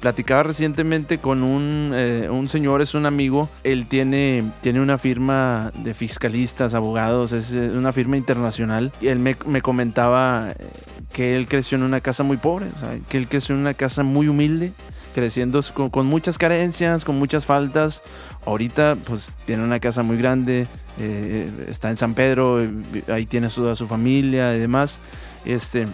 Platicaba 0.00 0.44
recientemente 0.44 1.18
con 1.18 1.42
un, 1.42 1.92
eh, 1.94 2.28
un 2.30 2.48
señor, 2.48 2.82
es 2.82 2.94
un 2.94 3.04
amigo, 3.04 3.48
él 3.64 3.86
tiene, 3.88 4.44
tiene 4.60 4.80
una 4.80 4.96
firma 4.96 5.72
de 5.74 5.92
fiscalistas, 5.92 6.74
abogados, 6.74 7.32
es 7.32 7.52
eh, 7.52 7.70
una 7.70 7.92
firma 7.92 8.16
internacional, 8.16 8.92
y 9.00 9.08
él 9.08 9.18
me, 9.18 9.36
me 9.46 9.60
comentaba 9.60 10.50
eh, 10.50 10.54
que 11.12 11.36
él 11.36 11.48
creció 11.48 11.76
en 11.76 11.82
una 11.82 12.00
casa 12.00 12.22
muy 12.22 12.36
pobre, 12.36 12.66
o 12.76 12.78
sea, 12.78 12.96
que 13.08 13.18
él 13.18 13.28
creció 13.28 13.54
en 13.54 13.62
una 13.62 13.74
casa 13.74 14.04
muy 14.04 14.28
humilde, 14.28 14.72
creciendo 15.14 15.60
con, 15.74 15.90
con 15.90 16.06
muchas 16.06 16.38
carencias, 16.38 17.04
con 17.04 17.18
muchas 17.18 17.44
faltas. 17.44 18.02
Ahorita 18.46 18.96
pues 19.04 19.32
tiene 19.46 19.64
una 19.64 19.80
casa 19.80 20.02
muy 20.02 20.16
grande, 20.16 20.68
eh, 20.98 21.50
está 21.68 21.90
en 21.90 21.96
San 21.96 22.14
Pedro, 22.14 22.62
eh, 22.62 22.70
ahí 23.08 23.26
tiene 23.26 23.50
su, 23.50 23.66
a 23.66 23.74
su 23.74 23.88
familia 23.88 24.54
y 24.54 24.60
demás. 24.60 25.00
Este, 25.44 25.88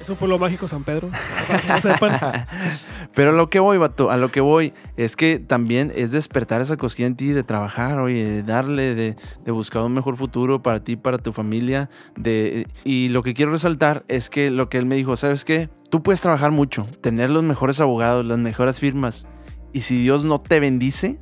Es 0.00 0.08
un 0.08 0.16
pueblo 0.16 0.38
mágico 0.38 0.66
San 0.66 0.82
Pedro. 0.82 1.10
Pero 3.14 3.30
a 3.30 3.32
lo 3.32 3.50
que 3.50 3.60
voy, 3.60 3.76
vato, 3.76 4.10
a 4.10 4.16
lo 4.16 4.30
que 4.30 4.40
voy 4.40 4.72
es 4.96 5.14
que 5.14 5.38
también 5.38 5.92
es 5.94 6.10
despertar 6.10 6.62
esa 6.62 6.78
cosquilla 6.78 7.06
en 7.06 7.16
ti 7.16 7.28
de 7.28 7.42
trabajar, 7.42 8.00
oye, 8.00 8.24
de 8.24 8.42
darle, 8.42 8.94
de, 8.94 9.16
de 9.44 9.52
buscar 9.52 9.82
un 9.82 9.92
mejor 9.92 10.16
futuro 10.16 10.62
para 10.62 10.82
ti, 10.82 10.96
para 10.96 11.18
tu 11.18 11.32
familia. 11.32 11.90
De, 12.16 12.66
y 12.82 13.08
lo 13.08 13.22
que 13.22 13.34
quiero 13.34 13.52
resaltar 13.52 14.04
es 14.08 14.30
que 14.30 14.50
lo 14.50 14.70
que 14.70 14.78
él 14.78 14.86
me 14.86 14.96
dijo, 14.96 15.16
¿sabes 15.16 15.44
qué? 15.44 15.68
Tú 15.90 16.02
puedes 16.02 16.22
trabajar 16.22 16.50
mucho, 16.50 16.86
tener 17.02 17.28
los 17.28 17.44
mejores 17.44 17.78
abogados, 17.80 18.24
las 18.24 18.38
mejores 18.38 18.78
firmas. 18.78 19.26
Y 19.72 19.82
si 19.82 20.00
Dios 20.00 20.24
no 20.24 20.38
te 20.38 20.60
bendice, 20.60 21.18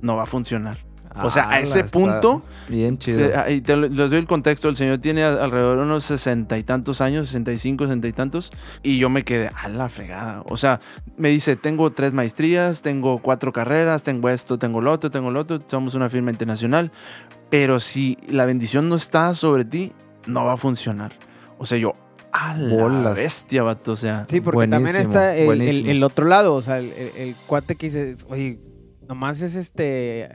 no 0.00 0.16
va 0.16 0.22
a 0.22 0.26
funcionar. 0.26 0.91
O 1.22 1.30
sea, 1.30 1.44
a 1.44 1.48
Ala, 1.50 1.58
ese 1.60 1.84
punto, 1.84 2.42
Bien 2.68 2.96
chido. 2.98 3.20
eh, 3.20 3.32
ah, 3.36 3.50
y 3.50 3.60
te 3.60 3.76
lo- 3.76 3.88
les 3.88 4.10
doy 4.10 4.18
el 4.18 4.26
contexto. 4.26 4.68
El 4.68 4.76
señor 4.76 4.98
tiene 4.98 5.24
a- 5.24 5.42
alrededor 5.44 5.78
de 5.78 5.84
unos 5.84 6.04
sesenta 6.04 6.56
y 6.58 6.62
tantos 6.62 7.00
años, 7.00 7.28
65, 7.28 7.84
sesenta 7.86 8.08
y 8.08 8.12
tantos. 8.12 8.50
Y 8.82 8.98
yo 8.98 9.10
me 9.10 9.24
quedé 9.24 9.50
a 9.54 9.68
la 9.68 9.88
fregada. 9.88 10.42
O 10.48 10.56
sea, 10.56 10.80
me 11.16 11.28
dice, 11.28 11.56
tengo 11.56 11.90
tres 11.92 12.12
maestrías, 12.12 12.82
tengo 12.82 13.18
cuatro 13.18 13.52
carreras, 13.52 14.02
tengo 14.02 14.28
esto, 14.30 14.58
tengo 14.58 14.80
lo 14.80 14.90
otro, 14.92 15.10
tengo 15.10 15.30
lo 15.30 15.40
otro. 15.40 15.60
Somos 15.66 15.94
una 15.94 16.08
firma 16.08 16.30
internacional. 16.30 16.92
Pero 17.50 17.78
si 17.80 18.16
la 18.28 18.46
bendición 18.46 18.88
no 18.88 18.94
está 18.96 19.34
sobre 19.34 19.64
ti, 19.66 19.92
no 20.26 20.44
va 20.46 20.54
a 20.54 20.56
funcionar. 20.56 21.12
O 21.58 21.66
sea, 21.66 21.76
yo, 21.78 21.92
a 22.32 22.54
la 22.56 22.74
Bolas. 22.84 23.16
bestia, 23.18 23.62
vato. 23.62 23.92
O 23.92 23.96
sea, 23.96 24.24
Sí, 24.28 24.40
porque 24.40 24.60
también 24.66 24.84
Buenísimo, 24.84 25.10
está 25.12 25.36
el, 25.36 25.60
el- 25.60 25.88
el 25.90 26.02
otro 26.02 26.24
lado, 26.24 26.54
o 26.54 26.62
sea, 26.62 26.78
el, 26.78 26.90
el- 26.92 27.12
el 27.16 27.36
cuate 27.46 27.76
que 27.76 27.86
dice, 27.90 28.16
oye, 28.30 28.58
nomás 29.12 29.42
es 29.42 29.56
este, 29.56 30.26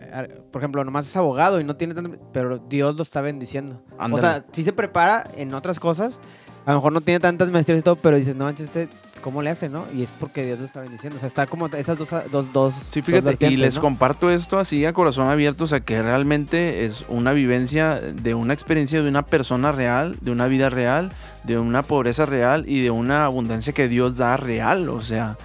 por 0.51 0.61
ejemplo, 0.61 0.84
nomás 0.84 1.07
es 1.07 1.17
abogado 1.17 1.59
y 1.59 1.63
no 1.63 1.75
tiene 1.78 1.95
tanto, 1.95 2.11
pero 2.32 2.59
Dios 2.59 2.95
lo 2.95 3.01
está 3.01 3.21
bendiciendo. 3.21 3.82
O 3.97 4.19
sea, 4.19 4.45
sí 4.51 4.61
se 4.61 4.71
prepara 4.71 5.25
en 5.36 5.51
otras 5.55 5.80
cosas, 5.80 6.19
a 6.67 6.71
lo 6.71 6.78
mejor 6.78 6.93
no 6.93 7.01
tiene 7.01 7.19
tantas 7.19 7.49
maestrías 7.49 7.80
y 7.80 7.84
todo, 7.84 7.95
pero 7.95 8.17
dices, 8.17 8.36
no 8.36 8.45
manches, 8.45 8.67
este, 8.67 8.88
¿cómo 9.21 9.41
le 9.41 9.49
hace, 9.49 9.67
no? 9.67 9.86
Y 9.95 10.03
es 10.03 10.11
porque 10.11 10.45
Dios 10.45 10.59
lo 10.59 10.65
está 10.65 10.82
bendiciendo. 10.82 11.17
O 11.17 11.19
sea, 11.19 11.28
está 11.28 11.47
como 11.47 11.65
esas 11.67 11.97
dos, 11.97 12.09
dos, 12.32 12.53
dos 12.53 12.73
Sí, 12.75 12.99
dos 13.01 13.05
fíjate, 13.07 13.49
y 13.49 13.57
les 13.57 13.78
¿no? 13.78 13.82
comparto 13.82 14.30
esto 14.30 14.59
así 14.59 14.86
a 14.86 14.93
corazón 14.93 15.28
abierto, 15.28 15.63
o 15.63 15.67
sea, 15.67 15.80
que 15.80 16.03
realmente 16.03 16.86
es 16.86 17.03
una 17.09 17.32
vivencia 17.34 17.99
de 17.99 18.36
una 18.36 18.53
experiencia 18.53 19.01
de 19.01 19.09
una 19.09 19.25
persona 19.25 19.71
real, 19.71 20.17
de 20.21 20.32
una 20.32 20.45
vida 20.45 20.69
real, 20.69 21.11
de 21.45 21.57
una 21.57 21.82
pobreza 21.82 22.28
real 22.28 22.65
y 22.67 22.84
de 22.84 22.91
una 22.91 23.25
abundancia 23.25 23.73
que 23.73 23.88
Dios 23.88 24.17
da 24.17 24.38
real, 24.38 24.89
o 24.89 25.01
sea, 25.01 25.36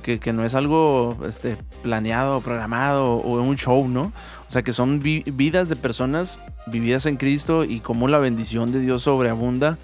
que, 0.00 0.32
no 0.32 0.44
es 0.44 0.54
algo 0.54 1.16
este, 1.26 1.56
planeado, 1.82 2.40
programado 2.40 3.14
o 3.16 3.40
un 3.40 3.56
show, 3.56 3.88
¿no? 3.88 4.12
O 4.48 4.50
sea, 4.52 4.62
que 4.62 4.72
son 4.72 5.00
vi- 5.00 5.24
vidas 5.26 5.68
de 5.68 5.76
personas 5.76 6.40
vividas 6.66 7.06
en 7.06 7.16
Cristo 7.16 7.64
y 7.64 7.80
cómo 7.80 8.08
la 8.08 8.18
bendición 8.18 8.72
de 8.72 8.80
Dios 8.80 9.02
sobreabunda 9.02 9.78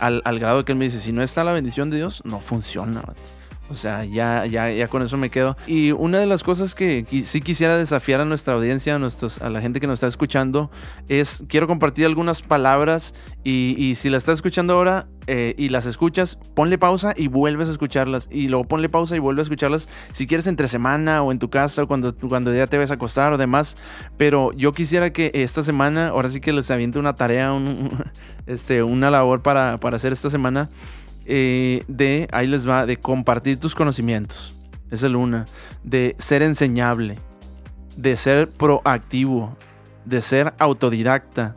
al, 0.00 0.22
al 0.24 0.38
grado 0.38 0.64
que 0.64 0.72
Él 0.72 0.78
me 0.78 0.86
dice, 0.86 1.00
si 1.00 1.12
no 1.12 1.22
está 1.22 1.44
la 1.44 1.52
bendición 1.52 1.90
de 1.90 1.98
Dios, 1.98 2.22
no 2.24 2.40
funciona. 2.40 3.02
O 3.70 3.74
sea, 3.74 4.04
ya, 4.04 4.44
ya, 4.44 4.70
ya 4.70 4.88
con 4.88 5.02
eso 5.02 5.16
me 5.16 5.30
quedo. 5.30 5.56
Y 5.66 5.92
una 5.92 6.18
de 6.18 6.26
las 6.26 6.42
cosas 6.42 6.74
que 6.74 7.06
sí 7.24 7.40
quisiera 7.40 7.78
desafiar 7.78 8.20
a 8.20 8.26
nuestra 8.26 8.52
audiencia, 8.54 8.96
a, 8.96 8.98
nuestros, 8.98 9.40
a 9.40 9.48
la 9.48 9.62
gente 9.62 9.80
que 9.80 9.86
nos 9.86 9.94
está 9.94 10.06
escuchando, 10.06 10.70
es 11.08 11.44
quiero 11.48 11.66
compartir 11.66 12.04
algunas 12.04 12.42
palabras 12.42 13.14
y, 13.42 13.94
si 13.96 14.10
las 14.10 14.22
estás 14.22 14.34
escuchando 14.34 14.74
ahora 14.74 15.06
eh, 15.26 15.54
y 15.56 15.70
las 15.70 15.86
escuchas, 15.86 16.36
ponle 16.54 16.76
pausa 16.78 17.14
y 17.16 17.28
vuelves 17.28 17.68
a 17.68 17.72
escucharlas. 17.72 18.28
Y 18.30 18.48
luego 18.48 18.64
ponle 18.64 18.88
pausa 18.88 19.16
y 19.16 19.18
vuelves 19.18 19.42
a 19.42 19.46
escucharlas 19.46 19.88
si 20.12 20.26
quieres 20.26 20.46
entre 20.46 20.68
semana 20.68 21.22
o 21.22 21.32
en 21.32 21.38
tu 21.38 21.48
casa 21.50 21.82
o 21.82 21.88
cuando, 21.88 22.14
cuando 22.16 22.54
ya 22.54 22.66
te 22.66 22.76
ves 22.78 22.90
a 22.90 22.94
acostar 22.94 23.32
o 23.32 23.38
demás. 23.38 23.76
Pero 24.16 24.52
yo 24.52 24.72
quisiera 24.72 25.12
que 25.12 25.30
esta 25.34 25.62
semana, 25.64 26.08
ahora 26.08 26.28
sí 26.28 26.40
que 26.40 26.52
les 26.52 26.70
aviente 26.70 26.98
una 26.98 27.14
tarea, 27.14 27.52
un- 27.52 28.04
este, 28.46 28.82
una 28.82 29.10
labor 29.10 29.42
para, 29.42 29.78
para 29.78 29.96
hacer 29.96 30.12
esta 30.12 30.30
semana 30.30 30.68
eh, 31.26 31.84
de, 31.88 32.28
ahí 32.32 32.46
les 32.46 32.68
va, 32.68 32.84
de 32.84 32.98
compartir 32.98 33.58
tus 33.58 33.74
conocimientos. 33.74 34.54
Es 34.90 35.02
el 35.02 35.16
una. 35.16 35.46
De 35.82 36.14
ser 36.18 36.42
enseñable. 36.42 37.18
De 37.96 38.16
ser 38.16 38.50
proactivo. 38.50 39.56
De 40.04 40.20
ser 40.20 40.52
autodidacta. 40.58 41.54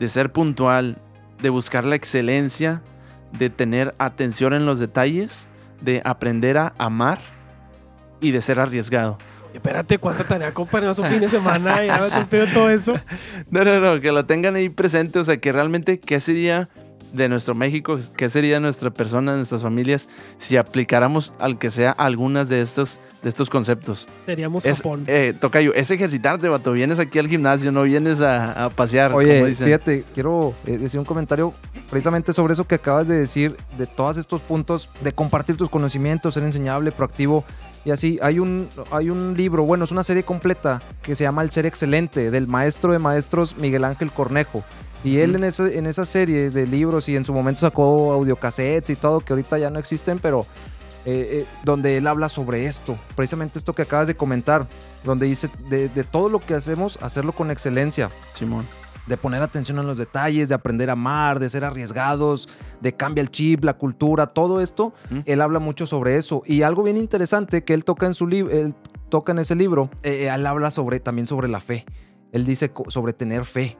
De 0.00 0.08
ser 0.08 0.32
puntual. 0.32 0.96
De 1.42 1.50
buscar 1.50 1.84
la 1.84 1.94
excelencia. 1.96 2.82
De 3.38 3.50
tener 3.50 3.94
atención 3.98 4.52
en 4.52 4.66
los 4.66 4.78
detalles. 4.78 5.48
De 5.80 6.02
aprender 6.04 6.58
a 6.58 6.72
amar. 6.78 7.18
Y 8.20 8.30
de 8.30 8.40
ser 8.40 8.60
arriesgado. 8.60 9.18
Espérate, 9.54 9.98
¿cuánta 9.98 10.24
tarea 10.24 10.52
compañeros 10.54 10.98
un 10.98 11.06
fin 11.06 11.20
de 11.20 11.28
semana? 11.28 11.84
Ya 11.84 12.00
me 12.30 12.46
todo 12.46 12.70
eso. 12.70 12.94
No, 13.50 13.64
no, 13.64 13.80
no, 13.80 14.00
que 14.00 14.10
lo 14.12 14.24
tengan 14.24 14.56
ahí 14.56 14.68
presente. 14.68 15.18
O 15.18 15.24
sea, 15.24 15.36
que 15.36 15.52
realmente, 15.52 16.00
¿qué 16.00 16.20
sería 16.20 16.68
de 17.12 17.28
nuestro 17.28 17.54
México? 17.54 17.98
¿Qué 18.16 18.28
sería 18.28 18.60
nuestra 18.60 18.90
persona, 18.90 19.36
nuestras 19.36 19.62
familias, 19.62 20.08
si 20.38 20.56
aplicáramos 20.56 21.32
al 21.38 21.58
que 21.58 21.70
sea 21.70 21.90
algunas 21.92 22.48
de 22.48 22.60
estos, 22.60 23.00
de 23.22 23.28
estos 23.28 23.50
conceptos? 23.50 24.06
Seríamos 24.26 24.64
Es, 24.66 24.78
Japón. 24.78 25.04
eh, 25.06 25.34
Tocayo, 25.38 25.74
es 25.74 25.90
ejercitarte, 25.90 26.48
vato. 26.48 26.72
Vienes 26.72 26.98
aquí 26.98 27.18
al 27.18 27.28
gimnasio, 27.28 27.70
no 27.72 27.82
vienes 27.82 28.20
a, 28.20 28.64
a 28.66 28.70
pasear. 28.70 29.10
como 29.10 29.18
Oye, 29.22 29.44
dicen. 29.46 29.66
fíjate, 29.66 30.04
quiero 30.14 30.54
eh, 30.66 30.78
decir 30.78 30.98
un 31.00 31.06
comentario 31.06 31.52
precisamente 31.90 32.32
sobre 32.32 32.54
eso 32.54 32.66
que 32.66 32.76
acabas 32.76 33.08
de 33.08 33.16
decir, 33.16 33.56
de 33.76 33.86
todos 33.86 34.16
estos 34.16 34.40
puntos, 34.40 34.88
de 35.02 35.12
compartir 35.12 35.56
tus 35.56 35.68
conocimientos, 35.68 36.34
ser 36.34 36.42
enseñable, 36.42 36.92
proactivo. 36.92 37.44
Y 37.84 37.90
así, 37.90 38.18
hay 38.22 38.38
un, 38.38 38.68
hay 38.92 39.10
un 39.10 39.36
libro, 39.36 39.64
bueno, 39.64 39.82
es 39.84 39.90
una 39.90 40.04
serie 40.04 40.22
completa 40.22 40.80
que 41.02 41.16
se 41.16 41.24
llama 41.24 41.42
El 41.42 41.50
Ser 41.50 41.66
Excelente, 41.66 42.30
del 42.30 42.46
maestro 42.46 42.92
de 42.92 43.00
maestros 43.00 43.56
Miguel 43.58 43.82
Ángel 43.84 44.12
Cornejo. 44.12 44.62
Y 45.04 45.18
él 45.18 45.34
en, 45.34 45.44
ese- 45.44 45.78
en 45.78 45.86
esa 45.86 46.04
serie 46.04 46.50
de 46.50 46.66
libros 46.66 47.08
y 47.08 47.16
en 47.16 47.24
su 47.24 47.32
momento 47.32 47.60
sacó 47.60 48.12
audiocassettes 48.12 48.90
y 48.90 48.96
todo, 48.96 49.20
que 49.20 49.32
ahorita 49.32 49.58
ya 49.58 49.68
no 49.70 49.78
existen, 49.78 50.18
pero 50.20 50.46
eh, 51.04 51.40
eh, 51.42 51.46
donde 51.64 51.96
él 51.96 52.06
habla 52.06 52.28
sobre 52.28 52.66
esto, 52.66 52.96
precisamente 53.16 53.58
esto 53.58 53.74
que 53.74 53.82
acabas 53.82 54.06
de 54.06 54.14
comentar, 54.14 54.68
donde 55.02 55.26
dice 55.26 55.50
de, 55.68 55.88
de 55.88 56.04
todo 56.04 56.28
lo 56.28 56.38
que 56.38 56.54
hacemos, 56.54 56.98
hacerlo 57.02 57.32
con 57.32 57.50
excelencia. 57.50 58.10
Simón. 58.34 58.64
de 59.08 59.16
poner 59.16 59.42
atención 59.42 59.80
en 59.80 59.88
los 59.88 59.98
detalles, 59.98 60.48
de 60.48 60.54
aprender 60.54 60.88
a 60.88 60.92
amar, 60.92 61.40
de 61.40 61.48
ser 61.48 61.64
arriesgados, 61.64 62.48
de 62.80 62.92
cambia 62.94 63.20
el 63.20 63.32
chip, 63.32 63.64
la 63.64 63.74
cultura, 63.74 64.28
todo 64.28 64.60
esto. 64.60 64.92
Mm. 65.10 65.18
Él 65.26 65.40
habla 65.40 65.58
mucho 65.58 65.88
sobre 65.88 66.16
eso. 66.16 66.44
Y 66.46 66.62
algo 66.62 66.84
bien 66.84 66.96
interesante 66.96 67.64
que 67.64 67.74
él 67.74 67.84
toca 67.84 68.06
en 68.06 68.14
su 68.14 68.28
libro, 68.28 68.72
toca 69.08 69.32
en 69.32 69.40
ese 69.40 69.56
libro, 69.56 69.90
eh, 70.04 70.30
él 70.32 70.46
habla 70.46 70.70
sobre, 70.70 71.00
también 71.00 71.26
sobre 71.26 71.48
la 71.48 71.58
fe. 71.58 71.84
Él 72.30 72.46
dice 72.46 72.70
sobre 72.86 73.12
tener 73.12 73.44
fe. 73.44 73.76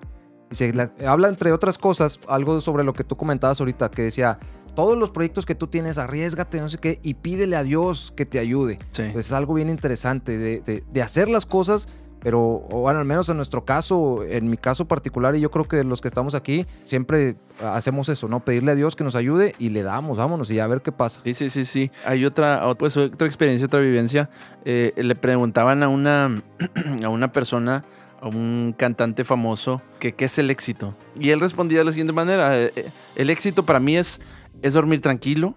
Dice, 0.52 0.72
la- 0.72 0.92
habla 1.06 1.28
entre 1.28 1.50
otras 1.52 1.78
cosas, 1.78 2.20
algo 2.28 2.60
sobre 2.60 2.84
lo 2.84 2.92
que 2.92 3.04
tú 3.04 3.16
comentabas 3.16 3.58
ahorita, 3.60 3.90
que 3.90 4.02
decía, 4.02 4.38
todos 4.74 4.96
los 4.96 5.10
proyectos 5.10 5.44
que 5.46 5.54
tú 5.54 5.66
tienes, 5.66 5.98
arriesgate, 5.98 6.60
no 6.60 6.68
sé 6.68 6.78
qué, 6.78 6.98
y 7.02 7.14
pídele 7.14 7.56
a 7.56 7.62
Dios 7.62 8.12
que 8.16 8.24
te 8.26 8.38
ayude. 8.38 8.78
Sí. 8.92 9.04
Pues 9.12 9.26
es 9.26 9.32
algo 9.32 9.54
bien 9.54 9.68
interesante 9.68 10.38
de, 10.38 10.60
de- 10.60 10.82
de 10.90 11.02
hacer 11.02 11.28
las 11.28 11.44
cosas, 11.46 11.88
pero 12.20 12.40
o 12.70 12.80
bueno, 12.82 13.00
al 13.00 13.04
menos 13.04 13.28
en 13.30 13.36
nuestro 13.36 13.64
caso, 13.64 14.22
en 14.22 14.48
mi 14.48 14.56
caso 14.56 14.86
particular, 14.86 15.34
y 15.34 15.40
yo 15.40 15.50
creo 15.50 15.64
que 15.64 15.82
los 15.82 16.00
que 16.00 16.06
estamos 16.08 16.34
aquí, 16.36 16.64
siempre 16.84 17.34
hacemos 17.64 18.08
eso, 18.08 18.28
¿no? 18.28 18.44
Pedirle 18.44 18.70
a 18.70 18.74
Dios 18.76 18.94
que 18.94 19.02
nos 19.02 19.16
ayude 19.16 19.54
y 19.58 19.70
le 19.70 19.82
damos, 19.82 20.16
vámonos 20.18 20.48
y 20.52 20.60
a 20.60 20.66
ver 20.68 20.82
qué 20.82 20.92
pasa. 20.92 21.20
Sí, 21.24 21.34
sí, 21.34 21.50
sí, 21.50 21.64
sí. 21.64 21.90
Hay 22.06 22.24
otra, 22.24 22.62
pues, 22.78 22.96
otra 22.96 23.26
experiencia, 23.26 23.66
otra 23.66 23.80
vivencia. 23.80 24.30
Eh, 24.64 24.92
le 24.96 25.16
preguntaban 25.16 25.82
a 25.82 25.88
una, 25.88 26.32
a 27.04 27.08
una 27.08 27.32
persona, 27.32 27.84
a 28.22 28.28
un 28.28 28.74
cantante 28.78 29.24
famoso, 29.24 29.82
que 29.98 30.14
qué 30.14 30.26
es 30.26 30.38
el 30.38 30.48
éxito. 30.48 30.94
Y 31.18 31.30
él 31.30 31.40
respondía 31.40 31.78
de 31.78 31.84
la 31.84 31.92
siguiente 31.92 32.12
manera. 32.12 32.58
eh, 32.58 32.72
eh, 32.76 32.90
el 33.16 33.28
éxito 33.30 33.66
para 33.66 33.80
mí 33.80 33.96
es, 33.96 34.20
es 34.62 34.72
dormir 34.74 35.00
tranquilo, 35.00 35.56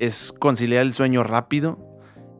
es 0.00 0.32
conciliar 0.32 0.82
el 0.82 0.92
sueño 0.92 1.22
rápido, 1.22 1.78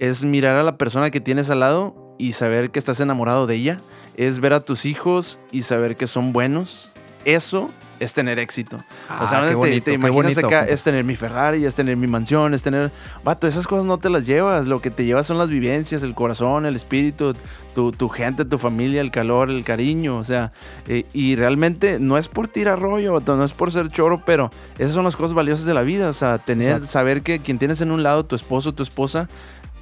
es 0.00 0.24
mirar 0.24 0.57
a 0.57 0.64
la 0.64 0.76
persona 0.76 1.11
que 1.11 1.20
tienes 1.20 1.50
al 1.50 1.61
lado 1.61 2.16
y 2.18 2.32
saber 2.32 2.72
que 2.72 2.80
estás 2.80 2.98
enamorado 2.98 3.46
de 3.46 3.55
ella, 3.55 3.80
es 4.16 4.40
ver 4.40 4.52
a 4.52 4.61
tus 4.61 4.84
hijos 4.86 5.38
y 5.52 5.62
saber 5.62 5.94
que 5.94 6.09
son 6.09 6.32
buenos. 6.32 6.90
Eso 7.24 7.70
es 8.05 8.12
tener 8.12 8.38
éxito. 8.38 8.76
o 9.20 9.26
sea, 9.26 9.38
Ah, 9.38 9.42
qué 9.42 9.48
te- 9.48 9.55
bonito, 9.55 9.84
te, 9.84 9.90
qué 9.90 9.94
imaginas 9.94 10.14
bonito, 10.34 10.46
acá, 10.46 10.64
es 10.66 10.82
tener 10.82 11.05
mi 11.05 11.16
Ferrari, 11.16 11.64
es 11.64 11.74
tener 11.74 11.96
mi 11.96 12.07
mansión, 12.07 12.55
es 12.55 12.62
tener... 12.62 12.90
Vato, 13.24 13.46
esas 13.46 13.66
cosas 13.66 13.84
no 13.84 13.98
te 13.98 14.11
las 14.11 14.26
llevas. 14.26 14.66
Lo 14.66 14.80
que 14.80 14.90
te 14.90 15.05
llevas 15.05 15.26
son 15.26 15.38
las 15.38 15.48
vivencias, 15.48 16.02
el 16.02 16.14
corazón, 16.14 16.66
el 16.66 16.76
espíritu, 16.76 17.34
tu, 17.74 17.90
tu 17.92 18.09
gente, 18.09 18.44
tu 18.44 18.59
familia, 18.59 19.00
el 19.00 19.11
calor, 19.11 19.50
el 19.50 19.64
cariño. 19.64 20.16
O 20.18 20.24
sea, 20.24 20.52
eh, 20.86 21.05
y 21.12 21.36
realmente 21.36 21.98
no 21.98 22.18
es 22.18 22.28
por 22.28 22.48
tirar 22.48 22.78
rollo, 22.80 23.14
vato, 23.14 23.36
no 23.36 23.44
es 23.44 23.52
por 23.52 23.72
ser 23.72 23.88
choro, 23.90 24.22
pero 24.24 24.50
esas 24.78 24.92
son 24.92 25.05
las 25.05 25.16
cosas 25.16 25.34
valiosas 25.34 25.64
de 25.66 25.74
la 25.74 25.82
vida. 25.82 26.09
O 26.09 26.12
sea, 26.14 26.38
tener, 26.38 26.68
Exacto. 26.68 26.86
saber 26.88 27.22
que 27.22 27.40
quien 27.40 27.59
tienes 27.59 27.80
en 27.80 27.90
un 27.90 28.02
lado, 28.02 28.24
tu 28.24 28.36
esposo, 28.36 28.72
tu 28.74 28.82
esposa, 28.82 29.28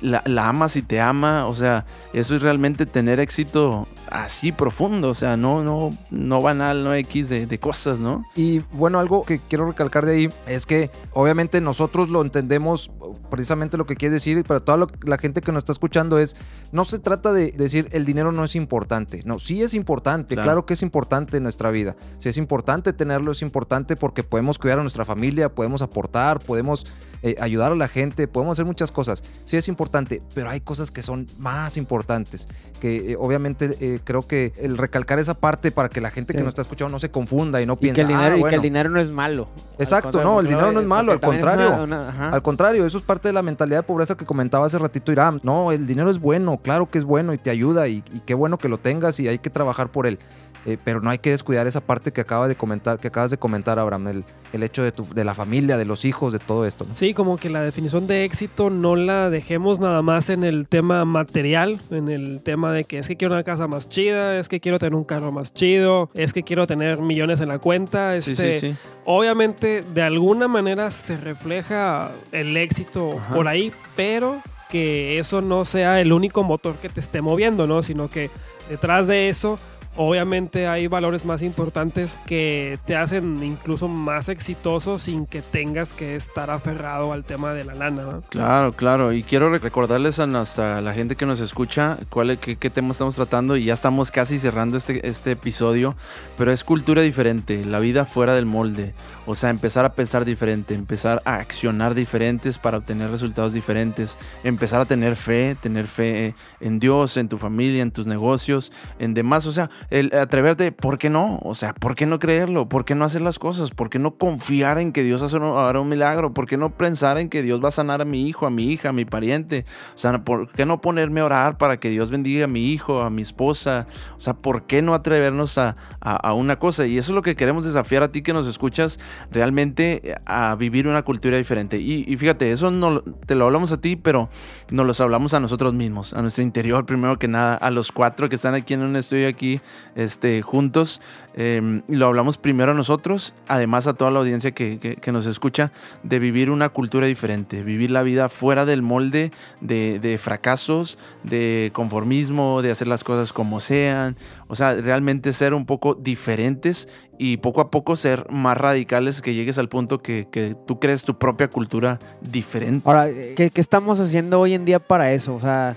la, 0.03 0.23
la 0.27 0.49
amas 0.49 0.77
y 0.77 0.83
te 0.83 1.01
ama, 1.01 1.47
o 1.47 1.55
sea, 1.55 1.87
eso 2.13 2.35
es 2.37 2.43
realmente 2.43 2.85
tener 2.87 3.21
éxito 3.21 3.87
así 4.11 4.53
profundo, 4.53 5.09
o 5.09 5.15
sea, 5.15 5.37
no, 5.39 5.63
no, 5.65 5.91
no 6.11 6.43
banal, 6.43 6.85
no 6.85 6.93
X 6.93 7.29
de, 7.31 7.47
de 7.47 7.59
cosas, 7.59 7.99
¿no? 8.01 8.25
Y 8.37 8.59
bueno, 8.73 8.99
algo 8.99 9.23
que 9.25 9.39
quiero 9.49 9.67
recalcar 9.67 10.05
de 10.05 10.13
ahí 10.15 10.31
es 10.47 10.67
que 10.67 10.91
obviamente 11.15 11.61
nosotros 11.63 12.11
lo 12.11 12.21
entendemos 12.21 12.91
precisamente 13.31 13.79
lo 13.79 13.87
que 13.87 13.95
quiere 13.97 14.15
decir, 14.15 14.45
pero 14.47 14.63
toda 14.63 14.77
lo- 14.77 14.89
la 15.05 15.17
gente 15.17 15.41
que 15.41 15.53
nos 15.53 15.61
está 15.63 15.73
escuchando 15.73 16.19
es, 16.19 16.37
no 16.73 16.85
se 16.85 16.99
trata 16.99 17.33
de 17.33 17.53
decir 17.53 17.89
el 17.93 18.05
dinero 18.05 18.33
no 18.33 18.45
es 18.45 18.55
importante, 18.57 19.23
no, 19.25 19.39
sí 19.39 19.63
es 19.63 19.73
importante, 19.73 20.35
Claro. 20.35 20.47
claro, 20.47 20.67
que 20.67 20.75
es 20.75 20.83
importante 20.83 21.37
en 21.39 21.45
nuestra 21.45 21.71
vida, 21.71 21.97
si 22.19 22.29
es 22.29 22.37
importante 22.37 22.93
tenerlo, 22.93 23.33
es 23.33 23.41
importante 23.41 23.97
porque 23.97 24.23
podemos 24.25 24.59
cuidar 24.59 24.79
a 24.79 24.83
nuestra 24.83 25.05
familia, 25.05 25.49
podemos 25.55 25.81
aportar, 25.81 26.41
podemos 26.41 26.85
eh, 27.23 27.37
ayudar 27.41 27.71
a 27.73 27.77
la 27.77 27.87
gente, 27.89 28.27
podemos 28.27 28.57
hacer 28.57 28.65
muchas 28.67 28.91
cosas, 28.91 29.23
sí 29.45 29.57
es 29.57 29.69
importante, 29.69 29.92
pero 30.35 30.49
hay 30.51 30.61
cosas 30.61 30.91
que 30.91 31.03
son 31.03 31.27
más 31.39 31.77
importantes, 31.77 32.49
que 32.81 33.13
eh, 33.13 33.17
obviamente 33.19 33.77
eh, 33.81 34.01
creo 34.03 34.23
que 34.27 34.53
el 34.57 34.79
recalcar 34.79 35.19
esa 35.19 35.35
parte 35.35 35.71
para 35.71 35.89
que 35.89 36.01
la 36.01 36.11
gente 36.11 36.33
que 36.33 36.41
nos 36.41 36.49
está 36.49 36.63
escuchando 36.63 36.91
no 36.93 36.99
se 36.99 37.11
confunda 37.11 37.61
y 37.63 37.67
no 37.67 37.77
piense, 37.77 37.97
que, 37.97 38.03
el 38.03 38.09
dinero, 38.09 38.25
"Ah, 38.25 38.29
y 38.31 38.35
que 38.37 38.41
bueno". 38.41 38.57
el 38.57 38.63
dinero 38.63 38.91
no 38.91 39.01
es 39.01 39.11
malo. 39.11 39.49
Exacto, 39.79 40.23
no, 40.25 40.41
el 40.41 40.47
dinero 40.49 40.73
no 40.73 40.81
es 40.81 40.87
malo, 40.87 41.13
al 41.13 41.21
contrario. 41.21 41.69
una- 41.69 41.83
una- 41.85 42.09
ajá. 42.09 42.29
Al 42.31 42.43
contrario, 42.43 42.85
eso 42.87 42.99
es 42.99 43.05
parte 43.05 43.29
de 43.29 43.33
la 43.35 43.43
mentalidad 43.43 43.79
de 43.79 43.83
pobreza 43.85 44.17
que 44.17 44.25
comentaba 44.25 44.67
hace 44.67 44.79
ratito 44.79 45.13
Irán. 45.13 45.41
No, 45.43 45.71
el 45.73 45.87
dinero 45.87 46.11
es 46.11 46.19
bueno, 46.19 46.59
claro 46.63 46.89
que 46.89 46.99
es 46.99 47.05
bueno 47.05 47.33
y 47.35 47.39
te 47.39 47.51
ayuda 47.51 47.87
y, 47.89 48.03
y 48.13 48.21
qué 48.21 48.35
bueno 48.35 48.59
que 48.59 48.69
lo 48.69 48.79
tengas 48.79 49.21
y 49.21 49.29
hay 49.29 49.39
que 49.39 49.51
trabajar 49.51 49.91
por 49.91 50.07
él. 50.07 50.19
Eh, 50.65 50.79
pero 50.83 51.01
no 51.01 51.11
hay 51.11 51.19
que 51.19 51.31
descuidar 51.31 51.67
esa 51.67 51.81
parte 51.81 52.13
que 52.13 52.21
acaba 52.21 52.47
de 52.47 52.55
comentar, 52.55 53.01
que 53.01 53.09
acabas 53.09 53.31
de 53.31 53.37
comentar, 53.37 53.79
Abraham, 53.79 54.09
el, 54.09 54.25
el 54.53 54.63
hecho 54.63 54.83
de, 54.83 54.93
tu, 54.93 55.05
de 55.13 55.25
la 55.25 55.35
familia, 55.35 55.77
de 55.77 55.85
los 55.85 56.05
hijos, 56.05 56.33
de 56.33 56.39
todo 56.39 56.67
esto. 56.67 56.85
¿no? 56.89 56.95
Sí, 56.95 57.15
como 57.15 57.37
que 57.37 57.51
la 57.51 57.63
definición 57.63 58.07
de 58.07 58.25
éxito 58.25 58.71
no 58.71 58.95
la 58.95 59.29
dejemos 59.29 59.81
nada 59.81 60.03
más 60.03 60.31
en 60.31 60.45
el 60.45 60.69
tema 60.69 61.05
material, 61.05 61.81
en 61.91 62.09
el 62.09 62.43
tema 62.43 62.73
de 62.73 62.85
que 62.85 62.99
es 62.99 63.09
que 63.09 63.17
quiero 63.17 63.35
una 63.35 63.43
casa 63.43 63.67
más 63.67 63.89
chida, 63.89 64.39
es 64.39 64.49
que 64.49 64.61
quiero 64.61 64.79
tener 64.79 64.95
un 64.95 65.05
carro 65.05 65.33
más 65.33 65.53
chido, 65.53 66.11
es 66.15 66.33
que 66.33 66.43
quiero 66.45 66.67
tener 66.67 67.01
millones 67.01 67.41
en 67.41 67.49
la 67.49 67.59
cuenta. 67.59 68.21
Sí, 68.21 68.33
este, 68.33 68.61
sí, 68.61 68.71
sí. 68.73 68.77
Obviamente, 69.05 69.83
de 69.95 70.03
alguna 70.03 70.47
manera 70.47 70.91
se 70.93 71.17
refleja 71.17 72.13
el 72.31 72.57
éxito 72.57 73.19
Ajá. 73.19 73.35
por 73.35 73.49
ahí, 73.49 73.73
pero 73.97 74.41
que 74.71 75.19
eso 75.19 75.43
no 75.43 75.65
sea 75.65 76.01
el 76.01 76.13
único 76.13 76.45
motor 76.45 76.77
que 76.77 76.89
te 76.89 77.01
esté 77.01 77.21
moviendo, 77.21 77.67
¿no? 77.67 77.83
Sino 77.83 78.09
que 78.09 78.31
detrás 78.71 79.07
de 79.07 79.29
eso, 79.29 79.59
obviamente 79.97 80.67
hay 80.67 80.87
valores 80.87 81.25
más 81.25 81.43
importantes 81.43 82.17
que 82.27 82.79
te 82.87 82.97
hacen 82.97 83.43
incluso 83.43 83.89
más 83.89 84.29
exitoso 84.29 84.99
sin 84.99 85.27
que 85.27 85.43
tengas 85.43 85.93
que 85.93 86.17
estar 86.17 86.51
aferrado 86.51 87.13
al 87.13 87.25
tema 87.25 87.53
de 87.53 87.65
la 87.65 87.75
lana, 87.75 88.03
¿no? 88.03 88.23
Claro, 88.31 88.73
claro. 88.73 89.13
Y 89.13 89.23
quiero 89.23 89.51
re- 89.51 89.59
recordarles 89.59 90.19
a, 90.19 90.27
nuestra, 90.27 90.79
a 90.79 90.81
la 90.81 90.95
gente 90.95 91.17
que 91.17 91.27
nos 91.27 91.41
escucha 91.41 91.99
cuál, 92.11 92.39
qué, 92.39 92.57
qué 92.57 92.71
tema 92.71 92.93
estamos 92.93 93.17
tratando. 93.17 93.57
Y 93.57 93.65
ya 93.67 93.75
estamos 93.75 94.11
casi 94.11 94.39
cerrando 94.39 94.77
este, 94.77 95.07
este 95.07 95.33
episodio. 95.33 95.95
Pero 96.37 96.53
es 96.53 96.65
cultura 96.65 97.03
diferente, 97.03 97.65
la 97.65 97.79
vida 97.79 98.05
fuera 98.05 98.35
del 98.35 98.47
molde. 98.47 98.95
O 99.27 99.35
sea, 99.35 99.51
empezar 99.51 99.85
a 99.85 99.93
pensar 99.93 100.25
diferente, 100.25 100.75
empezar 100.75 101.23
a 101.25 101.37
accionar 101.37 101.95
diferentes 101.95 102.59
para 102.59 102.79
obtener 102.79 103.11
resultados 103.11 103.53
diferentes. 103.53 104.17
Empezar 104.45 104.81
a 104.81 104.85
tener 104.87 105.17
fe, 105.17 105.57
tener 105.61 105.87
fe 105.87 106.35
en 106.61 106.79
Dios, 106.79 107.17
en 107.17 107.29
tu 107.29 107.39
familia, 107.39 107.83
en 107.83 107.91
tus 107.91 108.07
negocios, 108.07 108.73
en 108.99 109.15
demás. 109.15 109.47
O 109.47 109.53
sea, 109.53 109.71
el 109.91 110.15
atreverte, 110.15 110.73
¿por 110.73 110.99
qué 110.99 111.11
no? 111.11 111.39
O 111.43 111.55
sea, 111.55 111.75
¿por 111.75 111.95
qué 111.95 112.07
no 112.07 112.19
creerlo? 112.19 112.69
¿Por 112.69 112.85
qué 112.85 112.95
no 112.95 113.05
hacer 113.05 113.23
las 113.23 113.39
cosas? 113.39 113.71
¿Por 113.71 113.91
qué 113.91 113.99
no 113.99 114.17
confiar 114.17 114.79
en 114.79 114.93
que 114.93 115.03
Dios 115.03 115.23
hará 115.35 115.81
un 115.81 115.89
milagro? 115.89 116.33
¿Por 116.35 116.47
qué 116.47 116.57
no 116.57 116.77
pensar 116.77 117.19
en 117.19 117.29
que 117.29 117.43
Dios 117.43 117.63
va 117.63 117.69
a 117.69 117.73
sanar 117.73 118.01
a 118.01 118.05
mi 118.05 118.29
hijo, 118.29 118.47
a 118.47 118.51
mi 118.51 118.71
hija, 118.73 118.91
a 118.91 118.93
mi 118.93 119.05
pariente? 119.05 119.65
O 119.95 119.99
sea, 119.99 120.25
¿por 120.25 120.51
qué 120.53 120.67
no 120.67 120.81
ponerme 120.81 121.21
a 121.21 121.25
orar 121.27 121.59
para 121.59 121.79
que 121.79 121.91
Dios 121.91 122.11
bendiga 122.11 122.45
a 122.45 122.49
mi 122.49 122.73
hijo, 122.73 123.01
a 123.03 123.11
mi 123.11 123.23
esposa? 123.23 123.87
O 124.17 124.21
sea, 124.21 124.35
¿por 124.35 124.65
qué 124.67 124.83
no 124.83 124.95
atrevernos 124.95 125.59
a, 125.59 125.77
a- 126.01 126.33
una 126.33 126.59
cosa? 126.59 126.87
Y 126.87 126.99
eso 126.99 127.13
es 127.13 127.15
lo 127.15 127.23
que 127.23 127.37
queremos 127.37 127.65
desafiar 127.65 128.03
a 128.03 128.09
ti 128.09 128.23
que 128.23 128.33
nos 128.33 128.47
escuchas, 128.47 128.99
realmente 129.31 130.15
a 130.27 130.55
vivir 130.55 130.87
una 130.89 131.03
cultura 131.03 131.37
diferente. 131.37 131.79
Y, 131.79 132.05
y 132.07 132.17
fíjate, 132.17 132.51
eso 132.51 132.71
no 132.71 133.03
te 133.03 133.35
lo 133.35 133.45
hablamos 133.47 133.73
a 133.73 133.81
ti, 133.81 133.97
pero 133.97 134.29
nos 134.71 134.87
los 134.87 135.01
hablamos 135.01 135.35
a 135.35 135.41
nosotros 135.41 135.75
mismos, 135.75 136.15
a 136.15 136.23
nuestro 136.23 136.43
interior, 136.43 136.87
primero 136.87 137.19
que 137.19 137.29
nada, 137.29 137.55
a 137.57 137.71
los 137.71 137.93
cuatro 137.93 138.29
que 138.29 138.37
están 138.37 138.55
aquí 138.55 138.75
en 138.75 138.83
un 138.83 138.97
estudio 138.97 139.29
aquí 139.29 139.61
este, 139.95 140.43
juntos. 140.43 141.01
eh, 141.35 141.81
lo 141.89 142.07
hablamos 142.07 142.37
primero 142.37 142.73
a 142.73 142.75
nosotros, 142.75 143.33
además 143.49 143.87
a 143.87 143.95
toda 143.95 144.11
la 144.11 144.19
audiencia 144.19 144.51
que, 144.53 144.79
que- 144.79 144.97
que 144.97 145.13
nos 145.13 145.25
escucha, 145.27 145.73
de 146.03 146.19
vivir 146.19 146.51
una 146.51 146.69
cultura 146.69 147.07
diferente, 147.07 147.63
vivir 147.63 147.91
la 147.91 148.03
vida 148.03 148.29
fuera 148.29 148.67
del 148.67 148.83
molde 148.83 149.31
de, 149.63 149.99
de 149.99 150.19
fracasos, 150.19 150.99
de 151.23 151.71
conformismo, 151.73 152.61
de 152.63 152.71
hacer 152.71 152.87
las 152.89 153.03
cosas 153.05 153.33
como 153.33 153.61
sean. 153.61 154.17
O 154.49 154.55
sea, 154.55 154.75
realmente 154.75 155.33
ser 155.33 155.55
un 155.55 155.65
poco 155.65 155.95
diferentes 155.95 156.89
y 157.19 157.39
poco 157.39 157.61
a 157.63 157.71
poco 157.71 157.97
ser 157.97 158.27
más 158.31 158.59
radicales, 158.59 159.23
que 159.23 159.33
llegues 159.35 159.57
al 159.59 159.69
punto 159.69 160.03
que, 160.03 160.29
que 160.31 160.55
tú 160.67 160.79
crees 160.81 161.03
tu 161.05 161.17
propia 161.19 161.49
cultura 161.49 161.99
diferente. 162.21 162.83
Ahora, 162.89 163.09
¿qué, 163.09 163.51
qué 163.53 163.61
estamos 163.61 164.01
haciendo 164.01 164.41
hoy 164.41 164.55
en 164.55 164.65
día 164.65 164.79
para 164.81 165.13
eso? 165.13 165.35
O 165.35 165.41
sea, 165.41 165.77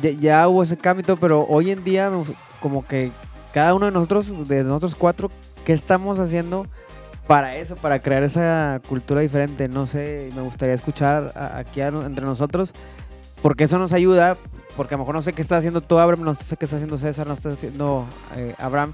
ya, 0.00 0.48
hubo 0.48 0.62
ese 0.62 0.76
cambio, 0.76 1.16
pero 1.16 1.46
hoy 1.48 1.70
en 1.70 1.84
día 1.84 2.10
como 2.60 2.86
que 2.86 3.10
cada 3.52 3.74
uno 3.74 3.86
de 3.86 3.92
nosotros, 3.92 4.48
de 4.48 4.64
nosotros 4.64 4.94
cuatro, 4.94 5.30
¿qué 5.64 5.72
estamos 5.72 6.18
haciendo 6.18 6.66
para 7.26 7.56
eso, 7.56 7.76
para 7.76 8.00
crear 8.00 8.22
esa 8.22 8.80
cultura 8.88 9.20
diferente? 9.20 9.68
No 9.68 9.86
sé, 9.86 10.28
me 10.34 10.42
gustaría 10.42 10.74
escuchar 10.74 11.32
aquí 11.54 11.80
entre 11.80 12.24
nosotros, 12.24 12.72
porque 13.42 13.64
eso 13.64 13.78
nos 13.78 13.92
ayuda, 13.92 14.36
porque 14.76 14.94
a 14.94 14.98
lo 14.98 15.04
mejor 15.04 15.14
no 15.14 15.22
sé 15.22 15.32
qué 15.32 15.42
está 15.42 15.56
haciendo 15.56 15.80
tú, 15.80 15.98
Abraham, 15.98 16.24
no 16.24 16.34
sé 16.34 16.56
qué 16.56 16.64
está 16.64 16.76
haciendo 16.76 16.98
César, 16.98 17.26
no 17.26 17.34
está 17.34 17.50
haciendo 17.50 18.06
eh, 18.36 18.54
Abraham. 18.58 18.92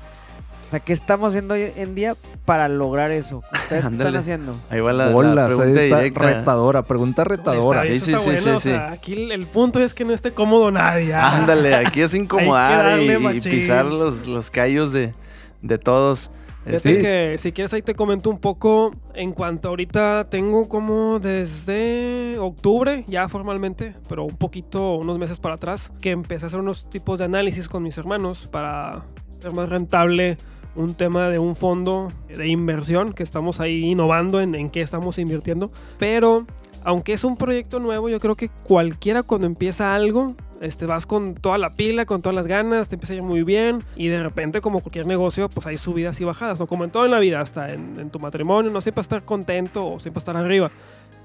O 0.67 0.71
sea, 0.71 0.81
¿qué 0.81 0.93
estamos 0.93 1.31
haciendo 1.31 1.55
hoy 1.55 1.73
en 1.75 1.95
día 1.95 2.15
para 2.45 2.69
lograr 2.69 3.11
eso? 3.11 3.43
¿Ustedes 3.75 3.83
qué 3.85 3.93
están 3.93 4.07
Ándale. 4.07 4.19
haciendo? 4.19 4.57
Ahí 4.71 4.81
va 4.81 4.93
la, 4.93 5.07
la 5.07 5.13
Bolas, 5.13 5.51
ahí 5.51 5.57
pregunta 5.57 5.83
está 5.83 5.97
directa. 5.99 6.21
retadora, 6.27 6.83
pregunta 6.83 7.25
retadora. 7.25 7.83
Está- 7.85 7.95
Sí, 7.95 8.01
sí, 8.01 8.13
está 8.13 8.19
sí, 8.25 8.31
bueno, 8.31 8.43
sí, 8.43 8.49
o 8.51 8.61
sí. 8.61 8.69
sea, 8.71 8.91
aquí 8.91 9.13
el, 9.15 9.33
el 9.33 9.47
punto 9.47 9.81
es 9.81 9.95
que 9.95 10.05
no 10.05 10.13
esté 10.13 10.33
cómodo 10.33 10.71
nadie. 10.71 11.15
ah. 11.15 11.37
Ándale, 11.39 11.75
aquí 11.87 12.01
es 12.01 12.15
incomodar 12.15 13.01
y, 13.01 13.41
pisar 13.41 13.85
los, 13.87 14.27
los 14.27 14.51
callos 14.51 14.93
de, 14.93 15.15
de 15.63 15.79
todos. 15.79 16.31
Que 16.63 17.37
si 17.39 17.53
quieres 17.53 17.73
ahí 17.73 17.81
te 17.81 17.95
comento 17.95 18.29
un 18.29 18.39
poco 18.39 18.91
en 19.15 19.33
cuanto 19.33 19.69
ahorita 19.71 20.25
tengo 20.29 20.69
como 20.69 21.19
desde 21.19 22.37
octubre 22.39 23.03
ya 23.09 23.31
formalmente, 23.31 23.95
pero 24.11 24.25
un 24.25 24.37
poquito, 24.37 24.97
unos 24.97 25.19
meses 25.19 25.41
para 25.41 25.55
atrás, 25.55 25.91
que 26.03 26.11
empecé 26.11 26.45
a 26.45 26.49
hacer 26.49 26.61
unos 26.61 26.89
tipos 26.91 27.19
de 27.19 27.25
análisis 27.25 27.67
con 27.67 27.83
mis 27.83 27.97
hermanos 27.97 28.47
para 28.53 29.03
ser 29.41 29.53
más 29.53 29.71
rentable 29.71 30.37
un 30.77 30.95
tema 30.95 31.29
de 31.29 31.39
un 31.39 31.57
fondo 31.57 32.13
de 32.29 32.49
inversión 32.49 33.13
que 33.13 33.23
estamos 33.23 33.61
ahí 33.61 33.85
innovando 33.85 34.41
en, 34.41 34.55
en 34.55 34.71
qué 34.71 34.81
estamos 34.81 35.19
invirtiendo. 35.19 35.71
Pero 35.99 36.47
aunque 36.85 37.13
es 37.13 37.25
un 37.25 37.37
proyecto 37.37 37.81
nuevo, 37.81 38.09
yo 38.09 38.21
creo 38.21 38.37
que 38.37 38.49
cualquiera 38.49 39.23
cuando 39.23 39.47
empieza 39.47 39.95
algo, 39.95 40.35
este, 40.61 40.87
vas 40.87 41.07
con 41.07 41.35
toda 41.35 41.59
la 41.59 41.75
pila, 41.75 42.07
con 42.07 42.23
todas 42.23 42.35
las 42.35 42.47
ganas, 42.47 42.89
te 42.89 42.97
empieza 42.97 43.15
a 43.15 43.17
ir 43.17 43.23
muy 43.23 43.43
bien 43.43 43.83
y 43.97 44.09
de 44.09 44.23
repente 44.23 44.61
como 44.61 44.81
cualquier 44.81 45.07
negocio, 45.07 45.49
pues 45.49 45.67
hay 45.67 45.77
subidas 45.77 46.21
y 46.21 46.25
bajadas, 46.25 46.61
¿no? 46.61 46.67
Como 46.67 46.85
en 46.85 46.91
todo 46.91 47.05
en 47.05 47.11
la 47.11 47.19
vida, 47.19 47.41
hasta 47.41 47.71
en, 47.71 47.99
en 47.99 48.11
tu 48.11 48.19
matrimonio, 48.19 48.71
no 48.71 48.81
siempre 48.81 49.03
estar 49.03 49.25
contento 49.25 49.87
o 49.87 50.01
siempre 50.01 50.19
estar 50.19 50.37
arriba. 50.37 50.71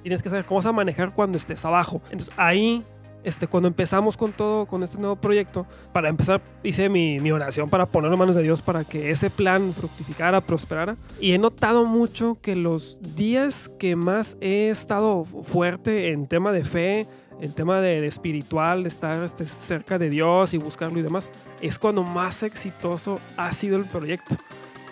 Tienes 0.03 0.21
que 0.21 0.29
saber 0.29 0.45
cómo 0.45 0.59
vas 0.59 0.67
a 0.67 0.71
manejar 0.71 1.13
cuando 1.13 1.37
estés 1.37 1.65
abajo. 1.65 1.99
Entonces 2.11 2.33
ahí 2.37 2.83
este, 3.25 3.47
cuando 3.47 3.67
empezamos 3.67 4.15
con 4.15 4.31
todo, 4.31 4.67
con 4.67 4.83
este 4.83 4.97
nuevo 4.99 5.15
proyecto, 5.15 5.65
para 5.91 6.09
empezar 6.09 6.41
hice 6.63 6.89
mi, 6.89 7.19
mi, 7.19 7.31
oración 7.31 7.69
para 7.69 7.87
ponerlo 7.87 8.15
en 8.15 8.19
manos 8.19 8.35
de 8.35 8.43
Dios 8.43 8.61
para 8.61 8.85
que 8.85 9.09
ese 9.09 9.29
plan 9.29 9.73
fructificara, 9.73 10.41
prosperara. 10.41 10.95
Y 11.19 11.33
he 11.33 11.37
notado 11.37 11.85
mucho 11.85 12.37
que 12.41 12.55
los 12.55 12.99
días 13.15 13.69
que 13.79 13.95
más 13.95 14.37
he 14.41 14.69
estado 14.69 15.25
fuerte 15.25 16.11
en 16.11 16.27
tema 16.27 16.51
de 16.51 16.63
fe, 16.63 17.07
en 17.41 17.51
tema 17.51 17.81
de, 17.81 17.99
de 17.99 18.07
espiritual, 18.07 18.83
de 18.83 18.89
estar 18.89 19.21
este, 19.23 19.45
cerca 19.45 19.97
de 19.97 20.09
Dios 20.09 20.53
y 20.53 20.57
buscarlo 20.57 20.99
y 20.99 21.01
demás, 21.01 21.29
es 21.61 21.79
cuando 21.79 22.03
más 22.03 22.43
exitoso 22.43 23.19
ha 23.37 23.51
sido 23.53 23.77
el 23.77 23.85
proyecto. 23.85 24.35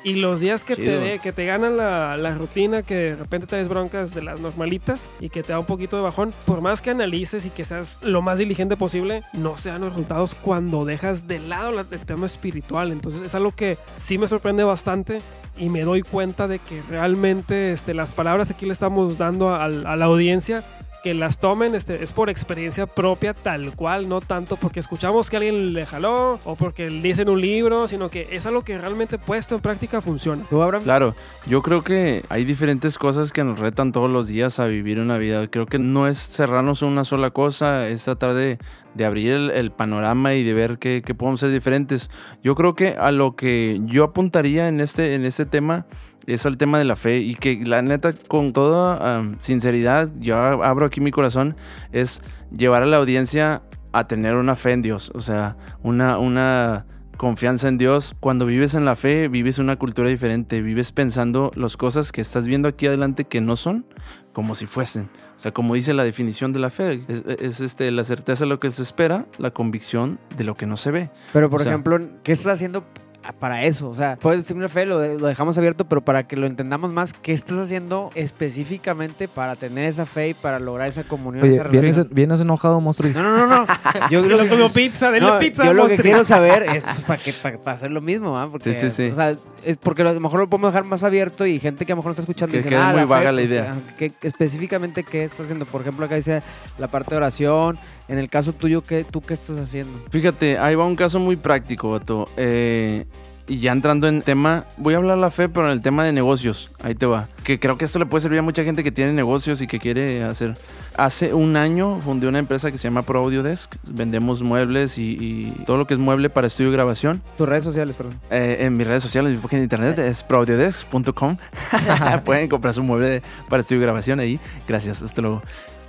Y 0.04 0.16
los 0.16 0.42
días 0.42 0.66
que 0.66 0.76
te, 0.76 1.00
de, 1.00 1.20
que 1.20 1.32
te 1.32 1.46
ganan 1.46 1.78
la, 1.78 2.18
la, 2.18 2.36
rutina, 2.36 2.84
que 2.84 2.96
de 2.96 3.16
repente 3.16 3.48
te 3.48 3.56
des 3.56 3.70
broncas 3.70 4.14
de 4.14 4.22
las 4.22 4.40
normalitas 4.42 5.10
y 5.22 5.30
que 5.30 5.44
te 5.44 5.54
da 5.54 5.60
un 5.60 5.66
poquito 5.66 5.96
de 5.96 6.04
bajón, 6.04 6.34
por 6.46 6.60
más 6.60 6.82
que 6.82 6.90
analices 6.90 7.46
y 7.46 7.50
que 7.50 7.64
seas 7.64 8.00
lo 8.04 8.22
más 8.22 8.38
diligente 8.38 8.76
posible, 8.76 9.24
no 9.32 9.58
se 9.58 9.70
dan 9.70 9.82
los 9.82 9.92
resultados 9.92 10.34
cuando 10.34 10.84
dejas 10.84 11.28
de 11.28 11.40
lado 11.40 11.72
la, 11.72 11.86
el 11.90 12.06
tema 12.06 12.26
espiritual. 12.26 12.92
Entonces 12.92 13.22
es 13.22 13.34
algo 13.34 13.52
que 13.52 13.78
sí 13.98 14.18
me 14.18 14.28
sorprende 14.28 14.66
bastante 14.66 15.20
y 15.58 15.70
me 15.70 15.82
doy 15.82 16.02
cuenta 16.02 16.50
de 16.50 16.60
que 16.60 16.82
realmente 16.90 17.72
este, 17.72 17.94
las 17.94 18.12
palabras 18.12 18.48
que 18.48 18.54
aquí 18.56 18.66
le 18.66 18.74
estamos 18.74 19.18
dando 19.18 19.50
a, 19.50 19.64
a 19.64 19.70
la 19.70 20.06
audiencia 20.06 20.64
que 21.04 21.14
las 21.14 21.38
tomen 21.38 21.76
este, 21.76 22.02
es 22.02 22.14
por 22.14 22.30
experiencia 22.30 22.88
propia 22.88 23.34
tal 23.34 23.76
cual, 23.76 24.08
no 24.08 24.22
tanto 24.22 24.56
porque 24.56 24.80
escuchamos 24.80 25.30
que 25.30 25.36
alguien 25.36 25.74
le 25.74 25.86
jaló 25.86 26.40
o 26.46 26.56
porque 26.56 26.88
dice 26.88 27.24
en 27.24 27.30
un 27.30 27.42
libro, 27.42 27.88
sino 27.90 28.10
que 28.10 28.30
es 28.32 28.46
algo 28.46 28.64
que 28.64 28.78
realmente 28.78 29.18
puesto 29.18 29.56
en 29.56 29.62
práctica 29.62 30.02
funciona. 30.02 30.44
¿Tú, 30.50 30.64
Abraham? 30.64 30.84
Claro, 30.84 31.16
yo 31.46 31.62
creo 31.62 31.84
que 31.84 32.24
hay 32.30 32.46
diferentes 32.46 32.98
cosas 32.98 33.34
que 33.34 33.44
nos 33.44 33.60
retan 33.60 33.92
todos 33.92 34.10
los 34.10 34.28
días 34.28 34.60
a 34.60 34.66
vivir 34.66 35.00
una 35.00 35.18
vida. 35.18 35.48
Creo 35.48 35.66
que 35.66 35.78
no 35.78 36.08
es 36.08 36.18
cerrarnos 36.18 36.82
en 36.82 36.88
una 36.88 37.04
sola 37.04 37.32
cosa, 37.32 37.88
es 37.90 38.06
tratar 38.06 38.34
de, 38.34 38.58
de 38.96 39.06
abrir 39.06 39.34
el, 39.34 39.72
panorama 39.72 40.34
y 40.34 40.44
de 40.44 40.54
ver 40.54 40.78
qué, 40.78 41.02
qué 41.06 41.16
podemos 41.16 41.40
ser 41.40 41.52
diferentes. 41.52 42.10
Yo 42.44 42.56
creo 42.56 42.76
que 42.76 42.90
a 42.90 43.12
lo 43.12 43.36
que 43.36 43.80
yo 43.84 44.04
apuntaría 44.04 44.68
en 44.68 44.80
este, 44.80 45.16
en 45.16 45.26
este 45.26 45.46
tema 45.46 45.86
es 46.28 46.46
al 46.46 46.58
tema 46.58 46.78
de 46.78 46.86
la 46.86 46.96
fe 46.96 47.18
y 47.18 47.36
que 47.36 47.62
la 47.66 47.82
neta 47.82 48.14
con 48.28 48.54
toda 48.54 49.24
sinceridad 49.40 50.12
yo 50.20 50.38
abro 50.38 50.86
aquí 50.86 51.02
mi 51.02 51.12
corazón 51.12 51.56
es 51.92 52.22
llevar 52.56 52.84
a 52.84 52.86
la 52.86 52.98
audiencia 52.98 53.64
a 53.92 54.08
tener 54.08 54.36
una 54.36 54.56
fe 54.56 54.72
en 54.72 54.82
Dios, 54.82 55.12
o 55.14 55.22
sea, 55.22 55.56
una, 55.84 56.18
una 56.18 56.86
confianza 57.18 57.68
en 57.68 57.78
Dios. 57.78 58.16
Cuando 58.20 58.48
vives 58.48 58.74
en 58.74 58.86
la 58.86 58.96
fe, 58.96 59.28
vives 59.28 59.60
una 59.60 59.76
cultura 59.76 60.10
diferente, 60.10 60.62
vives 60.62 60.92
pensando 60.92 61.52
las 61.56 61.78
cosas 61.78 62.12
que 62.12 62.20
estás 62.20 62.48
viendo 62.48 62.68
aquí 62.68 62.88
adelante 62.88 63.26
que 63.26 63.40
no 63.40 63.56
son 63.56 63.86
como 64.34 64.56
si 64.56 64.66
fuesen. 64.66 65.10
O 65.38 65.40
sea, 65.40 65.52
como 65.52 65.76
dice 65.76 65.94
la 65.94 66.04
definición 66.04 66.52
de 66.54 66.60
la 66.60 66.70
fe, 66.70 67.04
es, 67.08 67.24
es 67.42 67.60
este, 67.62 67.90
la 67.92 68.04
certeza 68.04 68.44
de 68.44 68.50
lo 68.50 68.60
que 68.60 68.72
se 68.72 68.84
espera, 68.84 69.26
la 69.38 69.52
convicción 69.52 70.20
de 70.38 70.44
lo 70.44 70.56
que 70.56 70.66
no 70.66 70.76
se 70.78 70.92
ve. 70.92 71.10
Pero, 71.32 71.50
por 71.50 71.62
o 71.62 71.64
sea, 71.64 71.72
ejemplo, 71.72 72.00
¿qué 72.24 72.32
estás 72.32 72.54
haciendo 72.54 72.84
para 73.32 73.64
eso. 73.64 73.90
O 73.90 73.96
sea, 73.96 74.18
puede 74.18 74.44
ser 74.44 74.58
una 74.58 74.68
fe, 74.68 74.86
lo, 74.86 75.00
lo, 75.00 75.28
dejamos 75.28 75.58
abierto, 75.58 75.86
pero 75.86 76.02
para 76.02 76.28
que 76.28 76.36
lo 76.36 76.46
entendamos 76.46 76.92
más, 76.92 77.14
¿qué 77.14 77.32
estás 77.32 77.58
haciendo 77.58 78.10
específicamente 78.16 79.28
para 79.28 79.56
tener 79.56 79.86
esa 79.86 80.06
fe 80.06 80.30
y 80.30 80.34
para 80.34 80.60
lograr 80.60 80.90
esa 80.90 81.04
comunión? 81.04 81.46
Oye, 81.46 81.56
esa 81.56 81.68
¿vienes, 81.70 82.10
¿vienes, 82.10 82.42
enojado, 82.42 82.82
monstruo? 82.82 83.12
No, 83.14 83.24
no, 83.24 83.48
no. 83.48 83.66
no. 83.66 83.68
Yo 84.12 84.22
lo, 84.28 84.50
como 84.50 84.70
pizza, 84.72 85.10
denle 85.10 85.30
no, 85.30 85.40
pizza. 85.40 85.64
Yo 85.64 85.74
lo 85.74 85.88
que 85.88 85.98
quiero 85.98 86.26
saber 86.26 86.64
es 86.76 86.84
pues, 86.84 87.02
para, 87.06 87.24
que, 87.24 87.34
para, 87.34 87.58
para, 87.60 87.76
hacer 87.78 87.92
lo 87.92 88.02
mismo, 88.02 88.38
¿ah? 88.38 88.50
Porque, 88.52 88.74
sí, 88.74 88.90
sí, 88.90 89.08
sí. 89.08 89.12
O 89.12 89.16
sea, 89.16 89.36
es 89.66 89.78
porque 89.78 90.02
a 90.02 90.12
lo 90.12 90.20
mejor 90.20 90.40
lo 90.40 90.50
podemos 90.50 90.72
dejar 90.72 90.86
más 90.86 91.04
abierto 91.04 91.46
y 91.46 91.60
gente 91.60 91.86
que 91.86 91.92
a 91.92 91.96
lo 91.96 92.02
mejor 92.02 92.10
no 92.10 92.12
está 92.14 92.22
escuchando 92.22 92.52
que, 92.52 92.62
dice, 92.62 92.76
ah, 92.76 92.90
muy 92.90 92.98
la 92.98 93.06
vaga 93.06 93.32
la 93.32 93.42
idea. 93.42 93.76
Que, 93.98 94.12
específicamente, 94.22 95.04
¿qué 95.04 95.26
estás 95.26 95.42
haciendo? 95.42 95.66
Por 95.66 95.82
ejemplo, 95.82 96.06
acá 96.06 96.16
dice 96.16 96.42
la 96.78 96.88
parte 96.88 97.12
de 97.12 97.18
oración. 97.18 97.80
En 98.08 98.18
el 98.18 98.30
caso 98.30 98.54
tuyo, 98.54 98.82
¿qué, 98.82 99.04
¿tú 99.04 99.22
qué 99.22 99.34
estás 99.34 99.58
haciendo? 99.58 100.00
Fíjate, 100.10 100.58
ahí 100.58 100.76
va 100.76 100.86
un 100.86 100.96
caso 100.96 101.20
muy 101.20 101.36
práctico, 101.36 101.92
Bato. 101.92 102.30
Eh, 102.38 103.06
y 103.48 103.60
ya 103.60 103.72
entrando 103.72 104.08
en 104.08 104.22
tema, 104.22 104.66
voy 104.78 104.94
a 104.94 104.98
hablar 104.98 105.18
la 105.18 105.30
fe, 105.30 105.50
pero 105.50 105.66
en 105.66 105.74
el 105.74 105.82
tema 105.82 106.06
de 106.06 106.14
negocios, 106.14 106.72
ahí 106.82 106.96
te 106.96 107.06
va. 107.06 107.28
Que 107.44 107.60
creo 107.60 107.78
que 107.78 107.86
esto 107.86 108.00
le 108.00 108.06
puede 108.06 108.22
servir 108.22 108.40
a 108.40 108.42
mucha 108.42 108.64
gente 108.64 108.84
que 108.84 108.92
tiene 108.92 109.12
negocios 109.14 109.62
y 109.62 109.68
que 109.68 109.80
quiere 109.80 110.24
hacer. 110.24 110.58
Hace 110.96 111.34
un 111.34 111.58
año 111.58 112.00
fundé 112.00 112.28
una 112.28 112.40
empresa 112.40 112.72
que 112.72 112.78
se 112.78 112.88
llama 112.88 113.02
Pro 113.02 113.20
Audio 113.20 113.44
Desk. 113.44 113.76
Vendemos 113.90 114.44
muebles 114.44 114.98
y, 114.98 115.18
y 115.20 115.52
todo 115.66 115.78
lo 115.78 115.88
que 115.88 115.96
es 115.96 116.00
mueble 116.00 116.30
para 116.30 116.48
estudio 116.48 116.70
y 116.70 116.74
grabación. 116.74 117.22
Tus 117.38 117.50
redes 117.50 117.66
sociales, 117.66 117.96
perdón. 117.96 118.20
Eh, 118.30 118.58
en 118.62 118.78
mis 118.78 118.88
redes 118.88 119.04
sociales, 119.04 119.34
mi 119.34 119.40
página 119.40 119.60
de 119.60 119.64
internet 119.66 120.00
es 120.00 120.24
proaudiodesk.com. 120.24 121.38
Pueden 122.24 122.48
comprar 122.48 122.74
su 122.74 122.84
mueble 122.84 123.22
para 123.50 123.62
estudio 123.62 123.82
y 123.82 123.84
grabación 123.84 124.20
ahí. 124.20 124.40
Gracias, 124.68 125.02
hasta 125.02 125.22
luego 125.22 125.42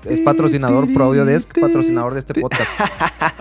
es 0.04 0.20
patrocinador 0.20 0.92
Pro 0.92 1.04
Audio 1.04 1.24
Desk, 1.24 1.58
patrocinador 1.60 2.14
de 2.14 2.20
este 2.20 2.34
podcast. 2.40 2.70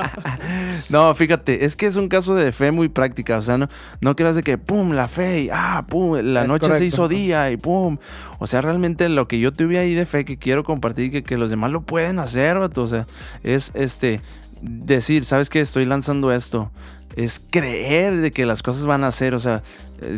no, 0.89 1.13
fíjate, 1.15 1.65
es 1.65 1.75
que 1.75 1.85
es 1.85 1.95
un 1.95 2.07
caso 2.07 2.35
de 2.35 2.51
fe 2.51 2.71
muy 2.71 2.89
práctica. 2.89 3.37
O 3.37 3.41
sea, 3.41 3.57
no, 3.57 3.67
no 4.01 4.15
creas 4.15 4.35
de 4.35 4.43
que 4.43 4.57
pum, 4.57 4.91
la 4.91 5.07
fe, 5.07 5.43
y 5.43 5.49
ah, 5.51 5.85
pum, 5.87 6.17
la 6.17 6.43
es 6.43 6.47
noche 6.47 6.61
correcto. 6.61 6.79
se 6.79 6.85
hizo 6.85 7.07
día 7.07 7.51
y 7.51 7.57
pum. 7.57 7.97
O 8.39 8.47
sea, 8.47 8.61
realmente 8.61 9.09
lo 9.09 9.27
que 9.27 9.39
yo 9.39 9.51
tuve 9.51 9.79
ahí 9.79 9.93
de 9.93 10.05
fe 10.05 10.25
que 10.25 10.37
quiero 10.37 10.63
compartir, 10.63 11.11
que, 11.11 11.23
que 11.23 11.37
los 11.37 11.49
demás 11.49 11.71
lo 11.71 11.81
pueden 11.81 12.19
hacer, 12.19 12.57
o 12.57 12.87
sea, 12.87 13.07
es 13.43 13.71
este 13.73 14.21
decir, 14.61 15.25
¿sabes 15.25 15.49
qué? 15.49 15.59
Estoy 15.59 15.85
lanzando 15.85 16.31
esto 16.31 16.71
es 17.15 17.41
creer 17.49 18.17
de 18.21 18.31
que 18.31 18.45
las 18.45 18.63
cosas 18.63 18.85
van 18.85 19.03
a 19.03 19.11
ser, 19.11 19.35
o 19.35 19.39
sea, 19.39 19.63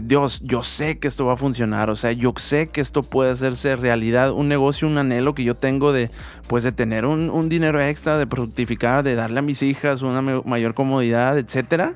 Dios, 0.02 0.42
yo 0.44 0.64
sé 0.64 0.98
que 0.98 1.08
esto 1.08 1.26
va 1.26 1.34
a 1.34 1.38
funcionar, 1.38 1.90
o 1.90 1.96
sea, 1.96 2.12
yo 2.12 2.34
sé 2.38 2.68
que 2.68 2.82
esto 2.82 3.04
puede 3.04 3.32
hacerse 3.32 3.76
realidad, 3.76 4.32
un 4.32 4.48
negocio, 4.48 4.88
un 4.88 4.98
anhelo 4.98 5.36
que 5.36 5.44
yo 5.44 5.56
tengo 5.56 5.92
de, 5.92 6.10
pues, 6.48 6.64
de 6.64 6.72
tener 6.72 7.06
un, 7.06 7.50
dinero 7.50 7.82
extra, 7.82 8.18
de 8.18 8.28
productificar, 8.28 9.04
de 9.04 9.16
darle 9.16 9.40
a 9.40 9.44
mis 9.44 9.62
hijas 9.62 10.02
una 10.02 10.22
mayor 10.22 10.74
comodidad, 10.74 11.38
etcétera. 11.38 11.96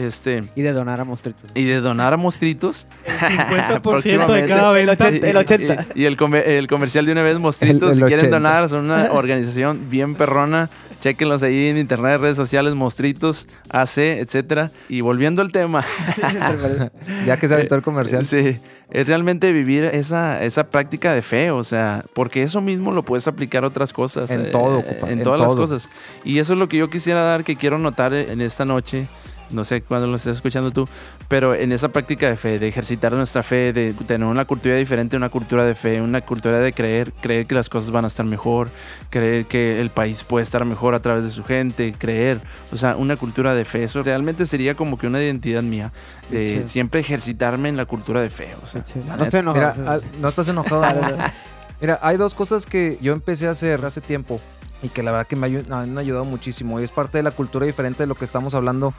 Este, 0.00 0.44
y 0.54 0.62
de 0.62 0.72
donar 0.72 0.98
a 1.00 1.04
mostritos. 1.04 1.50
Y 1.54 1.64
de 1.64 1.80
donar 1.80 2.14
a 2.14 2.16
mostritos. 2.16 2.86
El 3.04 3.36
50% 3.38 4.32
de 4.32 4.46
cada 4.46 4.72
venta. 4.72 5.08
El 5.08 5.36
80. 5.36 5.86
Y, 5.94 6.00
y, 6.00 6.02
y 6.02 6.06
el, 6.06 6.16
comer, 6.16 6.48
el, 6.48 6.68
comercial 6.68 7.04
de 7.04 7.12
una 7.12 7.22
vez, 7.22 7.38
mostritos, 7.38 7.92
el, 7.92 7.98
el 7.98 8.04
si 8.04 8.04
quieren 8.04 8.30
donar, 8.30 8.68
son 8.70 8.86
una 8.86 9.12
organización 9.12 9.90
bien 9.90 10.14
perrona. 10.14 10.70
Chequenlos 11.00 11.42
ahí 11.42 11.68
en 11.68 11.78
internet, 11.78 12.20
redes 12.20 12.36
sociales, 12.36 12.74
Mostritos, 12.74 13.46
AC, 13.68 13.98
etcétera. 13.98 14.70
Y 14.88 15.02
volviendo 15.02 15.42
al 15.42 15.52
tema. 15.52 15.84
ya 17.26 17.38
que 17.38 17.48
se 17.48 17.54
aventó 17.54 17.74
el 17.74 17.82
comercial. 17.82 18.24
Sí, 18.24 18.58
es 18.90 19.06
realmente 19.06 19.52
vivir 19.52 19.84
esa, 19.84 20.42
esa 20.42 20.68
práctica 20.68 21.14
de 21.14 21.22
fe, 21.22 21.50
o 21.50 21.64
sea, 21.64 22.04
porque 22.14 22.42
eso 22.42 22.60
mismo 22.60 22.92
lo 22.92 23.02
puedes 23.02 23.28
aplicar 23.28 23.64
a 23.64 23.68
otras 23.68 23.92
cosas. 23.92 24.30
En 24.30 24.50
todo, 24.50 24.80
eh, 24.80 25.00
En, 25.04 25.10
en 25.10 25.22
todas 25.22 25.40
todo. 25.40 25.56
las 25.56 25.56
cosas. 25.56 25.90
Y 26.24 26.38
eso 26.38 26.54
es 26.54 26.58
lo 26.58 26.68
que 26.68 26.76
yo 26.78 26.90
quisiera 26.90 27.22
dar, 27.22 27.44
que 27.44 27.56
quiero 27.56 27.78
notar 27.78 28.12
en 28.14 28.40
esta 28.40 28.64
noche 28.64 29.06
no 29.52 29.64
sé 29.64 29.82
cuándo 29.82 30.06
lo 30.06 30.16
estés 30.16 30.36
escuchando 30.36 30.70
tú, 30.70 30.88
pero 31.28 31.54
en 31.54 31.72
esa 31.72 31.88
práctica 31.88 32.28
de 32.28 32.36
fe, 32.36 32.58
de 32.58 32.68
ejercitar 32.68 33.12
nuestra 33.12 33.42
fe, 33.42 33.72
de 33.72 33.92
tener 33.92 34.26
una 34.26 34.44
cultura 34.44 34.76
diferente, 34.76 35.16
una 35.16 35.28
cultura 35.28 35.64
de 35.64 35.74
fe, 35.74 36.00
una 36.00 36.20
cultura 36.20 36.60
de 36.60 36.72
creer, 36.72 37.12
creer 37.20 37.46
que 37.46 37.54
las 37.54 37.68
cosas 37.68 37.90
van 37.90 38.04
a 38.04 38.08
estar 38.08 38.26
mejor, 38.26 38.70
creer 39.10 39.46
que 39.46 39.80
el 39.80 39.90
país 39.90 40.24
puede 40.24 40.42
estar 40.42 40.64
mejor 40.64 40.94
a 40.94 41.00
través 41.00 41.24
de 41.24 41.30
su 41.30 41.44
gente, 41.44 41.92
creer, 41.96 42.40
o 42.72 42.76
sea, 42.76 42.96
una 42.96 43.16
cultura 43.16 43.54
de 43.54 43.64
fe, 43.64 43.84
eso 43.84 44.02
realmente 44.02 44.46
sería 44.46 44.74
como 44.74 44.98
que 44.98 45.06
una 45.06 45.22
identidad 45.22 45.62
mía, 45.62 45.92
de 46.30 46.62
sí. 46.62 46.68
siempre 46.68 47.00
ejercitarme 47.00 47.68
en 47.68 47.76
la 47.76 47.86
cultura 47.86 48.20
de 48.20 48.30
fe, 48.30 48.54
o 48.62 48.66
sea, 48.66 48.84
sí. 48.84 49.00
no, 49.06 49.24
estoy 49.24 49.40
enojado, 49.40 49.80
Mira, 49.80 49.98
no 50.20 50.28
estás 50.28 50.48
enojado. 50.48 50.82
Mira, 51.80 51.98
hay 52.02 52.18
dos 52.18 52.34
cosas 52.34 52.66
que 52.66 52.98
yo 53.00 53.14
empecé 53.14 53.48
a 53.48 53.52
hacer 53.52 53.82
hace 53.86 54.02
tiempo 54.02 54.38
y 54.82 54.90
que 54.90 55.02
la 55.02 55.12
verdad 55.12 55.26
que 55.26 55.36
me 55.36 55.46
han 55.46 55.98
ayudado 55.98 56.24
muchísimo 56.24 56.78
y 56.78 56.84
es 56.84 56.92
parte 56.92 57.18
de 57.18 57.24
la 57.24 57.30
cultura 57.30 57.66
diferente 57.66 58.02
de 58.02 58.06
lo 58.06 58.14
que 58.14 58.24
estamos 58.24 58.54
hablando 58.54 58.92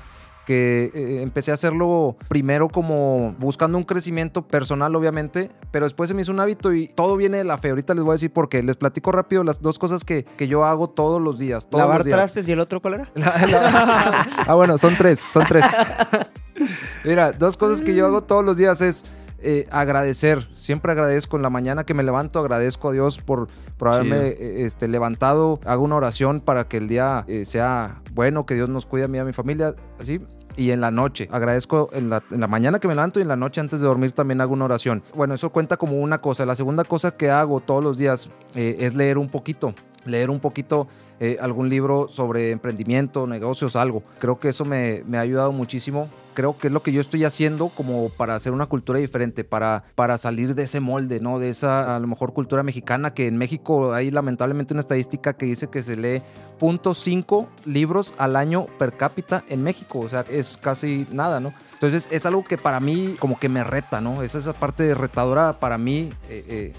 que 0.46 0.92
eh, 0.94 1.22
empecé 1.22 1.52
a 1.52 1.54
hacerlo 1.54 2.16
primero 2.28 2.68
como 2.68 3.36
buscando 3.40 3.78
un 3.78 3.84
crecimiento 3.84 4.42
personal, 4.48 4.96
obviamente, 4.96 5.52
pero 5.72 5.86
después 5.86 6.08
se 6.08 6.14
me 6.14 6.22
hizo 6.24 6.32
un 6.32 6.40
hábito 6.40 6.74
y 6.74 6.88
todo 6.88 7.16
viene 7.18 7.38
de 7.38 7.44
la 7.44 7.58
fe. 7.58 7.70
Ahorita 7.70 7.94
les 7.94 8.04
voy 8.04 8.12
a 8.12 8.16
decir 8.16 8.32
por 8.32 8.50
qué. 8.50 8.64
Les 8.64 8.78
platico 8.78 9.12
rápido 9.12 9.44
las 9.44 9.62
dos 9.62 9.80
cosas 9.80 10.04
que, 10.04 10.24
que 10.24 10.48
yo 10.48 10.66
hago 10.66 10.90
todos 10.90 11.22
los 11.22 11.38
días. 11.40 11.70
Todos 11.70 11.80
¿Lavar 11.82 11.98
los 12.00 12.06
días. 12.06 12.18
trastes 12.18 12.48
y 12.48 12.52
el 12.52 12.60
otro 12.60 12.82
cuál 12.82 12.96
era? 12.96 13.12
La, 13.16 13.48
la... 13.48 14.28
ah, 14.48 14.54
bueno, 14.56 14.78
son 14.78 14.96
tres, 14.98 15.20
son 15.20 15.46
tres. 15.48 15.64
Mira, 17.04 17.32
dos 17.32 17.58
cosas 17.58 17.82
que 17.82 17.96
yo 17.96 18.06
hago 18.06 18.22
todos 18.22 18.44
los 18.44 18.58
días 18.58 18.82
es 18.82 19.06
eh, 19.42 19.68
agradecer. 19.72 20.48
Siempre 20.56 20.92
agradezco 20.92 21.38
en 21.38 21.44
la 21.44 21.50
mañana 21.50 21.84
que 21.84 21.94
me 21.94 22.04
levanto, 22.04 22.40
agradezco 22.40 22.90
a 22.90 22.92
Dios 22.92 23.20
por, 23.20 23.48
por 23.78 23.90
haberme 23.90 24.28
eh, 24.28 24.66
este, 24.66 24.88
levantado. 24.88 25.60
Hago 25.66 25.84
una 25.84 25.96
oración 25.96 26.42
para 26.42 26.68
que 26.68 26.78
el 26.78 26.88
día 26.88 27.26
eh, 27.28 27.46
sea 27.46 28.02
bueno, 28.14 28.46
que 28.46 28.56
Dios 28.56 28.70
nos 28.70 28.86
cuide 28.86 29.06
a 29.06 29.08
mí 29.08 29.18
y 29.18 29.22
a 29.22 29.26
mi 29.26 29.34
familia. 29.34 29.76
Así. 30.00 30.20
y 30.56 30.72
en 30.72 30.82
la 30.82 30.92
noche. 30.92 31.28
Agradezco 31.32 31.90
en 31.94 32.10
la, 32.10 32.22
en 32.32 32.40
la 32.40 32.48
mañana 32.48 32.80
que 32.80 32.88
me 32.88 32.96
levanto 32.96 33.20
y 33.20 33.24
en 33.24 33.30
la 33.30 33.36
noche 33.36 33.62
antes 33.62 33.82
de 33.82 33.88
dormir 33.88 34.12
también 34.12 34.42
hago 34.42 34.54
una 34.54 34.66
oración. 34.66 35.04
Bueno, 35.16 35.34
eso 35.34 35.50
cuenta 35.52 35.78
como 35.78 36.00
una 36.00 36.20
cosa. 36.22 36.46
La 36.46 36.56
segunda 36.56 36.84
cosa 36.84 37.12
que 37.12 37.30
hago 37.30 37.60
todos 37.60 37.84
los 37.84 37.98
días 37.98 38.30
eh, 38.56 38.78
es 38.80 38.96
leer 38.96 39.18
un 39.18 39.30
poquito. 39.30 39.74
Leer 40.06 40.30
un 40.30 40.40
poquito 40.40 40.88
eh, 41.20 41.38
algún 41.40 41.70
libro 41.70 42.08
sobre 42.10 42.52
emprendimiento, 42.52 43.28
negocios, 43.28 43.76
algo. 43.76 44.04
Creo 44.20 44.40
que 44.40 44.50
eso 44.50 44.66
me, 44.66 45.04
me 45.06 45.18
ha 45.18 45.22
ayudado 45.22 45.52
muchísimo 45.52 46.10
creo 46.34 46.58
que 46.58 46.68
es 46.68 46.74
lo 46.74 46.82
que 46.84 46.92
yo 46.92 47.02
estoy 47.02 47.24
haciendo 47.24 47.70
como 47.70 48.10
para 48.10 48.36
hacer 48.36 48.54
una 48.54 48.66
cultura 48.66 49.00
diferente, 49.00 49.44
para, 49.44 49.84
para 49.96 50.18
salir 50.18 50.56
de 50.56 50.64
ese 50.64 50.80
molde, 50.80 51.20
¿no? 51.20 51.40
De 51.40 51.50
esa 51.50 51.96
a 51.96 52.00
lo 52.00 52.08
mejor 52.08 52.34
cultura 52.34 52.64
mexicana, 52.64 53.14
que 53.14 53.28
en 53.28 53.38
México 53.38 53.94
hay 53.94 54.12
lamentablemente 54.12 54.74
una 54.74 54.82
estadística 54.82 55.34
que 55.34 55.46
dice 55.46 55.68
que 55.68 55.84
se 55.84 55.96
lee 55.96 56.22
.5 56.60 57.48
libros 57.66 58.14
al 58.18 58.36
año 58.36 58.68
per 58.78 58.94
cápita 58.94 59.44
en 59.50 59.64
México, 59.64 60.00
o 60.00 60.10
sea, 60.10 60.26
es 60.30 60.58
casi 60.58 61.08
nada, 61.12 61.40
¿no? 61.40 61.54
Entonces 61.74 62.08
es 62.12 62.26
algo 62.26 62.44
que 62.44 62.58
para 62.58 62.80
mí 62.80 63.16
como 63.20 63.40
que 63.40 63.50
me 63.50 63.64
reta, 63.64 64.02
¿no? 64.02 64.22
Esa, 64.22 64.38
esa 64.38 64.54
parte 64.54 64.94
retadora 64.94 65.60
para 65.60 65.80
mí 65.80 66.10
eh, 66.30 66.46
eh, 66.48 66.74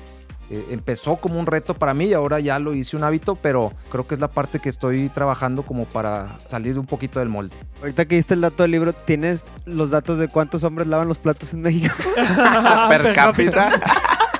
eh, 0.53 0.66
empezó 0.68 1.16
como 1.16 1.40
un 1.40 1.46
reto 1.46 1.72
para 1.72 1.94
mí 1.94 2.05
y 2.05 2.12
ahora 2.12 2.38
ya 2.38 2.59
lo 2.59 2.74
hice 2.74 2.94
un 2.94 3.05
hábito, 3.05 3.36
pero 3.36 3.72
creo 3.90 4.07
que 4.07 4.14
es 4.14 4.20
la 4.20 4.28
parte 4.28 4.59
que 4.59 4.68
estoy 4.68 5.09
trabajando 5.09 5.62
como 5.62 5.86
para 5.86 6.36
salir 6.46 6.78
un 6.78 6.84
poquito 6.84 7.20
del 7.20 7.30
molde. 7.30 7.57
Ahorita 7.80 8.05
que 8.05 8.16
diste 8.16 8.34
el 8.34 8.42
dato 8.42 8.62
del 8.62 8.72
libro, 8.72 8.92
¿tienes 8.92 9.46
los 9.64 9.88
datos 9.88 10.18
de 10.18 10.28
cuántos 10.28 10.62
hombres 10.62 10.88
lavan 10.88 11.09
los 11.09 11.16
platos 11.16 11.55
en 11.55 11.62
México? 11.62 11.94
per 12.90 13.14
cápita. 13.14 13.70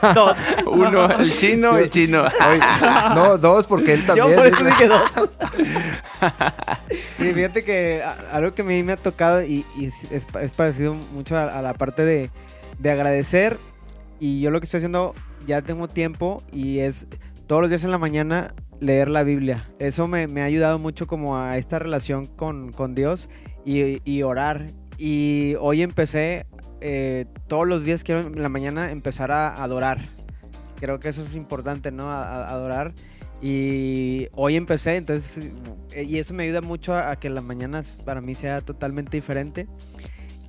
dos. 0.15 0.37
Uno, 0.67 1.11
el 1.19 1.35
chino, 1.35 1.79
el 1.79 1.89
chino. 1.89 2.25
no, 3.15 3.39
dos, 3.39 3.67
porque 3.67 3.95
él 3.95 4.05
también. 4.05 4.29
Yo 4.29 4.37
por 4.37 4.47
eso 4.47 4.65
dije 4.65 4.89
dos. 4.89 5.31
y 7.21 7.25
fíjate 7.33 7.65
que 7.65 8.03
algo 8.31 8.55
que 8.55 8.61
a 8.61 8.65
mí 8.67 8.83
me 8.83 8.93
ha 8.93 8.97
tocado 8.99 9.43
y, 9.43 9.65
es, 9.81 10.27
parecido 10.55 10.93
mucho 10.93 11.39
a, 11.39 11.63
la 11.63 11.73
parte 11.73 12.05
de, 12.05 12.31
de 12.79 12.91
agradecer. 12.91 13.57
Y 14.21 14.43
yo 14.43 14.51
lo 14.51 14.61
que 14.61 14.65
estoy 14.65 14.77
haciendo 14.77 15.15
ya 15.47 15.62
tengo 15.62 15.88
tiempo 15.88 16.43
y 16.53 16.78
es 16.78 17.07
todos 17.47 17.62
los 17.62 17.70
días 17.70 17.84
en 17.84 17.90
la 17.90 17.99
mañana 17.99 18.55
leer 18.80 19.09
la 19.09 19.22
Biblia. 19.22 19.68
Eso 19.78 20.09
me, 20.09 20.24
ha 20.40 20.45
ayudado 20.45 20.78
mucho 20.78 21.07
como 21.07 21.38
a 21.38 21.57
esta 21.57 21.78
relación 21.78 22.26
con, 22.26 22.95
Dios 22.95 23.28
y, 23.64 24.22
orar. 24.22 24.66
Y 24.99 25.55
hoy 25.61 25.82
empecé, 25.82 26.47
eh, 26.80 27.26
todos 27.49 27.66
los 27.66 27.84
días 27.84 28.05
quiero 28.05 28.22
en 28.22 28.43
la 28.43 28.49
mañana 28.49 28.90
empezar 28.90 29.30
a 29.30 29.62
adorar. 29.62 30.01
Creo 30.80 30.99
que 30.99 31.09
eso 31.09 31.22
es 31.22 31.34
importante, 31.34 31.93
¿no? 31.93 32.11
adorar. 32.11 32.93
Y 33.40 34.28
hoy 34.32 34.57
empecé, 34.57 34.97
entonces, 34.97 35.53
y 35.97 36.18
eso 36.18 36.32
me 36.32 36.45
ayuda 36.45 36.61
mucho 36.61 36.95
a, 36.95 37.11
a 37.11 37.16
que 37.16 37.28
las 37.28 37.43
mañanas 37.43 37.99
para 38.05 38.20
mí 38.20 38.34
sea 38.34 38.61
totalmente 38.61 39.16
diferente. 39.16 39.66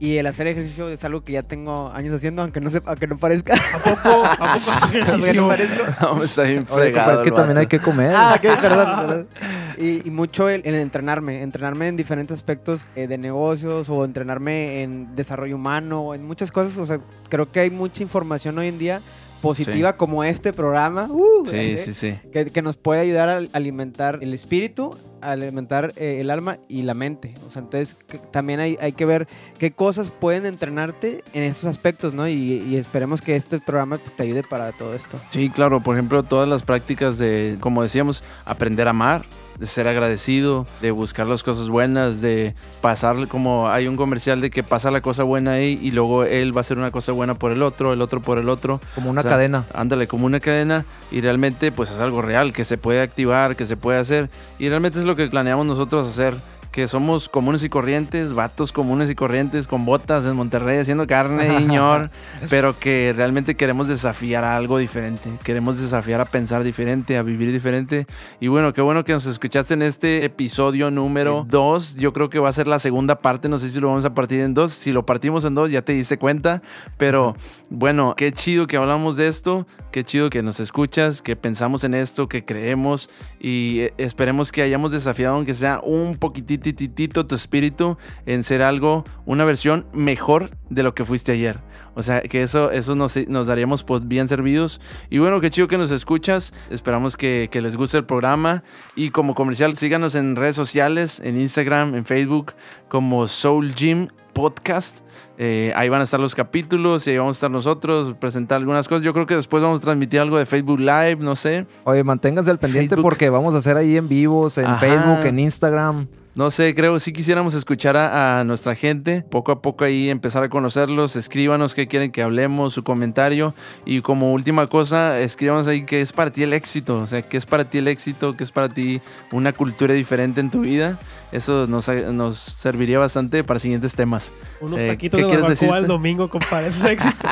Y 0.03 0.17
el 0.17 0.27
hacer 0.27 0.47
ejercicio 0.47 0.89
es 0.89 1.01
algo 1.05 1.23
que 1.23 1.31
ya 1.31 1.43
tengo 1.43 1.89
años 1.93 2.13
haciendo, 2.13 2.41
aunque 2.41 2.59
no, 2.59 2.69
sepa, 2.69 2.89
aunque 2.89 3.07
no 3.07 3.17
parezca. 3.17 3.53
¿A 3.53 3.77
poco? 3.77 4.25
¿A 4.25 4.57
poco 4.59 4.87
ejercicio? 4.89 5.43
no 5.43 5.47
parezco? 5.47 5.83
No, 6.01 6.21
está 6.21 6.43
bien 6.43 6.65
fregado. 6.65 7.15
es 7.15 7.21
que 7.21 7.31
también 7.31 7.57
hay 7.57 7.67
que 7.67 7.79
comer. 7.79 8.11
Ah, 8.13 8.37
perdón. 8.41 9.29
Y, 9.77 10.09
mucho 10.09 10.49
en 10.49 10.61
entrenarme, 10.65 11.41
entrenarme 11.41 11.87
en 11.87 11.95
diferentes 11.95 12.35
aspectos 12.35 12.83
eh, 12.97 13.07
de 13.07 13.17
negocios 13.17 13.89
o 13.89 14.03
entrenarme 14.03 14.81
en 14.81 15.15
desarrollo 15.15 15.55
humano, 15.55 16.13
en 16.13 16.25
muchas 16.25 16.51
cosas. 16.51 16.77
O 16.79 16.85
sea, 16.85 16.99
creo 17.29 17.49
que 17.49 17.61
hay 17.61 17.69
mucha 17.69 18.03
información 18.03 18.57
hoy 18.57 18.67
en 18.67 18.79
día 18.79 19.01
positiva 19.43 19.97
como 19.97 20.23
este 20.23 20.53
programa. 20.53 21.07
Uh, 21.09 21.45
sí, 21.45 21.55
eh, 21.55 21.77
sí, 21.77 21.93
sí. 21.93 22.15
Que, 22.31 22.61
nos 22.61 22.77
puede 22.77 23.01
ayudar 23.01 23.27
a 23.27 23.41
alimentar 23.51 24.19
el 24.21 24.33
espíritu, 24.33 24.97
a 25.21 25.31
alimentar 25.31 25.91
eh, 25.97 26.21
el 26.21 26.29
alma 26.29 26.59
y 26.69 26.83
la 26.83 26.93
mente. 26.93 27.33
O 27.45 27.51
sea, 27.51 27.61
entonces 27.61 27.97
también 28.31 28.61
hay, 28.61 28.77
hay, 28.79 28.93
que 28.93 29.05
ver 29.05 29.27
qué 29.59 29.71
cosas 29.71 30.11
pueden 30.11 30.45
entrenarte 30.45 31.25
en 31.33 31.43
esos 31.43 31.65
aspectos, 31.65 32.13
¿no? 32.13 32.27
Y, 32.27 32.77
esperemos 32.77 33.21
que 33.21 33.35
este 33.35 33.59
programa 33.59 33.97
pues, 33.97 34.13
te 34.13 34.23
ayude 34.23 34.43
para 34.43 34.71
todo 34.71 34.95
esto. 34.95 35.19
Sí, 35.31 35.49
claro. 35.49 35.81
Por 35.81 35.95
ejemplo, 35.95 36.23
todas 36.23 36.47
las 36.47 36.63
prácticas 36.63 37.17
de, 37.17 37.57
como 37.59 37.83
decíamos, 37.83 38.23
aprender 38.45 38.87
a 38.87 38.91
amar 38.91 39.25
de 39.59 39.65
ser 39.65 39.87
agradecido, 39.87 40.65
de 40.81 40.91
buscar 40.91 41.27
las 41.27 41.43
cosas 41.43 41.69
buenas, 41.69 42.21
de 42.21 42.55
pasar 42.81 43.27
como 43.27 43.69
hay 43.69 43.87
un 43.87 43.95
comercial 43.95 44.41
de 44.41 44.49
que 44.49 44.63
pasa 44.63 44.91
la 44.91 45.01
cosa 45.01 45.23
buena 45.23 45.51
ahí 45.51 45.79
y 45.81 45.91
luego 45.91 46.23
él 46.23 46.55
va 46.55 46.59
a 46.59 46.61
hacer 46.61 46.77
una 46.77 46.91
cosa 46.91 47.11
buena 47.11 47.35
por 47.35 47.51
el 47.51 47.61
otro, 47.61 47.93
el 47.93 48.01
otro 48.01 48.21
por 48.21 48.37
el 48.37 48.49
otro. 48.49 48.81
Como 48.95 49.09
una 49.09 49.23
cadena. 49.23 49.65
Ándale, 49.73 50.07
como 50.07 50.25
una 50.25 50.39
cadena 50.39 50.85
y 51.11 51.21
realmente 51.21 51.71
pues 51.71 51.91
es 51.91 51.99
algo 51.99 52.21
real 52.21 52.53
que 52.53 52.65
se 52.65 52.77
puede 52.77 53.01
activar, 53.01 53.55
que 53.55 53.65
se 53.65 53.77
puede 53.77 53.99
hacer 53.99 54.29
y 54.59 54.69
realmente 54.69 54.99
es 54.99 55.05
lo 55.05 55.15
que 55.15 55.27
planeamos 55.27 55.65
nosotros 55.65 56.07
hacer 56.07 56.35
que 56.73 56.87
somos 56.87 57.29
comunes 57.29 57.63
y 57.63 57.69
corrientes, 57.69 58.33
vatos 58.33 58.71
comunes 58.71 59.07
y 59.11 59.13
corrientes 59.13 59.67
con 59.67 59.85
botas 59.85 60.25
en 60.25 60.35
Monterrey 60.35 60.79
haciendo 60.79 61.05
carne, 61.05 61.59
señor, 61.59 62.09
pero 62.49 62.77
que 62.77 63.13
realmente 63.15 63.55
queremos 63.55 63.87
desafiar 63.87 64.43
a 64.43 64.57
algo 64.57 64.79
diferente, 64.79 65.29
queremos 65.43 65.79
desafiar 65.79 66.19
a 66.19 66.25
pensar 66.25 66.63
diferente, 66.63 67.15
a 67.15 67.21
vivir 67.21 67.51
diferente. 67.51 68.07
Y 68.39 68.47
bueno, 68.47 68.73
qué 68.73 68.81
bueno 68.81 69.03
que 69.03 69.13
nos 69.13 69.27
escuchaste 69.27 69.75
en 69.75 69.83
este 69.83 70.25
episodio 70.25 70.89
número 70.89 71.45
2. 71.47 71.97
Yo 71.97 72.11
creo 72.11 72.31
que 72.31 72.39
va 72.39 72.49
a 72.49 72.53
ser 72.53 72.65
la 72.65 72.79
segunda 72.79 73.19
parte, 73.19 73.49
no 73.49 73.59
sé 73.59 73.69
si 73.69 73.79
lo 73.79 73.89
vamos 73.89 74.05
a 74.05 74.15
partir 74.15 74.39
en 74.39 74.55
dos. 74.55 74.73
Si 74.73 74.91
lo 74.91 75.05
partimos 75.05 75.45
en 75.45 75.53
dos, 75.53 75.69
ya 75.69 75.83
te 75.83 75.93
diste 75.93 76.17
cuenta, 76.17 76.63
pero 76.97 77.35
bueno, 77.69 78.15
qué 78.17 78.31
chido 78.31 78.65
que 78.65 78.77
hablamos 78.77 79.15
de 79.15 79.27
esto, 79.27 79.67
qué 79.93 80.03
chido 80.03 80.31
que 80.31 80.41
nos 80.41 80.59
escuchas, 80.59 81.21
que 81.21 81.35
pensamos 81.35 81.83
en 81.83 81.93
esto, 81.93 82.27
que 82.27 82.43
creemos 82.43 83.11
y 83.39 83.81
eh, 83.81 83.93
esperemos 83.97 84.51
que 84.51 84.63
hayamos 84.63 84.91
desafiado, 84.91 85.35
aunque 85.35 85.53
sea 85.53 85.81
un 85.83 86.15
poquitito 86.15 87.27
tu 87.27 87.35
espíritu 87.35 87.95
en 88.25 88.43
ser 88.43 88.63
algo, 88.63 89.03
una 89.27 89.45
versión 89.45 89.85
mejor 89.93 90.49
de 90.71 90.81
lo 90.81 90.95
que 90.95 91.05
fuiste 91.05 91.31
ayer. 91.31 91.59
O 91.95 92.03
sea, 92.03 92.21
que 92.21 92.41
eso, 92.41 92.71
eso 92.71 92.95
nos, 92.95 93.15
nos 93.27 93.47
daríamos 93.47 93.83
pues, 93.83 94.07
bien 94.07 94.27
servidos. 94.27 94.81
Y 95.09 95.19
bueno, 95.19 95.41
qué 95.41 95.49
chido 95.49 95.67
que 95.67 95.77
nos 95.77 95.91
escuchas. 95.91 96.53
Esperamos 96.69 97.17
que, 97.17 97.49
que, 97.51 97.61
les 97.61 97.75
guste 97.75 97.97
el 97.97 98.05
programa. 98.05 98.63
Y 98.95 99.11
como 99.11 99.35
comercial, 99.35 99.75
síganos 99.77 100.15
en 100.15 100.35
redes 100.35 100.55
sociales, 100.55 101.21
en 101.23 101.37
Instagram, 101.37 101.95
en 101.95 102.05
Facebook, 102.05 102.53
como 102.87 103.27
Soul 103.27 103.73
Gym 103.75 104.07
Podcast. 104.33 104.99
Eh, 105.37 105.71
ahí 105.75 105.89
van 105.89 106.01
a 106.01 106.03
estar 106.03 106.19
los 106.19 106.35
capítulos 106.35 107.07
y 107.07 107.11
ahí 107.11 107.17
vamos 107.17 107.37
a 107.37 107.39
estar 107.39 107.51
nosotros, 107.51 108.15
presentar 108.19 108.57
algunas 108.57 108.87
cosas. 108.87 109.03
Yo 109.03 109.13
creo 109.13 109.25
que 109.25 109.35
después 109.35 109.63
vamos 109.63 109.81
a 109.81 109.83
transmitir 109.83 110.19
algo 110.19 110.37
de 110.37 110.45
Facebook 110.45 110.79
Live, 110.79 111.17
no 111.17 111.35
sé. 111.35 111.65
Oye, 111.85 112.03
manténganse 112.03 112.51
al 112.51 112.59
pendiente 112.59 112.97
porque 112.97 113.29
vamos 113.29 113.55
a 113.55 113.57
hacer 113.59 113.77
ahí 113.77 113.97
en 113.97 114.07
vivos, 114.07 114.57
en 114.57 114.75
Facebook, 114.77 115.25
en 115.25 115.39
Instagram. 115.39 116.07
No 116.35 116.49
sé, 116.49 116.73
creo 116.73 116.99
si 116.99 117.13
quisiéramos 117.13 117.53
escuchar 117.53 117.95
a, 117.95 118.43
nuestra 118.43 118.73
gente, 118.73 119.21
poco 119.21 119.51
a 119.51 119.61
poco 119.61 119.83
ahí 119.83 120.09
empezar 120.09 120.43
a 120.43 120.49
conocerlos, 120.49 121.15
escríbanos 121.15 121.75
qué 121.75 121.87
quieren 121.87 122.11
que 122.11 122.23
hablemos, 122.23 122.73
su 122.73 122.83
comentario 122.83 123.53
y 123.85 124.01
como 124.01 124.33
última 124.33 124.65
cosa, 124.65 125.19
escríbanos 125.19 125.67
ahí 125.67 125.85
qué 125.85 126.01
es 126.01 126.11
para 126.11 126.31
ti 126.31 126.41
el 126.41 126.53
éxito, 126.53 126.97
o 126.97 127.05
sea, 127.05 127.21
qué 127.21 127.37
es 127.37 127.45
para 127.45 127.65
ti 127.65 127.77
el 127.77 127.87
éxito, 127.87 128.35
qué 128.35 128.43
es 128.43 128.51
para 128.51 128.69
ti 128.69 128.99
una 129.31 129.53
cultura 129.53 129.93
diferente 129.93 130.41
en 130.41 130.49
tu 130.49 130.61
vida. 130.61 130.97
Eso 131.33 131.67
nos, 131.67 131.87
nos 131.87 132.37
serviría 132.37 132.97
bastante 132.97 133.43
para 133.43 133.59
siguientes 133.59 133.93
temas. 133.93 134.33
Unos 134.61 134.81
eh, 134.81 134.87
taquitos 134.87 135.19
de 135.19 135.27
barbacoa 135.27 135.77
el 135.77 135.87
domingo, 135.87 136.29
compadre, 136.29 136.69
eso 136.69 136.79
es 136.87 136.91
éxito. 136.93 137.27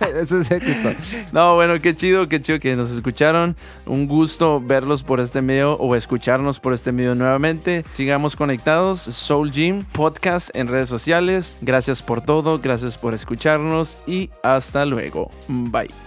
eso 0.20 0.38
es 0.38 0.50
éxito. 0.50 0.90
No, 1.32 1.54
bueno, 1.54 1.80
qué 1.80 1.94
chido, 1.94 2.28
qué 2.28 2.40
chido 2.40 2.60
que 2.60 2.76
nos 2.76 2.90
escucharon. 2.90 3.56
Un 3.86 4.06
gusto 4.06 4.60
verlos 4.60 5.02
por 5.02 5.18
este 5.18 5.42
medio 5.42 5.74
o 5.74 5.96
escucharnos 5.96 6.60
por 6.60 6.72
este 6.72 6.92
medio 6.92 7.14
nuevamente. 7.14 7.84
Sigamos 7.92 8.36
con 8.36 8.44
conectados, 8.44 9.00
Soul 9.00 9.50
Gym 9.50 9.84
Podcast 9.84 10.54
en 10.54 10.68
redes 10.68 10.90
sociales. 10.90 11.56
Gracias 11.62 12.02
por 12.02 12.20
todo, 12.20 12.58
gracias 12.58 12.98
por 12.98 13.14
escucharnos 13.14 13.96
y 14.06 14.28
hasta 14.42 14.84
luego. 14.84 15.30
Bye. 15.48 16.03